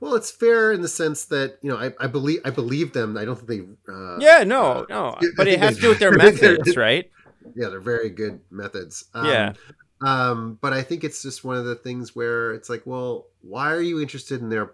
Well 0.00 0.14
it's 0.14 0.30
fair 0.30 0.72
in 0.72 0.82
the 0.82 0.88
sense 0.88 1.24
that 1.26 1.58
you 1.62 1.70
know 1.70 1.76
i, 1.78 1.92
I 2.00 2.06
believe 2.06 2.40
i 2.44 2.50
believe 2.50 2.92
them 2.92 3.16
i 3.16 3.24
don't 3.24 3.36
think 3.38 3.48
they 3.48 3.92
uh, 3.92 4.18
yeah, 4.18 4.44
no, 4.44 4.62
uh, 4.62 4.84
no, 4.88 5.16
but 5.36 5.46
it 5.48 5.58
has 5.58 5.74
they- 5.76 5.80
to 5.80 5.80
do 5.82 5.88
with 5.90 5.98
their 5.98 6.14
I 6.14 6.24
think 6.24 6.40
they're- 6.40 6.58
methods, 6.58 6.76
right? 6.76 7.10
yeah 7.54 7.68
they're 7.68 7.80
very 7.80 8.10
good 8.10 8.40
methods 8.50 9.04
um, 9.14 9.26
Yeah. 9.26 9.52
um 10.00 10.58
but 10.60 10.72
i 10.72 10.82
think 10.82 11.04
it's 11.04 11.22
just 11.22 11.44
one 11.44 11.56
of 11.56 11.64
the 11.66 11.74
things 11.76 12.14
where 12.16 12.52
it's 12.52 12.68
like 12.68 12.82
well 12.86 13.26
why 13.42 13.70
are 13.72 13.80
you 13.82 14.00
interested 14.00 14.40
in 14.40 14.48
their 14.48 14.72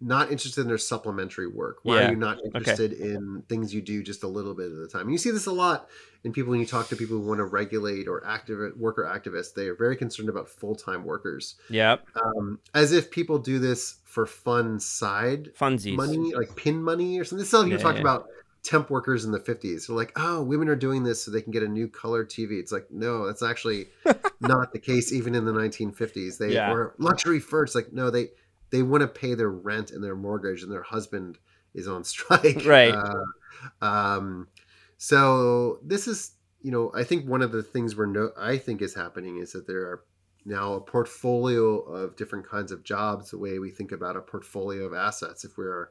not 0.00 0.30
interested 0.30 0.60
in 0.60 0.68
their 0.68 0.78
supplementary 0.78 1.46
work 1.48 1.78
why 1.82 1.96
Yeah. 2.00 2.08
are 2.08 2.10
you 2.12 2.16
not 2.16 2.36
Okay. 2.38 2.46
interested 2.54 2.92
in 2.92 3.42
things 3.48 3.74
you 3.74 3.82
do 3.82 4.02
just 4.02 4.22
a 4.22 4.28
little 4.28 4.54
bit 4.54 4.70
at 4.70 4.78
a 4.78 4.86
time 4.86 5.02
and 5.02 5.12
you 5.12 5.18
see 5.18 5.30
this 5.32 5.46
a 5.46 5.52
lot 5.52 5.88
in 6.24 6.32
people 6.32 6.50
when 6.50 6.60
you 6.60 6.66
talk 6.66 6.88
to 6.88 6.96
people 6.96 7.16
who 7.18 7.26
want 7.26 7.38
to 7.38 7.44
regulate 7.44 8.06
or 8.06 8.24
active 8.24 8.58
worker 8.76 9.02
activists 9.04 9.54
they 9.54 9.66
are 9.66 9.74
very 9.74 9.96
concerned 9.96 10.28
about 10.28 10.48
full-time 10.48 11.04
workers 11.04 11.56
Yep, 11.70 12.04
um, 12.22 12.58
as 12.74 12.92
if 12.92 13.10
people 13.10 13.38
do 13.38 13.58
this 13.58 13.96
for 14.04 14.24
fun 14.26 14.78
side 14.80 15.50
funsies. 15.58 15.96
money, 15.96 16.32
like 16.34 16.54
pin 16.56 16.82
money 16.82 17.18
or 17.20 17.24
something. 17.24 17.38
This 17.40 17.52
is 17.52 17.60
how 17.60 17.64
you 17.66 17.72
Yeah, 17.72 17.78
talk 17.78 17.96
yeah. 17.96 18.00
about 18.00 18.26
temp 18.64 18.90
workers 18.90 19.24
in 19.24 19.30
the 19.32 19.38
50s. 19.40 19.86
They're 19.86 19.96
like, 19.96 20.12
oh, 20.16 20.42
women 20.42 20.68
are 20.68 20.76
doing 20.76 21.02
this 21.04 21.22
so 21.22 21.30
they 21.30 21.42
can 21.42 21.52
get 21.52 21.62
a 21.62 21.68
new 21.68 21.88
color 21.88 22.24
TV. 22.24 22.52
It's 22.58 22.72
like, 22.72 22.86
no, 22.90 23.26
that's 23.26 23.42
actually 23.42 23.88
not 24.40 24.72
the 24.72 24.78
case 24.78 25.12
even 25.12 25.34
in 25.34 25.44
the 25.44 25.52
1950s. 25.52 26.38
They 26.38 26.54
Yeah. 26.54 26.72
or 26.72 26.94
luxury 26.98 27.38
first. 27.40 27.74
Like, 27.74 27.92
no, 27.92 28.10
they 28.10 28.30
they 28.70 28.82
want 28.82 29.02
to 29.02 29.08
pay 29.08 29.34
their 29.34 29.50
rent 29.50 29.90
and 29.90 30.02
their 30.02 30.16
mortgage 30.16 30.62
and 30.62 30.70
their 30.70 30.82
husband 30.82 31.38
is 31.74 31.88
on 31.88 32.04
strike. 32.04 32.64
Right. 32.64 32.94
Uh, 32.94 33.84
um, 33.84 34.48
so 34.96 35.78
this 35.82 36.08
is, 36.08 36.32
you 36.60 36.70
know, 36.70 36.90
I 36.94 37.04
think 37.04 37.26
one 37.26 37.42
of 37.42 37.52
the 37.52 37.62
things 37.62 37.96
we're 37.96 38.06
no, 38.06 38.30
I 38.36 38.58
think 38.58 38.82
is 38.82 38.94
happening 38.94 39.38
is 39.38 39.52
that 39.52 39.66
there 39.66 39.82
are 39.82 40.04
now 40.44 40.74
a 40.74 40.80
portfolio 40.80 41.80
of 41.80 42.16
different 42.16 42.48
kinds 42.48 42.72
of 42.72 42.82
jobs 42.82 43.30
the 43.30 43.38
way 43.38 43.58
we 43.58 43.70
think 43.70 43.92
about 43.92 44.16
a 44.16 44.20
portfolio 44.20 44.84
of 44.84 44.94
assets 44.94 45.44
if 45.44 45.56
we're 45.58 45.88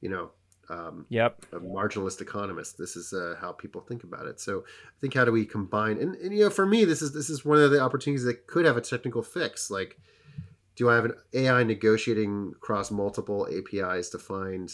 you 0.00 0.08
know 0.08 0.30
um, 0.70 1.06
yep 1.08 1.44
a 1.52 1.58
marginalist 1.58 2.20
economist 2.20 2.78
this 2.78 2.94
is 2.94 3.12
uh, 3.12 3.34
how 3.40 3.52
people 3.52 3.80
think 3.80 4.04
about 4.04 4.26
it 4.26 4.38
so 4.38 4.60
i 4.60 5.00
think 5.00 5.14
how 5.14 5.24
do 5.24 5.32
we 5.32 5.44
combine 5.44 5.98
and, 5.98 6.14
and 6.16 6.32
you 6.32 6.44
know 6.44 6.50
for 6.50 6.66
me 6.66 6.84
this 6.84 7.02
is 7.02 7.12
this 7.12 7.30
is 7.30 7.44
one 7.44 7.58
of 7.58 7.70
the 7.70 7.80
opportunities 7.80 8.24
that 8.24 8.46
could 8.46 8.64
have 8.64 8.76
a 8.76 8.80
technical 8.80 9.22
fix 9.22 9.70
like 9.70 9.98
do 10.78 10.88
i 10.88 10.94
have 10.94 11.04
an 11.04 11.14
ai 11.34 11.64
negotiating 11.64 12.52
across 12.56 12.90
multiple 12.90 13.46
apis 13.50 14.08
to 14.08 14.18
find 14.18 14.72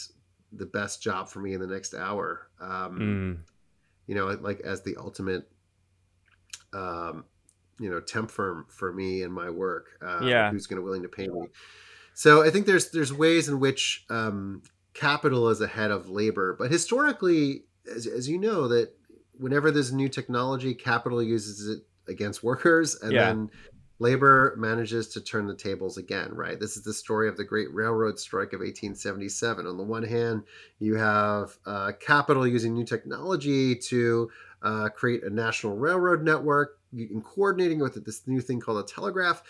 the 0.53 0.65
best 0.67 1.01
job 1.01 1.27
for 1.27 1.39
me 1.39 1.53
in 1.53 1.59
the 1.59 1.67
next 1.67 1.93
hour 1.93 2.47
um, 2.61 2.99
mm. 2.99 3.37
you 4.07 4.15
know 4.15 4.27
like 4.41 4.61
as 4.61 4.83
the 4.83 4.95
ultimate 4.97 5.49
um, 6.73 7.25
you 7.79 7.89
know 7.89 7.99
temp 7.99 8.29
firm 8.29 8.65
for 8.69 8.93
me 8.93 9.23
and 9.23 9.33
my 9.33 9.49
work 9.49 9.97
uh, 10.01 10.21
yeah 10.23 10.51
who's 10.51 10.67
going 10.67 10.77
to 10.77 10.83
willing 10.83 11.01
to 11.01 11.09
pay 11.09 11.27
me 11.27 11.47
so 12.13 12.43
i 12.43 12.49
think 12.49 12.67
there's 12.67 12.91
there's 12.91 13.11
ways 13.11 13.49
in 13.49 13.59
which 13.59 14.05
um, 14.09 14.61
capital 14.93 15.49
is 15.49 15.59
ahead 15.59 15.89
of 15.89 16.07
labor 16.07 16.55
but 16.57 16.71
historically 16.71 17.63
as, 17.93 18.05
as 18.05 18.29
you 18.29 18.37
know 18.37 18.67
that 18.67 18.93
whenever 19.37 19.71
there's 19.71 19.91
new 19.91 20.07
technology 20.07 20.73
capital 20.73 21.21
uses 21.21 21.67
it 21.67 21.83
against 22.07 22.43
workers 22.43 22.95
and 23.01 23.11
Yeah. 23.11 23.25
then 23.25 23.49
labor 23.99 24.55
manages 24.57 25.07
to 25.09 25.21
turn 25.21 25.47
the 25.47 25.55
tables 25.55 25.97
again 25.97 26.29
right? 26.33 26.59
This 26.59 26.77
is 26.77 26.83
the 26.83 26.93
story 26.93 27.27
of 27.27 27.37
the 27.37 27.43
great 27.43 27.73
railroad 27.73 28.19
strike 28.19 28.53
of 28.53 28.59
1877 28.59 29.65
on 29.65 29.77
the 29.77 29.83
one 29.83 30.03
hand 30.03 30.43
you 30.79 30.95
have 30.95 31.57
uh, 31.65 31.91
capital 31.99 32.47
using 32.47 32.73
new 32.73 32.85
technology 32.85 33.75
to 33.75 34.29
uh, 34.61 34.89
create 34.89 35.23
a 35.23 35.29
national 35.29 35.77
railroad 35.77 36.23
network 36.23 36.79
and 36.91 37.23
coordinating 37.23 37.79
with 37.79 38.03
this 38.05 38.27
new 38.27 38.41
thing 38.41 38.59
called 38.59 38.83
a 38.83 38.87
telegraph. 38.93 39.43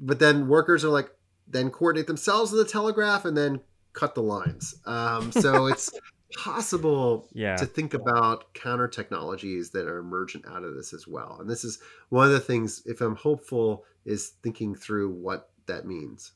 But 0.00 0.18
then 0.18 0.48
workers 0.48 0.84
are 0.84 0.88
like 0.88 1.10
then 1.46 1.70
coordinate 1.70 2.06
themselves 2.06 2.52
with 2.52 2.64
the 2.64 2.72
telegraph 2.72 3.24
and 3.24 3.36
then 3.36 3.60
cut 3.92 4.14
the 4.14 4.22
lines. 4.22 4.74
Um, 4.86 5.30
so 5.32 5.66
it's 5.72 5.90
possible 6.34 7.28
Yeah. 7.34 7.56
to 7.56 7.66
think 7.66 7.92
about 7.92 8.54
counter 8.54 8.88
technologies 8.88 9.70
that 9.70 9.86
are 9.86 9.98
emergent 9.98 10.46
out 10.46 10.64
of 10.64 10.74
this 10.74 10.94
as 10.94 11.06
well. 11.06 11.36
And 11.40 11.50
this 11.50 11.64
is 11.64 11.78
one 12.08 12.26
of 12.26 12.32
the 12.32 12.40
things 12.40 12.82
if 12.86 13.00
i'm 13.00 13.16
hopeful 13.16 13.84
is 14.04 14.32
thinking 14.42 14.74
through 14.74 15.10
what 15.10 15.50
that 15.66 15.86
means. 15.86 16.32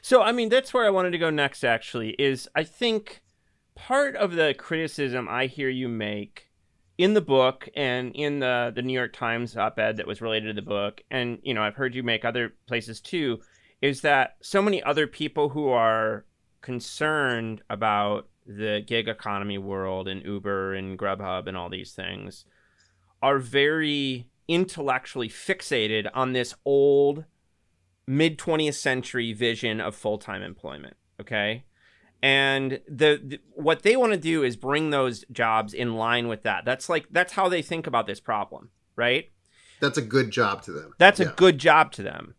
So, 0.00 0.22
I 0.22 0.32
mean, 0.32 0.48
that's 0.48 0.72
where 0.72 0.86
I 0.86 0.90
wanted 0.90 1.10
to 1.10 1.18
go 1.18 1.30
next, 1.30 1.64
actually, 1.64 2.10
is 2.18 2.48
I 2.54 2.64
think 2.64 3.22
part 3.74 4.16
of 4.16 4.32
the 4.32 4.54
criticism 4.56 5.28
I 5.28 5.46
hear 5.46 5.68
you 5.68 5.88
make 5.88 6.50
in 6.98 7.12
the 7.12 7.20
book 7.20 7.68
and 7.76 8.14
in 8.14 8.38
the, 8.38 8.72
the 8.74 8.82
New 8.82 8.94
York 8.94 9.12
Times 9.12 9.56
op 9.56 9.78
ed 9.78 9.98
that 9.98 10.06
was 10.06 10.22
related 10.22 10.48
to 10.48 10.54
the 10.54 10.66
book, 10.66 11.02
and, 11.10 11.38
you 11.42 11.52
know, 11.52 11.62
I've 11.62 11.76
heard 11.76 11.94
you 11.94 12.02
make 12.02 12.24
other 12.24 12.54
places 12.66 13.00
too, 13.00 13.40
is 13.82 14.00
that 14.00 14.36
so 14.40 14.62
many 14.62 14.82
other 14.82 15.06
people 15.06 15.50
who 15.50 15.68
are 15.68 16.24
concerned 16.62 17.62
about 17.68 18.28
the 18.46 18.82
gig 18.86 19.08
economy 19.08 19.58
world 19.58 20.08
and 20.08 20.24
Uber 20.24 20.74
and 20.74 20.98
Grubhub 20.98 21.46
and 21.46 21.56
all 21.56 21.68
these 21.68 21.92
things 21.92 22.46
are 23.22 23.38
very 23.38 24.26
intellectually 24.48 25.28
fixated 25.28 26.08
on 26.14 26.32
this 26.32 26.54
old 26.64 27.24
mid 28.06 28.38
20th 28.38 28.74
century 28.74 29.32
vision 29.32 29.80
of 29.80 29.94
full-time 29.94 30.42
employment 30.42 30.96
okay? 31.20 31.64
And 32.22 32.80
the, 32.88 33.20
the 33.22 33.40
what 33.54 33.82
they 33.82 33.96
want 33.96 34.12
to 34.12 34.18
do 34.18 34.42
is 34.42 34.56
bring 34.56 34.90
those 34.90 35.24
jobs 35.30 35.74
in 35.74 35.94
line 35.94 36.28
with 36.28 36.42
that. 36.44 36.64
That's 36.64 36.88
like 36.88 37.06
that's 37.10 37.34
how 37.34 37.48
they 37.48 37.62
think 37.62 37.86
about 37.86 38.06
this 38.06 38.20
problem 38.20 38.70
right? 38.96 39.30
That's 39.80 39.98
a 39.98 40.02
good 40.02 40.30
job 40.30 40.62
to 40.62 40.72
them. 40.72 40.94
That's 40.98 41.20
a 41.20 41.26
good 41.26 41.58
job 41.58 41.92
to 41.92 42.02
them. 42.02 42.34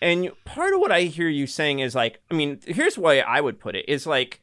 And 0.00 0.32
part 0.44 0.74
of 0.74 0.80
what 0.80 0.92
i 0.92 1.02
hear 1.02 1.30
you 1.30 1.46
saying 1.46 1.78
is 1.78 1.94
like 1.94 2.20
i 2.30 2.34
mean 2.34 2.60
here's 2.66 2.98
why 2.98 3.20
i 3.20 3.40
would 3.40 3.58
put 3.58 3.74
it 3.74 3.86
is 3.88 4.06
like 4.06 4.42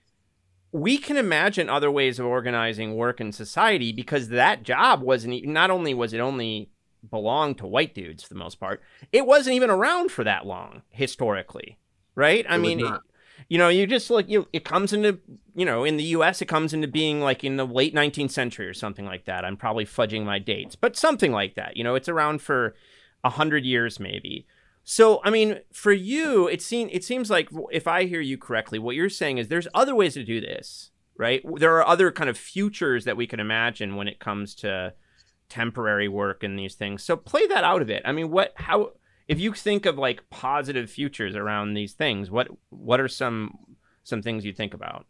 we 0.71 0.97
can 0.97 1.17
imagine 1.17 1.69
other 1.69 1.91
ways 1.91 2.17
of 2.17 2.25
organizing 2.25 2.95
work 2.95 3.21
in 3.21 3.31
society 3.31 3.91
because 3.91 4.29
that 4.29 4.63
job 4.63 5.03
wasn't 5.03 5.45
not 5.45 5.69
only 5.69 5.93
was 5.93 6.13
it 6.13 6.19
only 6.19 6.70
belonged 7.09 7.57
to 7.59 7.67
white 7.67 7.93
dudes 7.95 8.23
for 8.23 8.29
the 8.33 8.39
most 8.39 8.59
part. 8.59 8.81
It 9.11 9.25
wasn't 9.25 9.55
even 9.55 9.69
around 9.69 10.11
for 10.11 10.23
that 10.23 10.45
long 10.45 10.81
historically 10.89 11.77
right? 12.15 12.45
I 12.49 12.55
It 12.55 12.59
mean 12.59 12.79
not. 12.79 13.01
you 13.47 13.57
know 13.57 13.69
you 13.69 13.87
just 13.87 14.09
look 14.09 14.27
you 14.29 14.47
it 14.53 14.65
comes 14.65 14.93
into 14.93 15.19
you 15.55 15.65
know 15.65 15.83
in 15.83 15.97
the 15.97 16.03
us 16.03 16.41
it 16.41 16.47
comes 16.47 16.73
into 16.73 16.87
being 16.87 17.21
like 17.21 17.43
in 17.43 17.55
the 17.57 17.65
late 17.65 17.95
19th 17.95 18.31
century 18.31 18.67
or 18.67 18.73
something 18.73 19.05
like 19.05 19.25
that. 19.25 19.45
I'm 19.45 19.57
probably 19.57 19.85
fudging 19.85 20.25
my 20.25 20.39
dates 20.39 20.75
but 20.75 20.97
something 20.97 21.31
like 21.31 21.55
that 21.55 21.77
you 21.77 21.83
know 21.83 21.95
it's 21.95 22.09
around 22.09 22.41
for 22.41 22.75
a 23.23 23.29
hundred 23.29 23.65
years 23.65 23.99
maybe. 23.99 24.45
So 24.83 25.21
i 25.23 25.29
mean 25.29 25.59
for 25.71 25.91
you 25.93 26.47
it 26.47 26.61
seems 26.61 26.91
it 26.93 27.03
seems 27.03 27.29
like 27.29 27.49
if 27.71 27.87
i 27.87 28.03
hear 28.05 28.19
you 28.19 28.37
correctly 28.37 28.79
what 28.79 28.95
you're 28.95 29.09
saying 29.09 29.37
is 29.37 29.47
there's 29.47 29.67
other 29.73 29.95
ways 29.95 30.15
to 30.15 30.23
do 30.23 30.41
this 30.41 30.91
right? 31.17 31.43
There 31.57 31.75
are 31.77 31.87
other 31.87 32.11
kind 32.11 32.29
of 32.31 32.37
futures 32.37 33.05
that 33.05 33.15
we 33.15 33.27
can 33.27 33.39
imagine 33.39 33.95
when 33.95 34.07
it 34.07 34.17
comes 34.19 34.55
to 34.55 34.93
temporary 35.51 36.07
work 36.07 36.43
and 36.43 36.57
these 36.57 36.75
things 36.75 37.03
so 37.03 37.17
play 37.17 37.45
that 37.47 37.63
out 37.63 37.81
a 37.81 37.85
bit 37.85 38.01
i 38.05 38.11
mean 38.11 38.31
what 38.31 38.53
how 38.55 38.91
if 39.27 39.39
you 39.39 39.53
think 39.53 39.85
of 39.85 39.97
like 39.97 40.29
positive 40.29 40.89
futures 40.89 41.35
around 41.35 41.73
these 41.73 41.93
things 41.93 42.31
what 42.31 42.47
what 42.69 42.99
are 43.01 43.07
some 43.09 43.57
some 44.03 44.21
things 44.21 44.45
you 44.45 44.53
think 44.53 44.73
about 44.73 45.05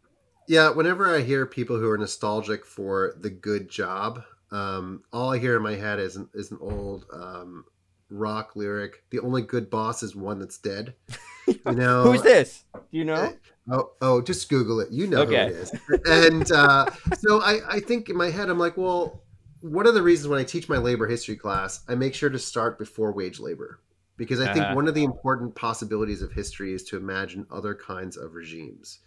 Yeah, 0.48 0.70
whenever 0.70 1.14
I 1.14 1.20
hear 1.20 1.46
people 1.46 1.78
who 1.78 1.88
are 1.88 1.98
nostalgic 1.98 2.64
for 2.66 3.14
the 3.20 3.30
good 3.30 3.68
job, 3.70 4.22
um, 4.50 5.02
all 5.12 5.32
I 5.32 5.38
hear 5.38 5.56
in 5.56 5.62
my 5.62 5.76
head 5.76 5.98
is 5.98 6.16
an, 6.16 6.28
is 6.34 6.50
an 6.50 6.58
old 6.60 7.06
um, 7.12 7.64
rock 8.10 8.56
lyric. 8.56 9.04
The 9.10 9.20
only 9.20 9.42
good 9.42 9.70
boss 9.70 10.02
is 10.02 10.16
one 10.16 10.38
that's 10.38 10.58
dead. 10.58 10.94
You 11.64 11.76
know 11.76 12.02
who's 12.04 12.22
this 12.22 12.64
do 12.90 12.98
you 12.98 13.04
know 13.04 13.34
Oh, 13.70 13.92
oh, 14.00 14.20
just 14.20 14.48
Google 14.48 14.80
it. 14.80 14.90
You 14.90 15.06
know 15.06 15.22
Okay. 15.22 15.44
who 15.44 15.50
it 15.50 15.54
is. 15.54 15.72
And 16.04 16.50
uh, 16.50 16.88
so 17.12 17.40
I, 17.40 17.60
I 17.68 17.80
think 17.80 18.08
in 18.08 18.16
my 18.16 18.28
head, 18.28 18.50
I'm 18.50 18.58
like, 18.58 18.76
well, 18.76 19.21
one 19.62 19.86
of 19.86 19.94
the 19.94 20.02
reasons 20.02 20.28
when 20.28 20.40
I 20.40 20.44
teach 20.44 20.68
my 20.68 20.78
labor 20.78 21.08
history 21.08 21.36
class, 21.36 21.84
I 21.88 21.94
make 21.94 22.14
sure 22.14 22.30
to 22.30 22.38
start 22.38 22.78
before 22.78 23.12
wage 23.12 23.40
labor. 23.40 23.80
Because 24.16 24.40
I 24.40 24.46
think 24.46 24.68
Uh-huh. 24.68 24.76
one 24.76 24.88
of 24.88 24.94
the 24.94 25.04
important 25.04 25.54
possibilities 25.54 26.22
of 26.22 26.32
history 26.32 26.72
is 26.74 26.84
to 26.84 26.96
imagine 26.98 27.46
other 27.50 27.74
kinds 27.74 28.16
of 28.16 28.34
regimes. 28.34 29.00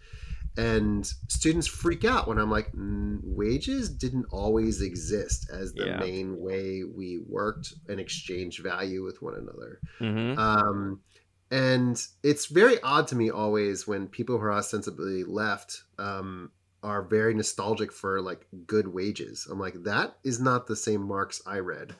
And 0.56 1.06
students 1.28 1.66
freak 1.66 2.04
out 2.04 2.26
when 2.28 2.38
I'm 2.38 2.50
like, 2.50 2.72
"Mm, 2.72 3.20
wages 3.22 3.90
didn't 3.90 4.26
always 4.30 4.80
exist 4.82 5.50
as 5.50 5.74
the 5.74 5.86
Yeah. 5.86 5.96
main 5.96 6.38
way 6.38 6.84
we 6.84 7.18
worked 7.18 7.74
and 7.88 8.00
exchanged 8.00 8.62
value 8.62 9.04
with 9.04 9.22
one 9.22 9.34
another. 9.36 9.82
mm-hmm. 10.00 10.36
Um, 10.36 11.02
and 11.50 12.04
it's 12.22 12.46
very 12.46 12.80
odd 12.82 13.08
to 13.08 13.16
me 13.16 13.30
always 13.30 13.86
when 13.86 14.08
people 14.08 14.38
who 14.38 14.44
are 14.44 14.52
ostensibly 14.52 15.24
left 15.24 15.84
um, 15.98 16.52
are 16.82 17.02
very 17.02 17.34
nostalgic 17.34 17.92
for 17.92 18.20
like 18.20 18.46
good 18.66 18.88
wages. 18.88 19.46
I'm 19.50 19.58
like, 19.58 19.82
that 19.84 20.16
is 20.24 20.40
not 20.40 20.66
the 20.66 20.76
same 20.76 21.02
Marx 21.02 21.42
I 21.46 21.58
read. 21.58 21.94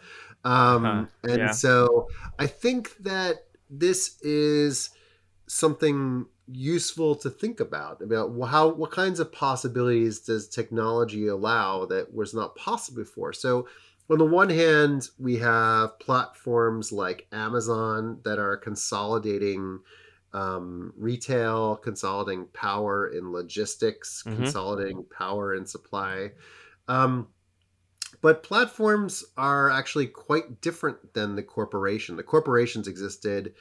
Um, 0.45 0.85
Huh, 0.85 1.07
and 1.25 1.39
yeah. 1.39 1.51
so 1.51 2.09
I 2.39 2.47
think 2.47 2.97
that 2.99 3.47
this 3.69 4.21
is 4.23 4.91
something 5.49 6.27
useful 6.49 7.17
to 7.17 7.29
think 7.29 7.59
about 7.59 8.01
about 8.01 8.31
how 8.49 8.69
what 8.69 8.93
kinds 8.93 9.19
of 9.19 9.33
possibilities 9.33 10.21
does 10.21 10.49
technology 10.49 11.27
allow 11.27 11.85
that 11.85 12.15
was 12.15 12.33
not 12.33 12.55
possible 12.55 13.03
before 13.03 13.33
so 13.33 13.67
on 14.09 14.19
the 14.19 14.25
one 14.25 14.49
hand 14.49 15.09
we 15.19 15.39
have 15.39 15.99
platforms 15.99 16.93
like 16.93 17.27
amazon 17.33 18.21
that 18.25 18.39
are 18.39 18.57
consolidating 18.57 19.81
um, 20.37 20.93
retail 21.09 21.77
consolidating 21.77 22.47
power 22.53 23.09
in 23.17 23.33
logistics 23.33 24.23
Mhm. 24.23 24.37
consolidating 24.37 25.05
power 25.19 25.55
in 25.55 25.65
supply 25.67 26.33
um, 26.89 27.29
but 28.21 28.43
platforms 28.43 29.25
are 29.37 29.71
actually 29.71 30.07
quite 30.07 30.61
different 30.61 30.99
than 31.15 31.37
the 31.37 31.43
corporation 31.43 32.17
the 32.17 32.23
corporations 32.23 32.89
existed 32.89 33.55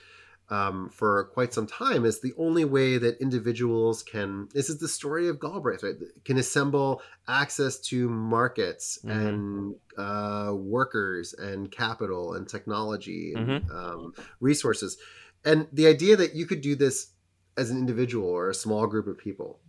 um, 0.49 0.89
for 0.89 1.26
quite 1.34 1.53
some 1.55 1.65
time 1.65 2.05
is 2.05 2.21
the 2.21 2.34
only 2.38 2.65
way 2.65 2.99
that 2.99 3.19
individuals 3.19 4.03
can 4.03 4.47
this 4.53 4.69
is 4.69 4.78
the 4.80 4.88
story 4.88 5.28
of 5.28 5.39
galbraith 5.39 5.82
right 5.84 5.95
can 6.23 6.38
assemble 6.38 7.01
access 7.28 7.80
to 7.80 8.07
markets 8.09 8.99
Mhm. 9.03 9.11
and 9.11 9.76
uh, 9.97 10.53
workers 10.55 11.34
and 11.34 11.71
capital 11.71 12.34
and 12.36 12.47
technology 12.47 13.34
and 13.34 13.47
Mm-hmm. 13.49 13.76
um, 13.78 14.13
resources 14.39 14.97
and 15.46 15.68
the 15.72 15.88
idea 15.88 16.16
that 16.18 16.36
you 16.36 16.46
could 16.46 16.62
do 16.62 16.76
this 16.76 17.12
as 17.58 17.70
an 17.70 17.78
individual 17.78 18.28
or 18.28 18.50
a 18.50 18.54
small 18.56 18.88
group 18.88 19.08
of 19.08 19.18
people 19.18 19.60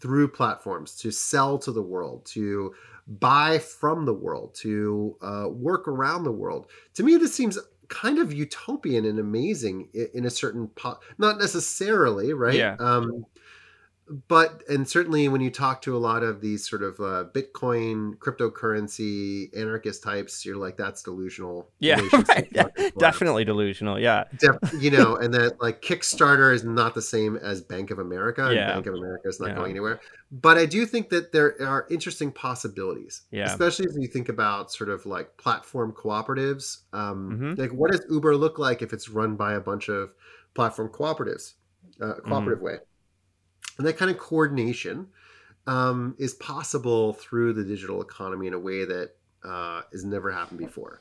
through 0.00 0.28
platforms 0.28 0.96
to 0.96 1.10
sell 1.10 1.58
to 1.58 1.72
the 1.72 1.82
world 1.82 2.24
to 2.26 2.74
buy 3.06 3.58
from 3.58 4.04
the 4.04 4.14
world 4.14 4.54
to 4.54 5.16
uh, 5.22 5.46
work 5.50 5.88
around 5.88 6.24
the 6.24 6.32
world 6.32 6.70
to 6.94 7.02
me 7.02 7.16
this 7.16 7.34
seems 7.34 7.58
kind 7.88 8.18
of 8.18 8.32
utopian 8.32 9.04
and 9.04 9.18
amazing 9.18 9.88
in 10.14 10.24
a 10.24 10.30
certain 10.30 10.68
po- 10.68 10.98
not 11.18 11.38
necessarily 11.38 12.32
right 12.32 12.54
Yeah. 12.54 12.76
um 12.78 13.24
but 14.28 14.64
and 14.68 14.88
certainly 14.88 15.28
when 15.28 15.40
you 15.40 15.50
talk 15.50 15.82
to 15.82 15.96
a 15.96 15.98
lot 15.98 16.24
of 16.24 16.40
these 16.40 16.68
sort 16.68 16.82
of 16.82 16.98
uh, 16.98 17.24
Bitcoin 17.32 18.16
cryptocurrency 18.16 19.56
anarchist 19.56 20.02
types, 20.02 20.44
you're 20.44 20.56
like, 20.56 20.76
that's 20.76 21.02
delusional. 21.02 21.70
Yeah, 21.78 22.00
right. 22.28 22.48
yeah. 22.50 22.66
definitely 22.98 23.44
delusional. 23.44 24.00
Yeah, 24.00 24.24
Def- 24.36 24.58
you 24.80 24.90
know, 24.90 25.14
and 25.14 25.32
that 25.34 25.62
like 25.62 25.80
Kickstarter 25.80 26.52
is 26.52 26.64
not 26.64 26.94
the 26.94 27.02
same 27.02 27.36
as 27.36 27.60
Bank 27.60 27.92
of 27.92 28.00
America. 28.00 28.46
And 28.46 28.56
yeah. 28.56 28.72
Bank 28.72 28.86
of 28.86 28.94
America 28.94 29.28
is 29.28 29.38
not 29.38 29.50
yeah. 29.50 29.54
going 29.54 29.70
anywhere. 29.70 30.00
But 30.32 30.58
I 30.58 30.66
do 30.66 30.86
think 30.86 31.10
that 31.10 31.30
there 31.30 31.54
are 31.62 31.86
interesting 31.88 32.32
possibilities. 32.32 33.22
Yeah, 33.30 33.44
especially 33.44 33.86
as 33.88 33.96
you 33.96 34.08
think 34.08 34.28
about 34.28 34.72
sort 34.72 34.90
of 34.90 35.06
like 35.06 35.36
platform 35.36 35.92
cooperatives. 35.92 36.78
Um, 36.92 37.30
mm-hmm. 37.32 37.60
Like, 37.60 37.70
what 37.70 37.92
does 37.92 38.04
Uber 38.10 38.36
look 38.36 38.58
like 38.58 38.82
if 38.82 38.92
it's 38.92 39.08
run 39.08 39.36
by 39.36 39.54
a 39.54 39.60
bunch 39.60 39.88
of 39.88 40.10
platform 40.54 40.88
cooperatives, 40.88 41.54
uh, 42.00 42.14
cooperative 42.24 42.58
mm-hmm. 42.58 42.66
way? 42.66 42.78
And 43.80 43.88
that 43.88 43.96
kind 43.96 44.10
of 44.10 44.18
coordination 44.18 45.08
um, 45.66 46.14
is 46.18 46.34
possible 46.34 47.14
through 47.14 47.54
the 47.54 47.64
digital 47.64 48.02
economy 48.02 48.46
in 48.46 48.52
a 48.52 48.58
way 48.58 48.84
that 48.84 49.12
uh, 49.42 49.82
has 49.90 50.04
never 50.04 50.30
happened 50.30 50.58
before. 50.58 51.00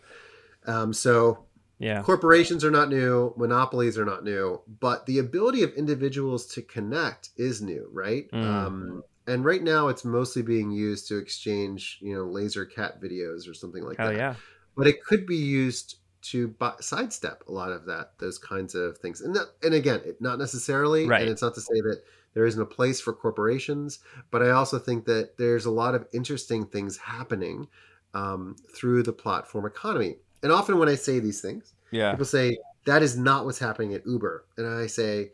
Um, 0.65 0.93
so, 0.93 1.45
yeah, 1.77 2.01
corporations 2.01 2.63
are 2.63 2.71
not 2.71 2.89
new, 2.89 3.33
monopolies 3.35 3.97
are 3.97 4.05
not 4.05 4.23
new, 4.23 4.61
but 4.79 5.05
the 5.05 5.19
ability 5.19 5.63
of 5.63 5.73
individuals 5.73 6.45
to 6.53 6.61
connect 6.61 7.29
is 7.35 7.61
new, 7.61 7.89
right? 7.91 8.31
Mm. 8.31 8.45
Um, 8.45 9.03
and 9.27 9.43
right 9.43 9.61
now, 9.61 9.89
it's 9.89 10.05
mostly 10.05 10.41
being 10.41 10.71
used 10.71 11.07
to 11.09 11.17
exchange, 11.17 11.99
you 12.01 12.15
know, 12.15 12.23
laser 12.23 12.65
cat 12.65 13.01
videos 13.01 13.49
or 13.49 13.53
something 13.53 13.83
like 13.83 13.97
Hell 13.97 14.07
that. 14.07 14.17
Yeah, 14.17 14.35
but 14.77 14.87
it 14.87 15.03
could 15.03 15.25
be 15.25 15.35
used 15.35 15.97
to 16.21 16.55
sidestep 16.79 17.43
a 17.47 17.51
lot 17.51 17.71
of 17.71 17.85
that, 17.85 18.11
those 18.19 18.37
kinds 18.37 18.75
of 18.75 18.97
things. 18.97 19.21
And 19.21 19.35
that, 19.35 19.47
and 19.63 19.73
again, 19.73 20.01
it, 20.05 20.21
not 20.21 20.37
necessarily, 20.37 21.07
right. 21.07 21.21
and 21.21 21.29
it's 21.29 21.41
not 21.41 21.55
to 21.55 21.61
say 21.61 21.81
that 21.81 22.01
there 22.33 22.45
isn't 22.45 22.61
a 22.61 22.65
place 22.65 23.01
for 23.01 23.13
corporations, 23.13 23.99
but 24.31 24.41
I 24.41 24.51
also 24.51 24.79
think 24.79 25.05
that 25.05 25.37
there's 25.37 25.65
a 25.65 25.71
lot 25.71 25.95
of 25.95 26.07
interesting 26.13 26.65
things 26.65 26.97
happening 26.97 27.67
um, 28.13 28.55
through 28.75 29.03
the 29.03 29.13
platform 29.13 29.65
economy. 29.65 30.17
And 30.43 30.51
often 30.51 30.77
when 30.77 30.89
I 30.89 30.95
say 30.95 31.19
these 31.19 31.41
things, 31.41 31.73
yeah. 31.91 32.11
people 32.11 32.25
say 32.25 32.57
that 32.85 33.01
is 33.01 33.17
not 33.17 33.45
what's 33.45 33.59
happening 33.59 33.93
at 33.93 34.05
Uber, 34.05 34.45
and 34.57 34.67
I 34.67 34.87
say 34.87 35.31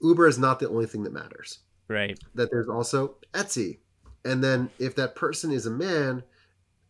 Uber 0.00 0.26
is 0.26 0.38
not 0.38 0.60
the 0.60 0.68
only 0.68 0.86
thing 0.86 1.02
that 1.04 1.12
matters. 1.12 1.58
Right. 1.88 2.18
That 2.34 2.50
there's 2.50 2.68
also 2.68 3.16
Etsy, 3.32 3.78
and 4.24 4.42
then 4.42 4.70
if 4.78 4.94
that 4.96 5.14
person 5.14 5.50
is 5.50 5.66
a 5.66 5.70
man, 5.70 6.22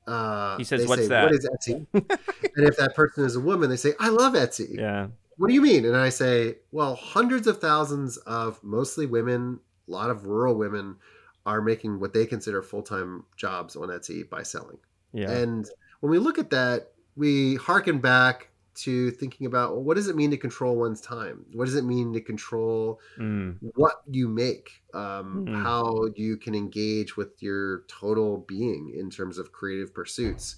uh, 0.06 0.56
he 0.56 0.64
says, 0.64 0.86
"What's 0.86 1.02
say, 1.02 1.08
that? 1.08 1.24
What 1.24 1.32
is 1.32 1.48
Etsy?" 1.48 1.86
and 1.92 2.68
if 2.68 2.76
that 2.76 2.94
person 2.94 3.24
is 3.24 3.34
a 3.34 3.40
woman, 3.40 3.68
they 3.68 3.76
say, 3.76 3.94
"I 3.98 4.10
love 4.10 4.34
Etsy." 4.34 4.78
Yeah 4.78 5.08
what 5.36 5.48
do 5.48 5.54
you 5.54 5.62
mean? 5.62 5.84
And 5.84 5.96
I 5.96 6.08
say, 6.08 6.56
well, 6.72 6.94
hundreds 6.94 7.46
of 7.46 7.60
thousands 7.60 8.16
of 8.18 8.62
mostly 8.62 9.06
women, 9.06 9.60
a 9.88 9.90
lot 9.90 10.10
of 10.10 10.26
rural 10.26 10.54
women 10.54 10.96
are 11.46 11.60
making 11.60 12.00
what 12.00 12.12
they 12.12 12.26
consider 12.26 12.62
full 12.62 12.82
time 12.82 13.24
jobs 13.36 13.76
on 13.76 13.88
Etsy 13.88 14.28
by 14.28 14.42
selling. 14.42 14.78
Yeah. 15.12 15.30
And 15.30 15.68
when 16.00 16.10
we 16.10 16.18
look 16.18 16.38
at 16.38 16.50
that, 16.50 16.92
we 17.16 17.56
harken 17.56 17.98
back 17.98 18.48
to 18.74 19.12
thinking 19.12 19.46
about 19.46 19.72
well, 19.72 19.82
what 19.82 19.94
does 19.94 20.08
it 20.08 20.16
mean 20.16 20.30
to 20.30 20.36
control 20.36 20.76
one's 20.76 21.00
time? 21.00 21.44
What 21.52 21.66
does 21.66 21.76
it 21.76 21.84
mean 21.84 22.12
to 22.12 22.20
control 22.20 23.00
mm. 23.18 23.56
what 23.76 24.02
you 24.10 24.28
make? 24.28 24.82
Um, 24.92 25.46
mm. 25.48 25.62
How 25.62 26.08
you 26.16 26.36
can 26.36 26.54
engage 26.54 27.16
with 27.16 27.40
your 27.42 27.84
total 27.88 28.38
being 28.48 28.92
in 28.98 29.10
terms 29.10 29.38
of 29.38 29.52
creative 29.52 29.94
pursuits? 29.94 30.56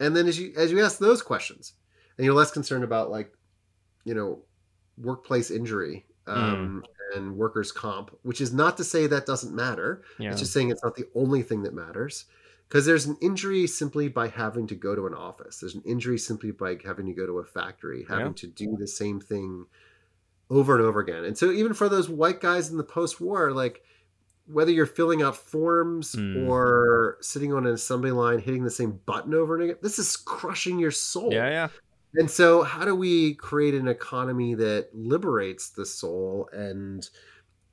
And 0.00 0.16
then 0.16 0.26
as 0.26 0.38
you 0.38 0.52
as 0.56 0.72
you 0.72 0.82
ask 0.82 0.98
those 0.98 1.22
questions, 1.22 1.74
and 2.18 2.24
you're 2.24 2.34
less 2.34 2.50
concerned 2.50 2.84
about 2.84 3.10
like 3.10 3.32
you 4.04 4.14
know 4.14 4.40
workplace 4.98 5.50
injury 5.50 6.04
um, 6.26 6.82
mm. 6.82 7.16
and 7.16 7.36
workers 7.36 7.72
comp 7.72 8.16
which 8.22 8.40
is 8.40 8.52
not 8.52 8.76
to 8.76 8.84
say 8.84 9.06
that 9.06 9.26
doesn't 9.26 9.54
matter 9.54 10.02
yeah. 10.18 10.30
it's 10.30 10.40
just 10.40 10.52
saying 10.52 10.70
it's 10.70 10.84
not 10.84 10.94
the 10.94 11.08
only 11.14 11.42
thing 11.42 11.62
that 11.62 11.74
matters 11.74 12.26
because 12.68 12.86
there's 12.86 13.06
an 13.06 13.16
injury 13.20 13.66
simply 13.66 14.08
by 14.08 14.28
having 14.28 14.66
to 14.66 14.74
go 14.74 14.94
to 14.94 15.06
an 15.06 15.14
office 15.14 15.58
there's 15.58 15.74
an 15.74 15.82
injury 15.84 16.18
simply 16.18 16.50
by 16.50 16.76
having 16.84 17.06
to 17.06 17.12
go 17.12 17.26
to 17.26 17.38
a 17.38 17.44
factory 17.44 18.04
having 18.08 18.26
yeah. 18.26 18.32
to 18.32 18.46
do 18.46 18.76
the 18.76 18.86
same 18.86 19.20
thing 19.20 19.66
over 20.50 20.76
and 20.76 20.84
over 20.84 21.00
again 21.00 21.24
and 21.24 21.36
so 21.36 21.50
even 21.50 21.74
for 21.74 21.88
those 21.88 22.08
white 22.08 22.40
guys 22.40 22.70
in 22.70 22.76
the 22.76 22.84
post-war 22.84 23.50
like 23.50 23.82
whether 24.46 24.70
you're 24.70 24.86
filling 24.86 25.22
out 25.22 25.36
forms 25.36 26.14
mm. 26.14 26.46
or 26.46 27.16
sitting 27.20 27.52
on 27.52 27.66
an 27.66 27.72
assembly 27.72 28.10
line 28.10 28.38
hitting 28.38 28.62
the 28.62 28.70
same 28.70 29.00
button 29.06 29.34
over 29.34 29.54
and 29.54 29.64
again 29.64 29.76
this 29.82 29.98
is 29.98 30.16
crushing 30.16 30.78
your 30.78 30.90
soul 30.90 31.32
yeah 31.32 31.48
yeah 31.48 31.68
and 32.16 32.30
so, 32.30 32.62
how 32.62 32.84
do 32.84 32.94
we 32.94 33.34
create 33.34 33.74
an 33.74 33.88
economy 33.88 34.54
that 34.54 34.88
liberates 34.92 35.70
the 35.70 35.86
soul 35.86 36.48
and 36.52 37.08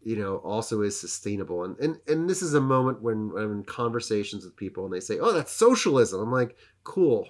you 0.03 0.15
know 0.15 0.37
also 0.37 0.81
is 0.81 0.99
sustainable? 0.99 1.63
And 1.63 1.77
and 1.79 1.99
and 2.07 2.29
this 2.29 2.41
is 2.41 2.53
a 2.53 2.61
moment 2.61 3.01
when 3.01 3.31
I'm 3.37 3.51
in 3.51 3.63
conversations 3.63 4.43
with 4.43 4.55
people 4.55 4.85
and 4.85 4.93
they 4.93 4.99
say, 4.99 5.19
"Oh, 5.19 5.31
that's 5.31 5.51
socialism." 5.51 6.21
I'm 6.21 6.31
like, 6.31 6.55
"Cool." 6.83 7.27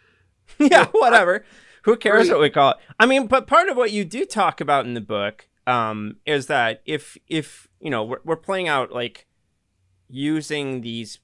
yeah, 0.58 0.86
whatever. 0.92 1.44
Who 1.82 1.96
cares 1.96 2.28
Great. 2.28 2.34
what 2.34 2.42
we 2.42 2.50
call 2.50 2.72
it? 2.72 2.76
I 2.98 3.06
mean, 3.06 3.26
but 3.26 3.46
part 3.46 3.68
of 3.68 3.76
what 3.76 3.92
you 3.92 4.04
do 4.04 4.24
talk 4.24 4.60
about 4.60 4.84
in 4.84 4.94
the 4.94 5.00
book 5.00 5.48
um, 5.66 6.16
is 6.26 6.46
that 6.46 6.82
if 6.86 7.16
if 7.28 7.68
you 7.80 7.90
know 7.90 8.04
we're, 8.04 8.20
we're 8.24 8.36
playing 8.36 8.68
out 8.68 8.90
like 8.90 9.26
using 10.08 10.80
these 10.80 11.18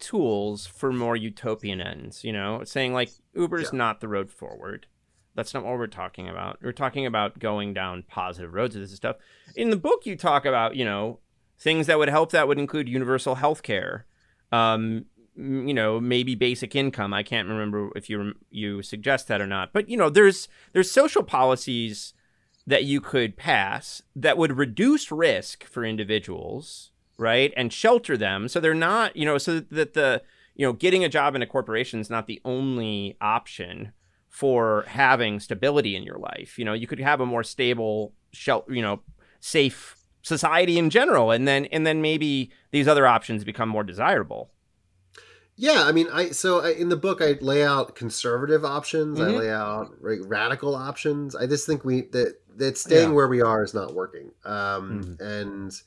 tools 0.00 0.66
for 0.66 0.92
more 0.92 1.16
utopian 1.16 1.80
ends, 1.80 2.24
you 2.24 2.32
know, 2.32 2.64
saying 2.64 2.92
like 2.92 3.10
Uber's 3.34 3.70
yeah. 3.72 3.78
not 3.78 4.00
the 4.00 4.08
road 4.08 4.30
forward. 4.30 4.86
That's 5.34 5.54
not 5.54 5.64
what 5.64 5.78
we're 5.78 5.86
talking 5.86 6.28
about. 6.28 6.58
We're 6.60 6.72
talking 6.72 7.06
about 7.06 7.38
going 7.38 7.72
down 7.72 8.04
positive 8.08 8.52
roads 8.52 8.74
with 8.74 8.88
this 8.88 8.96
stuff. 8.96 9.16
In 9.54 9.70
the 9.70 9.76
book, 9.76 10.04
you 10.04 10.16
talk 10.16 10.44
about, 10.44 10.74
you 10.74 10.84
know, 10.84 11.20
things 11.58 11.86
that 11.86 11.98
would 11.98 12.08
help 12.08 12.32
that 12.32 12.48
would 12.48 12.58
include 12.58 12.88
universal 12.88 13.36
health 13.36 13.62
care, 13.62 14.06
um, 14.50 15.04
you 15.36 15.72
know, 15.72 16.00
maybe 16.00 16.34
basic 16.34 16.74
income. 16.74 17.14
I 17.14 17.22
can't 17.22 17.48
remember 17.48 17.90
if 17.94 18.10
you 18.10 18.34
you 18.50 18.82
suggest 18.82 19.28
that 19.28 19.40
or 19.40 19.46
not. 19.46 19.72
But, 19.72 19.88
you 19.88 19.96
know, 19.96 20.10
there's 20.10 20.48
there's 20.72 20.90
social 20.90 21.22
policies 21.22 22.12
that 22.66 22.84
you 22.84 23.00
could 23.00 23.36
pass 23.36 24.02
that 24.16 24.36
would 24.36 24.58
reduce 24.58 25.10
risk 25.10 25.64
for 25.64 25.84
individuals 25.84 26.90
right? 27.20 27.52
And 27.56 27.72
shelter 27.72 28.16
them 28.16 28.48
so 28.48 28.58
they're 28.58 28.74
not, 28.74 29.14
you 29.14 29.24
know, 29.24 29.38
so 29.38 29.60
that 29.60 29.94
the, 29.94 30.22
you 30.54 30.66
know, 30.66 30.72
getting 30.72 31.04
a 31.04 31.08
job 31.08 31.36
in 31.36 31.42
a 31.42 31.46
corporation 31.46 32.00
is 32.00 32.10
not 32.10 32.26
the 32.26 32.40
only 32.44 33.16
option 33.20 33.92
for 34.28 34.84
having 34.88 35.38
stability 35.38 35.94
in 35.94 36.02
your 36.02 36.18
life. 36.18 36.58
You 36.58 36.64
know, 36.64 36.72
you 36.72 36.86
could 36.86 36.98
have 36.98 37.20
a 37.20 37.26
more 37.26 37.44
stable, 37.44 38.14
shelter, 38.32 38.72
you 38.72 38.82
know, 38.82 39.02
safe 39.38 39.96
society 40.22 40.78
in 40.78 40.90
general, 40.90 41.30
and 41.30 41.46
then 41.46 41.66
and 41.66 41.86
then 41.86 42.00
maybe 42.00 42.50
these 42.70 42.88
other 42.88 43.06
options 43.06 43.44
become 43.44 43.68
more 43.68 43.84
desirable. 43.84 44.50
Yeah, 45.56 45.84
I 45.84 45.92
mean, 45.92 46.08
I 46.12 46.30
so 46.30 46.60
I, 46.60 46.70
in 46.70 46.88
the 46.88 46.96
book 46.96 47.20
I 47.20 47.32
lay 47.40 47.64
out 47.64 47.94
conservative 47.94 48.64
options. 48.64 49.18
Mm-hmm. 49.18 49.34
I 49.34 49.38
lay 49.38 49.50
out 49.50 49.90
like, 50.00 50.20
radical 50.24 50.74
options. 50.74 51.36
I 51.36 51.46
just 51.46 51.66
think 51.66 51.84
we 51.84 52.02
that 52.12 52.36
that 52.56 52.78
staying 52.78 53.08
yeah. 53.08 53.14
where 53.14 53.28
we 53.28 53.42
are 53.42 53.62
is 53.62 53.74
not 53.74 53.94
working. 53.94 54.30
Um, 54.44 55.18
mm-hmm. 55.18 55.22
And 55.22 55.82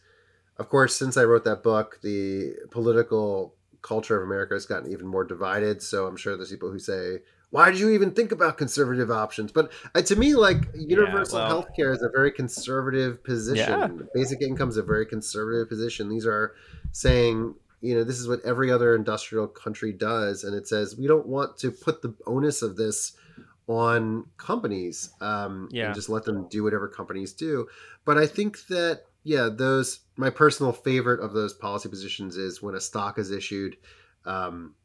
of 0.58 0.70
course, 0.70 0.95
since 0.95 1.18
I 1.18 1.24
wrote 1.24 1.43
that 1.45 1.64
book, 1.64 1.99
the 2.01 2.56
political 2.72 3.56
culture 3.82 4.18
of 4.18 4.24
America 4.24 4.54
has 4.54 4.66
gotten 4.66 4.91
even 4.91 5.08
more 5.08 5.24
divided. 5.24 5.82
So 5.82 6.08
I'm 6.08 6.16
sure 6.18 6.36
there's 6.38 6.49
people 6.49 6.72
who 6.72 6.80
say, 6.80 7.20
why 7.49 7.70
did 7.70 7.80
you 7.80 7.91
even 7.91 8.12
think 8.12 8.32
about 8.32 8.58
conservative 8.58 9.12
options? 9.12 9.51
But 9.51 9.72
uh, 9.93 10.01
to 10.01 10.16
me, 10.16 10.34
like 10.34 10.64
universal 10.74 11.38
yeah, 11.38 11.47
well, 11.47 11.62
health 11.62 11.76
care 11.76 11.91
is 11.91 12.01
a 12.01 12.10
very 12.10 12.32
conservative 12.32 13.24
position. 13.24 13.80
Yeah. 13.80 14.06
Basic 14.14 14.41
income 14.41 14.70
is 14.70 14.78
a 14.78 14.84
very 14.84 15.06
conservative 15.06 15.70
position. 15.70 16.10
These 16.10 16.26
are 16.26 16.56
saying, 16.93 17.54
you 17.82 17.93
know, 17.95 18.04
this 18.04 18.18
is 18.18 18.28
what 18.28 18.43
every 18.43 18.72
other 18.72 18.95
industrial 18.95 19.47
country 19.47 19.91
does. 19.91 20.43
And 20.43 20.56
it 20.56 20.68
says, 20.68 20.97
we 20.97 21.06
don't 21.06 21.28
want 21.28 21.58
to 21.58 21.70
put 21.70 22.01
the 22.01 22.16
onus 22.26 22.64
of 22.64 22.76
this 22.76 23.14
on 23.68 24.26
companies 24.38 25.12
um, 25.22 25.70
yeah. 25.72 25.88
and 25.88 25.95
just 25.95 26.10
let 26.10 26.24
them 26.24 26.47
do 26.49 26.64
whatever 26.64 26.88
companies 26.88 27.34
do. 27.34 27.68
But 28.04 28.18
I 28.18 28.26
think 28.26 28.66
that 28.68 29.04
yeah, 29.24 29.49
those 29.51 30.01
my 30.17 30.30
personal 30.30 30.71
favorite 30.71 31.21
of 31.21 31.34
those 31.34 31.53
policy 31.53 31.89
positions 31.89 32.38
is 32.38 32.61
when 32.61 32.76
a 32.76 32.82
stock 32.82 33.17
is 33.17 33.32
issued, 33.32 33.78
um, 34.26 34.76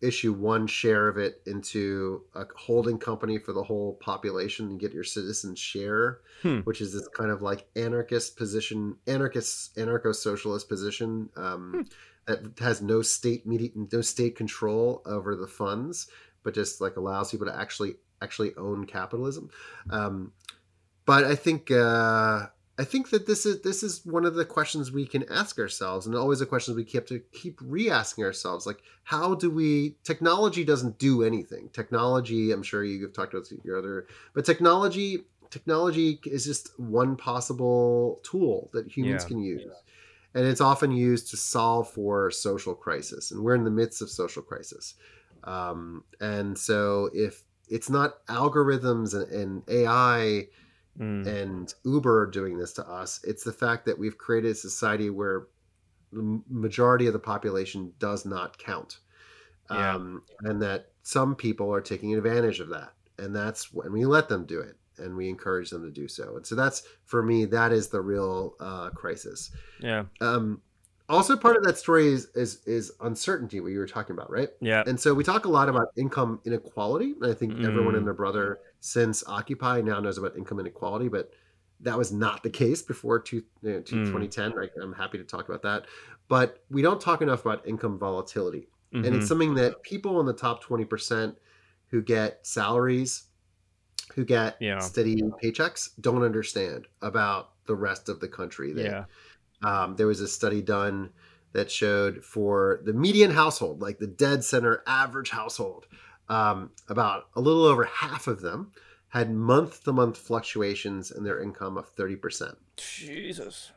issue 0.00 0.32
one 0.32 0.66
share 0.66 1.08
of 1.08 1.18
it 1.18 1.42
into 1.46 2.22
a 2.34 2.44
holding 2.56 2.98
company 2.98 3.38
for 3.38 3.52
the 3.52 3.62
whole 3.62 3.94
population 3.94 4.66
and 4.66 4.80
get 4.80 4.92
your 4.92 5.04
citizens 5.04 5.58
share, 5.58 6.20
hmm. 6.42 6.60
which 6.60 6.80
is 6.80 6.92
this 6.92 7.08
kind 7.08 7.30
of 7.30 7.42
like 7.42 7.66
anarchist 7.76 8.36
position, 8.36 8.96
anarchist 9.06 9.76
anarcho 9.76 10.14
socialist 10.14 10.68
position 10.68 11.28
um, 11.36 11.72
hmm. 11.74 11.82
that 12.26 12.58
has 12.60 12.82
no 12.82 13.02
state 13.02 13.46
media, 13.46 13.70
no 13.92 14.00
state 14.00 14.36
control 14.36 15.02
over 15.06 15.34
the 15.34 15.48
funds, 15.48 16.06
but 16.44 16.54
just 16.54 16.80
like 16.80 16.96
allows 16.96 17.32
people 17.32 17.46
to 17.46 17.56
actually 17.56 17.94
actually 18.20 18.54
own 18.56 18.86
capitalism. 18.86 19.50
Um, 19.90 20.32
but 21.04 21.24
I 21.24 21.34
think. 21.34 21.70
Uh, 21.72 22.46
I 22.82 22.84
think 22.84 23.10
that 23.10 23.28
this 23.28 23.46
is 23.46 23.62
this 23.62 23.84
is 23.84 24.04
one 24.04 24.24
of 24.24 24.34
the 24.34 24.44
questions 24.44 24.90
we 24.90 25.06
can 25.06 25.24
ask 25.30 25.56
ourselves, 25.60 26.04
and 26.04 26.16
always 26.16 26.40
a 26.40 26.46
question 26.46 26.74
we 26.74 26.84
keep 26.84 27.06
to 27.06 27.20
keep 27.32 27.60
re-asking 27.62 28.24
ourselves. 28.24 28.66
Like, 28.66 28.82
how 29.04 29.36
do 29.36 29.50
we? 29.50 29.94
Technology 30.02 30.64
doesn't 30.64 30.98
do 30.98 31.22
anything. 31.22 31.68
Technology, 31.72 32.50
I'm 32.50 32.64
sure 32.64 32.82
you've 32.82 33.12
talked 33.12 33.34
about 33.34 33.46
your 33.64 33.78
other, 33.78 34.08
but 34.34 34.44
technology 34.44 35.24
technology 35.50 36.18
is 36.24 36.44
just 36.44 36.76
one 36.80 37.14
possible 37.14 38.20
tool 38.24 38.68
that 38.72 38.88
humans 38.88 39.22
Yeah. 39.22 39.28
can 39.28 39.38
use. 39.38 39.62
And 40.34 40.44
it's 40.46 40.62
often 40.62 40.90
used 40.90 41.30
to 41.30 41.36
solve 41.36 41.88
for 41.90 42.30
social 42.32 42.74
crisis. 42.74 43.30
And 43.30 43.44
we're 43.44 43.54
in 43.54 43.64
the 43.64 43.70
midst 43.70 44.02
of 44.02 44.08
social 44.10 44.42
crisis. 44.42 44.94
Um, 45.44 46.04
and 46.20 46.58
so 46.58 47.10
if 47.12 47.44
it's 47.68 47.90
not 47.90 48.26
algorithms 48.26 49.14
and, 49.14 49.30
and 49.30 49.62
AI 49.68 50.48
Mm. 51.00 51.26
and 51.26 51.74
Uber 51.84 52.26
doing 52.26 52.58
this 52.58 52.74
to 52.74 52.86
us, 52.86 53.20
it's 53.24 53.44
the 53.44 53.52
fact 53.52 53.86
that 53.86 53.98
we've 53.98 54.18
created 54.18 54.50
a 54.50 54.54
society 54.54 55.08
where 55.08 55.46
the 56.12 56.42
majority 56.50 57.06
of 57.06 57.14
the 57.14 57.18
population 57.18 57.92
does 57.98 58.26
not 58.26 58.58
count. 58.58 58.98
Yeah. 59.70 59.94
Um, 59.94 60.22
and 60.40 60.60
that 60.60 60.90
some 61.02 61.34
people 61.34 61.72
are 61.72 61.80
taking 61.80 62.14
advantage 62.14 62.60
of 62.60 62.68
that. 62.70 62.92
And 63.18 63.34
that's 63.34 63.72
when 63.72 63.92
we 63.92 64.04
let 64.04 64.28
them 64.28 64.44
do 64.44 64.60
it 64.60 64.76
and 64.98 65.16
we 65.16 65.30
encourage 65.30 65.70
them 65.70 65.82
to 65.82 65.90
do 65.90 66.08
so. 66.08 66.36
And 66.36 66.46
so 66.46 66.54
that's, 66.54 66.82
for 67.06 67.22
me, 67.22 67.46
that 67.46 67.72
is 67.72 67.88
the 67.88 68.00
real 68.02 68.54
uh, 68.60 68.90
crisis. 68.90 69.50
Yeah. 69.80 70.04
Um, 70.20 70.60
also, 71.08 71.36
part 71.36 71.56
of 71.56 71.64
that 71.64 71.78
story 71.78 72.08
is, 72.08 72.28
is 72.34 72.62
is 72.66 72.92
uncertainty, 73.00 73.60
what 73.60 73.72
you 73.72 73.78
were 73.78 73.86
talking 73.86 74.14
about, 74.14 74.30
right? 74.30 74.48
Yeah. 74.60 74.82
And 74.86 74.98
so 74.98 75.12
we 75.14 75.24
talk 75.24 75.44
a 75.46 75.48
lot 75.48 75.68
about 75.68 75.88
income 75.96 76.40
inequality. 76.44 77.14
And 77.20 77.30
I 77.30 77.34
think 77.34 77.52
everyone 77.64 77.94
and 77.94 78.02
Mm. 78.02 78.06
their 78.06 78.14
brother 78.14 78.60
since 78.84 79.22
Occupy 79.28 79.80
now 79.80 80.00
knows 80.00 80.18
about 80.18 80.36
income 80.36 80.58
inequality, 80.58 81.06
but 81.08 81.30
that 81.78 81.96
was 81.96 82.12
not 82.12 82.42
the 82.42 82.50
case 82.50 82.82
before 82.82 83.20
two, 83.20 83.36
you 83.62 83.72
know, 83.74 83.80
two- 83.80 83.96
Mm. 84.02 84.06
2010. 84.06 84.52
I'm 84.82 84.92
happy 84.92 85.18
to 85.18 85.24
talk 85.24 85.48
about 85.48 85.62
that. 85.62 85.86
But 86.26 86.64
we 86.68 86.82
don't 86.82 87.00
talk 87.00 87.22
enough 87.22 87.42
about 87.46 87.66
income 87.66 87.96
volatility. 87.96 88.68
And 88.92 89.04
Mhm. 89.04 89.16
it's 89.18 89.28
something 89.28 89.54
that 89.54 89.82
people 89.84 90.18
in 90.18 90.26
the 90.26 90.32
top 90.32 90.62
20% 90.64 91.38
who 91.90 92.02
get 92.02 92.44
salaries, 92.44 93.28
who 94.16 94.24
get 94.24 94.56
Yeah. 94.60 94.80
steady 94.80 95.22
paychecks, 95.42 95.90
don't 96.00 96.22
understand 96.24 96.88
about 97.00 97.52
the 97.66 97.76
rest 97.76 98.08
of 98.08 98.18
the 98.18 98.28
country. 98.28 98.72
That 98.72 98.84
Yeah. 98.84 99.04
um, 99.62 99.94
there 99.94 100.08
was 100.08 100.20
a 100.20 100.26
study 100.28 100.60
done 100.60 101.10
that 101.52 101.70
showed 101.70 102.24
for 102.24 102.80
the 102.84 102.92
median 102.92 103.30
household, 103.30 103.80
like 103.80 103.98
the 103.98 104.06
dead 104.08 104.42
center 104.44 104.82
average 104.88 105.30
household, 105.30 105.86
um, 106.28 106.70
about 106.88 107.28
a 107.36 107.40
little 107.40 107.64
over 107.64 107.84
half 107.84 108.26
of 108.26 108.40
them 108.40 108.72
had 109.08 109.30
month 109.32 109.84
to 109.84 109.92
month 109.92 110.16
fluctuations 110.16 111.10
in 111.10 111.22
their 111.24 111.40
income 111.42 111.76
of 111.76 111.94
30%. 111.94 112.54
Jesus. 112.76 113.72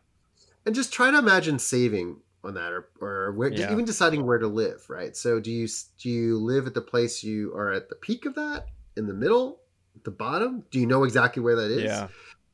And 0.65 0.73
just 0.73 0.93
try 0.93 1.11
to 1.11 1.17
imagine 1.17 1.59
saving 1.59 2.21
on 2.43 2.53
that 2.53 2.71
or, 2.71 2.87
or 3.01 3.31
where, 3.33 3.51
Yeah. 3.51 3.71
even 3.71 3.85
deciding 3.85 4.25
where 4.25 4.37
to 4.37 4.47
live, 4.47 4.85
right? 4.89 5.15
So 5.17 5.39
do 5.39 5.51
you 5.51 5.67
do 5.97 6.09
you 6.09 6.37
live 6.39 6.67
at 6.67 6.73
the 6.73 6.81
place 6.81 7.23
you 7.23 7.53
are 7.55 7.71
at 7.73 7.89
the 7.89 7.95
peak 7.95 8.25
of 8.25 8.35
that, 8.35 8.67
in 8.95 9.07
the 9.07 9.13
middle, 9.13 9.59
the 10.03 10.11
bottom? 10.11 10.63
Do 10.71 10.79
you 10.79 10.85
know 10.85 11.03
exactly 11.03 11.41
where 11.43 11.55
that 11.55 11.71
is? 11.71 11.83
Yeah. 11.83 12.07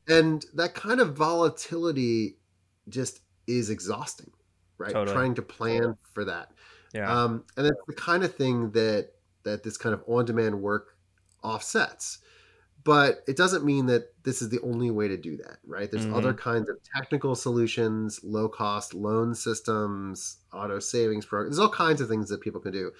and 0.08 0.44
that 0.54 0.74
kind 0.74 1.00
of 1.00 1.14
volatility 1.16 2.36
just 2.88 3.20
is 3.46 3.70
exhausting 3.70 4.32
right 4.78 4.92
Totally. 4.92 5.14
trying 5.14 5.34
to 5.36 5.42
plan 5.42 5.96
for 6.12 6.24
that 6.24 6.50
Yeah. 6.92 7.08
um, 7.24 7.44
and 7.56 7.66
it's 7.68 7.80
the 7.86 7.94
kind 7.94 8.24
of 8.24 8.34
thing 8.34 8.72
that 8.72 9.10
that 9.44 9.62
this 9.62 9.76
kind 9.78 9.94
of 9.94 10.04
on-demand 10.06 10.60
work 10.62 10.96
offsets. 11.42 12.18
But 12.84 13.20
it 13.28 13.36
doesn't 13.36 13.64
mean 13.64 13.86
that 13.86 14.12
this 14.24 14.42
is 14.42 14.48
the 14.48 14.60
only 14.62 14.90
way 14.90 15.06
to 15.08 15.16
do 15.16 15.36
that 15.38 15.58
right? 15.64 15.90
There's 15.90 16.06
Mhm. 16.06 16.12
other 16.12 16.34
kinds 16.34 16.68
of 16.68 16.76
technical 16.96 17.34
solutions 17.36 18.20
low 18.24 18.48
cost 18.48 18.94
loan 18.94 19.34
systems 19.34 20.38
auto 20.52 20.78
savings 20.80 21.26
programs 21.26 21.56
there's 21.56 21.64
all 21.66 21.72
kinds 21.74 22.00
of 22.00 22.08
things 22.08 22.28
that 22.30 22.40
people 22.40 22.60
can 22.60 22.72
do. 22.72 22.92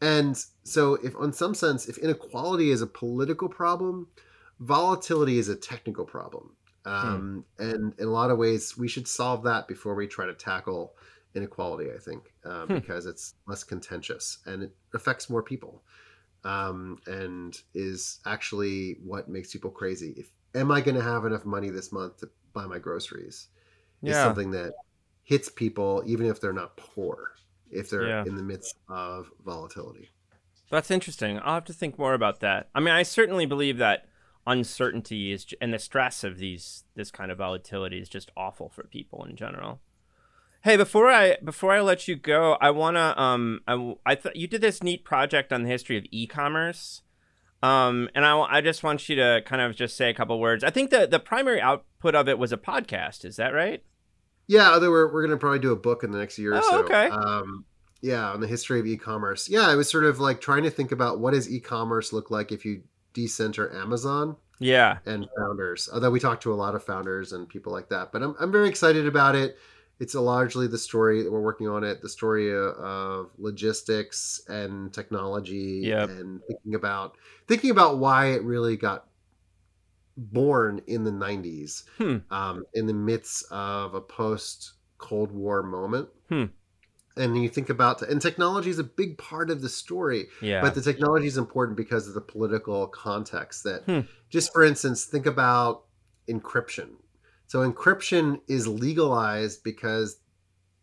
And 0.00 0.36
so 0.64 0.94
if 0.96 1.16
on 1.16 1.32
some 1.32 1.54
sense 1.54 1.88
if 1.88 1.98
inequality 1.98 2.70
is 2.70 2.82
a 2.82 2.86
political 2.86 3.48
problem 3.48 4.08
volatility 4.60 5.38
is 5.38 5.48
a 5.48 5.56
technical 5.56 6.04
problem. 6.06 6.56
Um, 6.86 7.44
and 7.58 7.94
in 7.98 8.06
a 8.08 8.10
lot 8.10 8.30
of 8.30 8.38
ways 8.38 8.76
we 8.78 8.88
should 8.88 9.08
solve 9.08 9.42
that 9.44 9.68
before 9.68 9.94
we 9.96 10.06
try 10.06 10.26
to 10.26 10.34
tackle 10.34 10.96
inequality 11.34 11.90
i 11.92 11.98
think 11.98 12.32
uh, 12.46 12.66
Hmm. 12.66 12.74
because 12.74 13.06
it's 13.06 13.34
less 13.46 13.64
contentious 13.64 14.38
and 14.46 14.62
it 14.62 14.72
affects 14.94 15.28
more 15.28 15.42
people 15.42 15.82
um, 16.44 16.98
and 17.06 17.60
is 17.74 18.20
actually 18.24 18.98
what 19.04 19.28
makes 19.28 19.52
people 19.52 19.70
crazy 19.70 20.14
if 20.16 20.30
am 20.54 20.70
i 20.70 20.80
going 20.80 20.94
to 20.96 21.02
have 21.02 21.24
enough 21.24 21.44
money 21.44 21.70
this 21.70 21.90
month 21.92 22.18
to 22.18 22.28
buy 22.52 22.64
my 22.66 22.78
groceries 22.78 23.48
is 24.02 24.14
Yeah. 24.14 24.22
something 24.22 24.50
that 24.52 24.72
hits 25.24 25.48
people 25.48 26.02
even 26.06 26.26
if 26.26 26.40
they're 26.40 26.52
not 26.52 26.76
poor 26.76 27.32
if 27.70 27.90
they're 27.90 28.08
Yeah. 28.08 28.24
in 28.24 28.36
the 28.36 28.42
midst 28.42 28.76
of 28.88 29.30
volatility 29.44 30.08
That's 30.70 30.90
interesting. 30.90 31.38
I'll 31.38 31.54
have 31.54 31.64
to 31.66 31.72
think 31.72 31.96
more 31.96 32.12
about 32.14 32.40
that. 32.40 32.68
I 32.74 32.80
mean, 32.80 32.92
I 32.92 33.04
certainly 33.04 33.46
believe 33.46 33.78
that 33.78 34.06
uncertainty 34.48 35.30
is 35.32 35.46
and 35.60 35.72
the 35.72 35.78
stress 35.78 36.24
of 36.24 36.38
these 36.38 36.84
this 36.96 37.10
kind 37.12 37.30
of 37.30 37.38
volatility 37.38 37.98
is 38.00 38.08
just 38.08 38.30
awful 38.36 38.68
for 38.68 38.84
people 38.84 39.24
in 39.24 39.36
general. 39.36 39.80
Hey, 40.66 40.76
before 40.76 41.08
I 41.08 41.36
before 41.44 41.72
I 41.72 41.80
let 41.80 42.08
you 42.08 42.16
go, 42.16 42.54
I 42.60 42.72
wanna 42.72 43.14
um 43.16 43.60
I 43.68 43.94
I 44.04 44.16
thought 44.16 44.34
you 44.34 44.48
did 44.48 44.60
this 44.60 44.82
neat 44.82 45.04
project 45.04 45.52
on 45.52 45.62
the 45.62 45.68
history 45.68 45.96
of 45.96 46.04
e-commerce. 46.10 47.02
Um, 47.62 48.08
and 48.16 48.26
I, 48.26 48.36
I 48.40 48.60
just 48.62 48.82
want 48.82 49.08
you 49.08 49.14
to 49.14 49.42
kind 49.46 49.62
of 49.62 49.76
just 49.76 49.96
say 49.96 50.10
a 50.10 50.14
couple 50.14 50.40
words. 50.40 50.64
I 50.64 50.70
think 50.70 50.90
the 50.90 51.06
the 51.06 51.20
primary 51.20 51.60
output 51.60 52.16
of 52.16 52.28
it 52.28 52.36
was 52.36 52.50
a 52.50 52.56
podcast. 52.56 53.24
Is 53.24 53.36
that 53.36 53.54
right? 53.54 53.84
Yeah, 54.48 54.72
although 54.72 54.90
we're, 54.90 55.12
we're 55.12 55.22
going 55.22 55.30
to 55.30 55.40
probably 55.40 55.60
do 55.60 55.70
a 55.70 55.76
book 55.76 56.02
in 56.02 56.10
the 56.10 56.18
next 56.18 56.36
year 56.36 56.54
or 56.54 56.58
Oh, 56.58 56.68
so. 56.68 56.78
okay. 56.80 57.10
Um, 57.10 57.64
yeah, 58.00 58.32
on 58.32 58.40
the 58.40 58.48
history 58.48 58.80
of 58.80 58.86
e-commerce. 58.88 59.48
Yeah, 59.48 59.68
I 59.68 59.76
was 59.76 59.88
sort 59.88 60.04
of 60.04 60.18
like 60.18 60.40
trying 60.40 60.64
to 60.64 60.70
think 60.70 60.90
about 60.90 61.20
what 61.20 61.32
does 61.32 61.48
e-commerce 61.48 62.12
look 62.12 62.32
like 62.32 62.50
if 62.50 62.64
you 62.64 62.82
decenter 63.12 63.72
Amazon 63.72 64.34
Yeah. 64.58 64.98
and 65.06 65.28
founders. 65.38 65.88
Although 65.94 66.10
we 66.10 66.18
talked 66.18 66.42
to 66.42 66.52
a 66.52 66.58
lot 66.58 66.74
of 66.74 66.82
founders 66.82 67.32
and 67.32 67.48
people 67.48 67.72
like 67.72 67.88
that, 67.90 68.10
but 68.10 68.20
I'm 68.24 68.34
I'm 68.40 68.50
very 68.50 68.68
excited 68.68 69.06
about 69.06 69.36
it. 69.36 69.56
It's 69.98 70.14
a 70.14 70.20
largely 70.20 70.66
the 70.66 70.76
story 70.78 71.22
that 71.22 71.32
we're 71.32 71.40
working 71.40 71.68
on 71.68 71.82
it, 71.82 72.02
the 72.02 72.08
story 72.08 72.50
of, 72.52 72.74
of 72.76 73.30
logistics 73.38 74.42
and 74.48 74.92
technology, 74.92 75.80
Yep. 75.84 76.10
and 76.10 76.40
thinking 76.46 76.74
about 76.74 77.16
thinking 77.46 77.70
about 77.70 77.98
why 77.98 78.26
it 78.32 78.42
really 78.42 78.76
got 78.76 79.06
born 80.16 80.80
in 80.86 81.04
the 81.04 81.10
90s 81.10 81.84
Hmm. 81.98 82.16
um, 82.30 82.64
in 82.74 82.86
the 82.86 82.94
midst 82.94 83.50
of 83.50 83.94
a 83.94 84.00
post 84.00 84.72
Cold 84.98 85.30
War 85.32 85.62
moment. 85.62 86.08
Hmm. 86.28 86.44
And 87.18 87.42
you 87.42 87.48
think 87.48 87.70
about, 87.70 88.02
and 88.02 88.20
technology 88.20 88.68
is 88.68 88.78
a 88.78 88.84
big 88.84 89.16
part 89.16 89.50
of 89.50 89.62
the 89.62 89.68
story, 89.70 90.28
Yeah. 90.42 90.60
but 90.60 90.74
the 90.74 90.82
technology 90.82 91.26
is 91.26 91.38
important 91.38 91.76
because 91.76 92.08
of 92.08 92.14
the 92.14 92.20
political 92.20 92.86
context. 92.88 93.64
That, 93.64 93.84
Hmm. 93.84 94.00
just 94.28 94.52
for 94.52 94.62
instance, 94.62 95.04
think 95.06 95.24
about 95.26 95.84
encryption. 96.28 96.96
So 97.46 97.68
encryption 97.70 98.40
is 98.48 98.66
legalized 98.66 99.62
because 99.62 100.18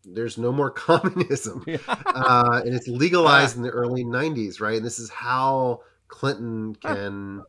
there's 0.04 0.38
no 0.38 0.52
more 0.52 0.70
communism, 0.88 1.64
uh, 1.88 2.62
and 2.64 2.74
it's 2.74 2.88
legalized 2.88 3.56
in 3.56 3.62
the 3.62 3.70
early 3.70 4.04
'90s, 4.04 4.60
right? 4.60 4.76
And 4.76 4.84
this 4.84 4.98
is 4.98 5.10
how 5.10 5.80
Clinton 6.08 6.74
can 6.76 7.42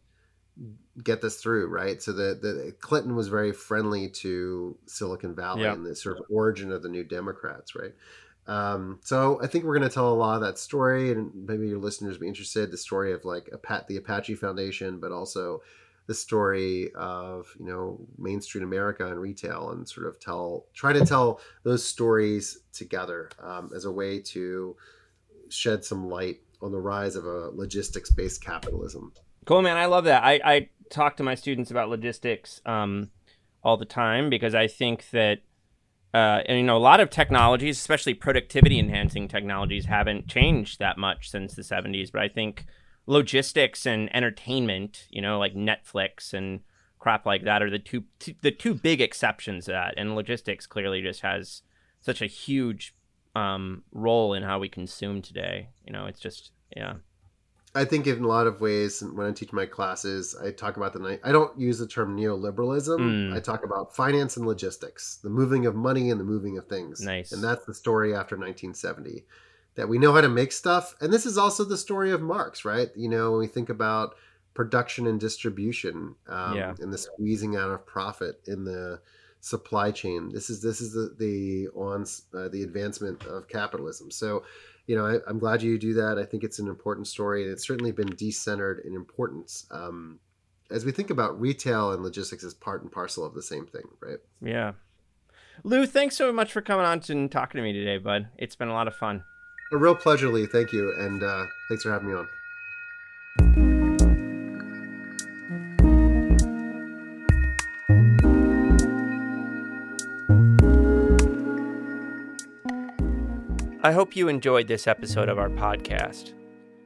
get 1.04 1.22
this 1.22 1.38
through, 1.42 1.68
right? 1.68 2.02
So 2.02 2.14
the, 2.14 2.40
the 2.42 2.74
Clinton 2.80 3.16
was 3.16 3.28
very 3.28 3.52
friendly 3.52 4.10
to 4.10 4.78
Silicon 4.86 5.36
Valley 5.36 5.64
Yeah. 5.64 5.74
and 5.74 5.86
the 5.86 5.96
sort 5.96 6.18
of 6.18 6.24
origin 6.30 6.72
of 6.72 6.82
the 6.82 6.90
New 6.90 7.04
Democrats, 7.04 7.76
right? 7.76 7.94
Um, 8.48 9.00
so 9.04 9.40
I 9.44 9.48
think 9.48 9.66
we're 9.66 9.78
going 9.78 9.90
to 9.90 9.94
tell 9.94 10.10
a 10.10 10.14
lot 10.16 10.36
of 10.36 10.42
that 10.42 10.58
story, 10.58 11.12
and 11.12 11.32
maybe 11.48 11.68
your 11.68 11.80
listeners 11.80 12.16
will 12.16 12.22
be 12.22 12.28
interested. 12.28 12.72
The 12.72 12.78
story 12.78 13.12
of 13.12 13.26
like 13.26 13.50
Apa- 13.52 13.86
the 13.90 13.98
Apache 13.98 14.36
Foundation, 14.36 15.00
but 15.00 15.12
also 15.12 15.62
the 16.08 16.14
story 16.14 16.92
of 16.96 17.48
you 17.60 17.66
know 17.66 18.00
Main 18.18 18.42
Street 18.42 18.64
America 18.64 19.08
and 19.08 19.20
retail, 19.20 19.72
and 19.72 19.88
sort 19.88 20.08
of 20.08 20.20
tell 20.20 20.66
try 20.74 20.94
to 20.94 21.06
tell 21.06 21.40
those 21.64 21.86
stories 21.86 22.60
together 22.74 23.30
um, 23.42 23.72
as 23.76 23.86
a 23.86 23.92
way 23.92 24.20
to 24.20 24.76
shed 25.50 25.84
some 25.84 26.10
light 26.10 26.40
on 26.62 26.72
the 26.72 26.80
rise 26.80 27.16
of 27.16 27.26
a 27.26 27.50
logistics 27.54 28.12
based 28.12 28.44
capitalism. 28.44 29.14
Cool, 29.46 29.62
man. 29.62 29.78
I 29.78 29.86
love 29.86 30.06
that. 30.06 30.24
I, 30.24 30.40
I 30.44 30.70
talk 30.90 31.18
to 31.18 31.24
my 31.24 31.36
students 31.36 31.72
about 31.72 31.90
logistics 31.90 32.62
um, 32.66 33.12
all 33.64 33.78
the 33.78 33.86
time 33.86 34.30
because 34.30 34.56
I 34.56 34.68
think 34.68 35.10
that, 35.12 35.40
uh, 36.14 36.42
and, 36.48 36.58
you 36.58 36.64
know, 36.64 36.78
a 36.78 36.80
lot 36.80 37.00
of 37.00 37.10
technologies, 37.10 37.78
especially 37.78 38.16
productivity 38.16 38.80
enhancing 38.80 39.28
technologies, 39.28 39.86
haven't 39.86 40.28
changed 40.28 40.80
that 40.80 40.98
much 40.98 41.30
since 41.30 41.54
the 41.54 41.62
70s. 41.62 42.12
But 42.12 42.24
I 42.24 42.28
think 42.28 42.66
logistics 43.08 43.86
and 43.86 44.14
entertainment, 44.16 45.08
you 45.10 45.22
know, 45.22 45.40
like 45.40 45.56
Netflix 45.56 46.34
and 46.34 46.62
crap 47.00 47.26
like 47.26 47.44
that, 47.44 47.62
are 47.62 47.70
the 47.70 47.80
two, 47.80 48.04
two 48.20 48.36
the 48.42 48.52
two 48.52 48.74
big 48.74 49.02
exceptions 49.02 49.66
to 49.66 49.72
that. 49.72 49.94
And 49.98 50.16
logistics 50.16 50.66
clearly 50.66 51.02
just 51.02 51.22
has 51.22 51.62
such 52.02 52.22
a 52.22 52.28
huge 52.28 52.96
um, 53.36 53.84
role 53.92 54.34
in 54.34 54.44
how 54.44 54.60
we 54.60 54.70
consume 54.70 55.22
today. 55.22 55.70
You 55.86 55.94
know, 55.94 56.06
it's 56.06 56.20
just, 56.20 56.52
yeah. 56.76 56.96
I 57.76 57.84
think 57.84 58.08
in 58.08 58.24
a 58.24 58.28
lot 58.28 58.48
of 58.48 58.62
ways, 58.62 59.04
when 59.14 59.28
I 59.28 59.34
teach 59.34 59.52
my 59.52 59.66
classes, 59.66 60.34
I 60.42 60.52
talk 60.52 60.78
about 60.78 60.94
the 60.94 61.00
night. 61.00 61.20
I 61.26 61.34
don't 61.34 61.60
use 61.60 61.78
the 61.78 61.88
term 61.88 62.16
neoliberalism. 62.16 62.98
Mm. 63.00 63.36
I 63.36 63.42
talk 63.42 63.66
about 63.66 63.94
finance 63.94 64.38
and 64.38 64.48
logistics, 64.48 65.18
the 65.18 65.30
moving 65.30 65.66
of 65.66 65.76
money 65.76 66.10
and 66.10 66.18
the 66.18 66.24
moving 66.24 66.58
of 66.58 66.68
things. 66.68 67.02
Nice. 67.02 67.34
And 67.34 67.44
that's 67.44 67.66
the 67.66 67.74
story 67.74 68.16
after 68.16 68.38
1970, 68.38 69.26
that 69.76 69.90
we 69.90 69.98
know 69.98 70.14
how 70.14 70.22
to 70.22 70.30
make 70.30 70.52
stuff. 70.52 70.96
And 71.02 71.12
this 71.12 71.26
is 71.26 71.38
also 71.38 71.64
the 71.64 71.78
story 71.78 72.12
of 72.12 72.22
Marx, 72.22 72.66
right? 72.66 72.90
You 72.96 73.10
know, 73.10 73.32
when 73.32 73.40
we 73.42 73.48
think 73.48 73.70
about 73.70 74.16
production 74.54 75.06
and 75.08 75.20
distribution 75.20 76.16
um, 76.28 76.56
Yeah. 76.56 76.74
and 76.80 76.92
the 76.92 76.98
squeezing 76.98 77.56
out 77.56 77.70
of 77.70 77.86
profit 77.86 78.42
in 78.48 78.64
the 78.64 79.02
supply 79.42 79.92
chain. 79.92 80.32
This 80.34 80.50
is 80.50 80.62
this 80.62 80.82
is 80.82 80.94
the 80.94 81.14
the 81.20 81.68
on 81.76 82.06
uh, 82.34 82.48
the 82.48 82.64
advancement 82.64 83.24
of 83.26 83.48
capitalism. 83.48 84.10
So, 84.10 84.44
you 84.88 84.96
know, 84.96 85.06
I, 85.06 85.18
I'm 85.28 85.38
glad 85.38 85.62
you 85.62 85.78
do 85.78 85.94
that. 85.96 86.18
I 86.18 86.26
think 86.26 86.44
it's 86.44 86.58
an 86.58 86.68
important 86.68 87.08
story, 87.08 87.44
and 87.44 87.52
it's 87.52 87.68
certainly 87.68 87.92
been 87.92 88.10
decentered 88.10 88.84
in 88.86 88.96
importance. 88.96 89.68
Um, 89.70 90.20
as 90.72 90.84
we 90.84 90.92
think 90.92 91.12
about 91.12 91.40
retail 91.40 91.92
and 91.92 92.02
logistics 92.02 92.44
as 92.44 92.56
part 92.56 92.82
and 92.82 92.92
parcel 92.92 93.24
of 93.24 93.36
the 93.36 93.44
same 93.44 93.68
thing, 93.68 93.88
right? 94.00 94.18
Yeah. 94.42 94.72
Lou, 95.64 95.86
thanks 95.86 96.18
so 96.18 96.34
much 96.34 96.52
for 96.52 96.62
coming 96.62 96.86
on 96.86 97.02
and 97.10 97.32
talking 97.32 97.60
to 97.60 97.64
me 97.64 97.72
today, 97.72 98.00
bud. 98.00 98.30
It's 98.38 98.56
been 98.56 98.68
a 98.68 98.74
lot 98.74 98.88
of 98.88 98.96
fun. 98.96 99.24
A 99.72 99.78
real 99.78 99.96
pleasure, 99.96 100.30
Lee. 100.30 100.46
Thank 100.46 100.72
you, 100.72 100.94
and 100.94 101.24
uh, 101.24 101.46
thanks 101.68 101.84
for 101.84 101.92
having 101.92 102.10
me 102.10 102.14
on. 102.14 102.28
I 113.82 113.92
hope 113.92 114.16
you 114.16 114.28
enjoyed 114.28 114.68
this 114.68 114.88
episode 114.88 115.30
of 115.30 115.38
our 115.38 115.50
podcast. 115.50 116.34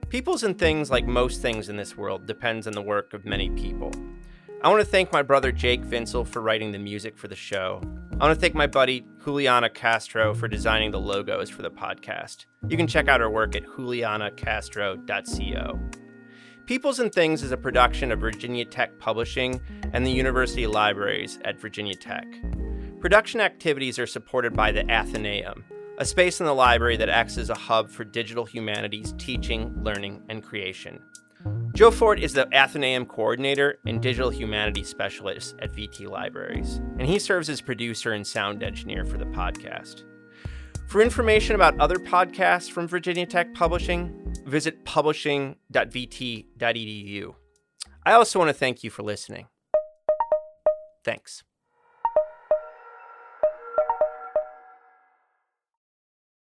Peoples 0.09 0.43
and 0.43 0.57
things, 0.57 0.89
like 0.89 1.05
most 1.05 1.41
things 1.41 1.69
in 1.69 1.77
this 1.77 1.95
world, 1.95 2.25
depends 2.25 2.65
on 2.65 2.73
the 2.73 2.81
work 2.81 3.13
of 3.13 3.25
many 3.25 3.49
people. 3.51 3.91
I 4.61 4.67
want 4.67 4.81
to 4.81 4.85
thank 4.85 5.13
my 5.13 5.21
brother 5.21 5.53
Jake 5.53 5.85
Vinsel 5.85 6.27
for 6.27 6.41
writing 6.41 6.73
the 6.73 6.79
music 6.79 7.17
for 7.17 7.29
the 7.29 7.35
show. 7.35 7.81
I 8.19 8.25
want 8.25 8.35
to 8.35 8.41
thank 8.41 8.55
my 8.55 8.67
buddy 8.67 9.05
Juliana 9.23 9.69
Castro 9.69 10.33
for 10.33 10.49
designing 10.49 10.91
the 10.91 10.99
logos 10.99 11.49
for 11.49 11.61
the 11.61 11.71
podcast. 11.71 12.43
You 12.67 12.75
can 12.75 12.85
check 12.85 13.07
out 13.07 13.21
her 13.21 13.29
work 13.29 13.55
at 13.55 13.63
julianacastro.co. 13.63 15.79
Peoples 16.65 16.99
and 16.99 17.13
Things 17.13 17.41
is 17.41 17.53
a 17.53 17.57
production 17.57 18.11
of 18.11 18.19
Virginia 18.19 18.65
Tech 18.65 18.99
Publishing 18.99 19.61
and 19.93 20.05
the 20.05 20.11
University 20.11 20.67
Libraries 20.67 21.39
at 21.45 21.57
Virginia 21.57 21.95
Tech. 21.95 22.27
Production 22.99 23.39
activities 23.39 23.97
are 23.97 24.05
supported 24.05 24.53
by 24.53 24.73
the 24.73 24.85
Athenaeum, 24.91 25.63
a 25.99 26.05
space 26.05 26.41
in 26.41 26.45
the 26.45 26.53
library 26.53 26.97
that 26.97 27.07
acts 27.07 27.37
as 27.37 27.49
a 27.49 27.55
hub 27.55 27.89
for 27.89 28.03
digital 28.03 28.43
humanities 28.43 29.13
teaching, 29.17 29.73
learning, 29.85 30.21
and 30.27 30.43
creation. 30.43 31.01
Joe 31.73 31.91
Ford 31.91 32.19
is 32.19 32.33
the 32.33 32.53
Athenaeum 32.53 33.05
coordinator 33.05 33.79
and 33.85 34.01
digital 34.01 34.29
humanities 34.29 34.89
specialist 34.89 35.55
at 35.61 35.71
VT 35.71 36.09
Libraries, 36.09 36.81
and 36.97 37.07
he 37.07 37.17
serves 37.19 37.49
as 37.49 37.61
producer 37.61 38.11
and 38.11 38.27
sound 38.27 38.63
engineer 38.63 39.05
for 39.05 39.17
the 39.17 39.25
podcast. 39.25 40.03
For 40.89 41.01
information 41.01 41.55
about 41.55 41.79
other 41.79 41.97
podcasts 41.97 42.69
from 42.69 42.87
Virginia 42.87 43.25
Tech 43.25 43.53
Publishing, 43.53 44.35
visit 44.45 44.83
publishing.vt.edu. 44.85 47.35
I 48.05 48.13
also 48.13 48.39
want 48.39 48.49
to 48.49 48.53
thank 48.53 48.83
you 48.83 48.89
for 48.89 49.03
listening. 49.03 49.47
Thanks. 51.05 51.43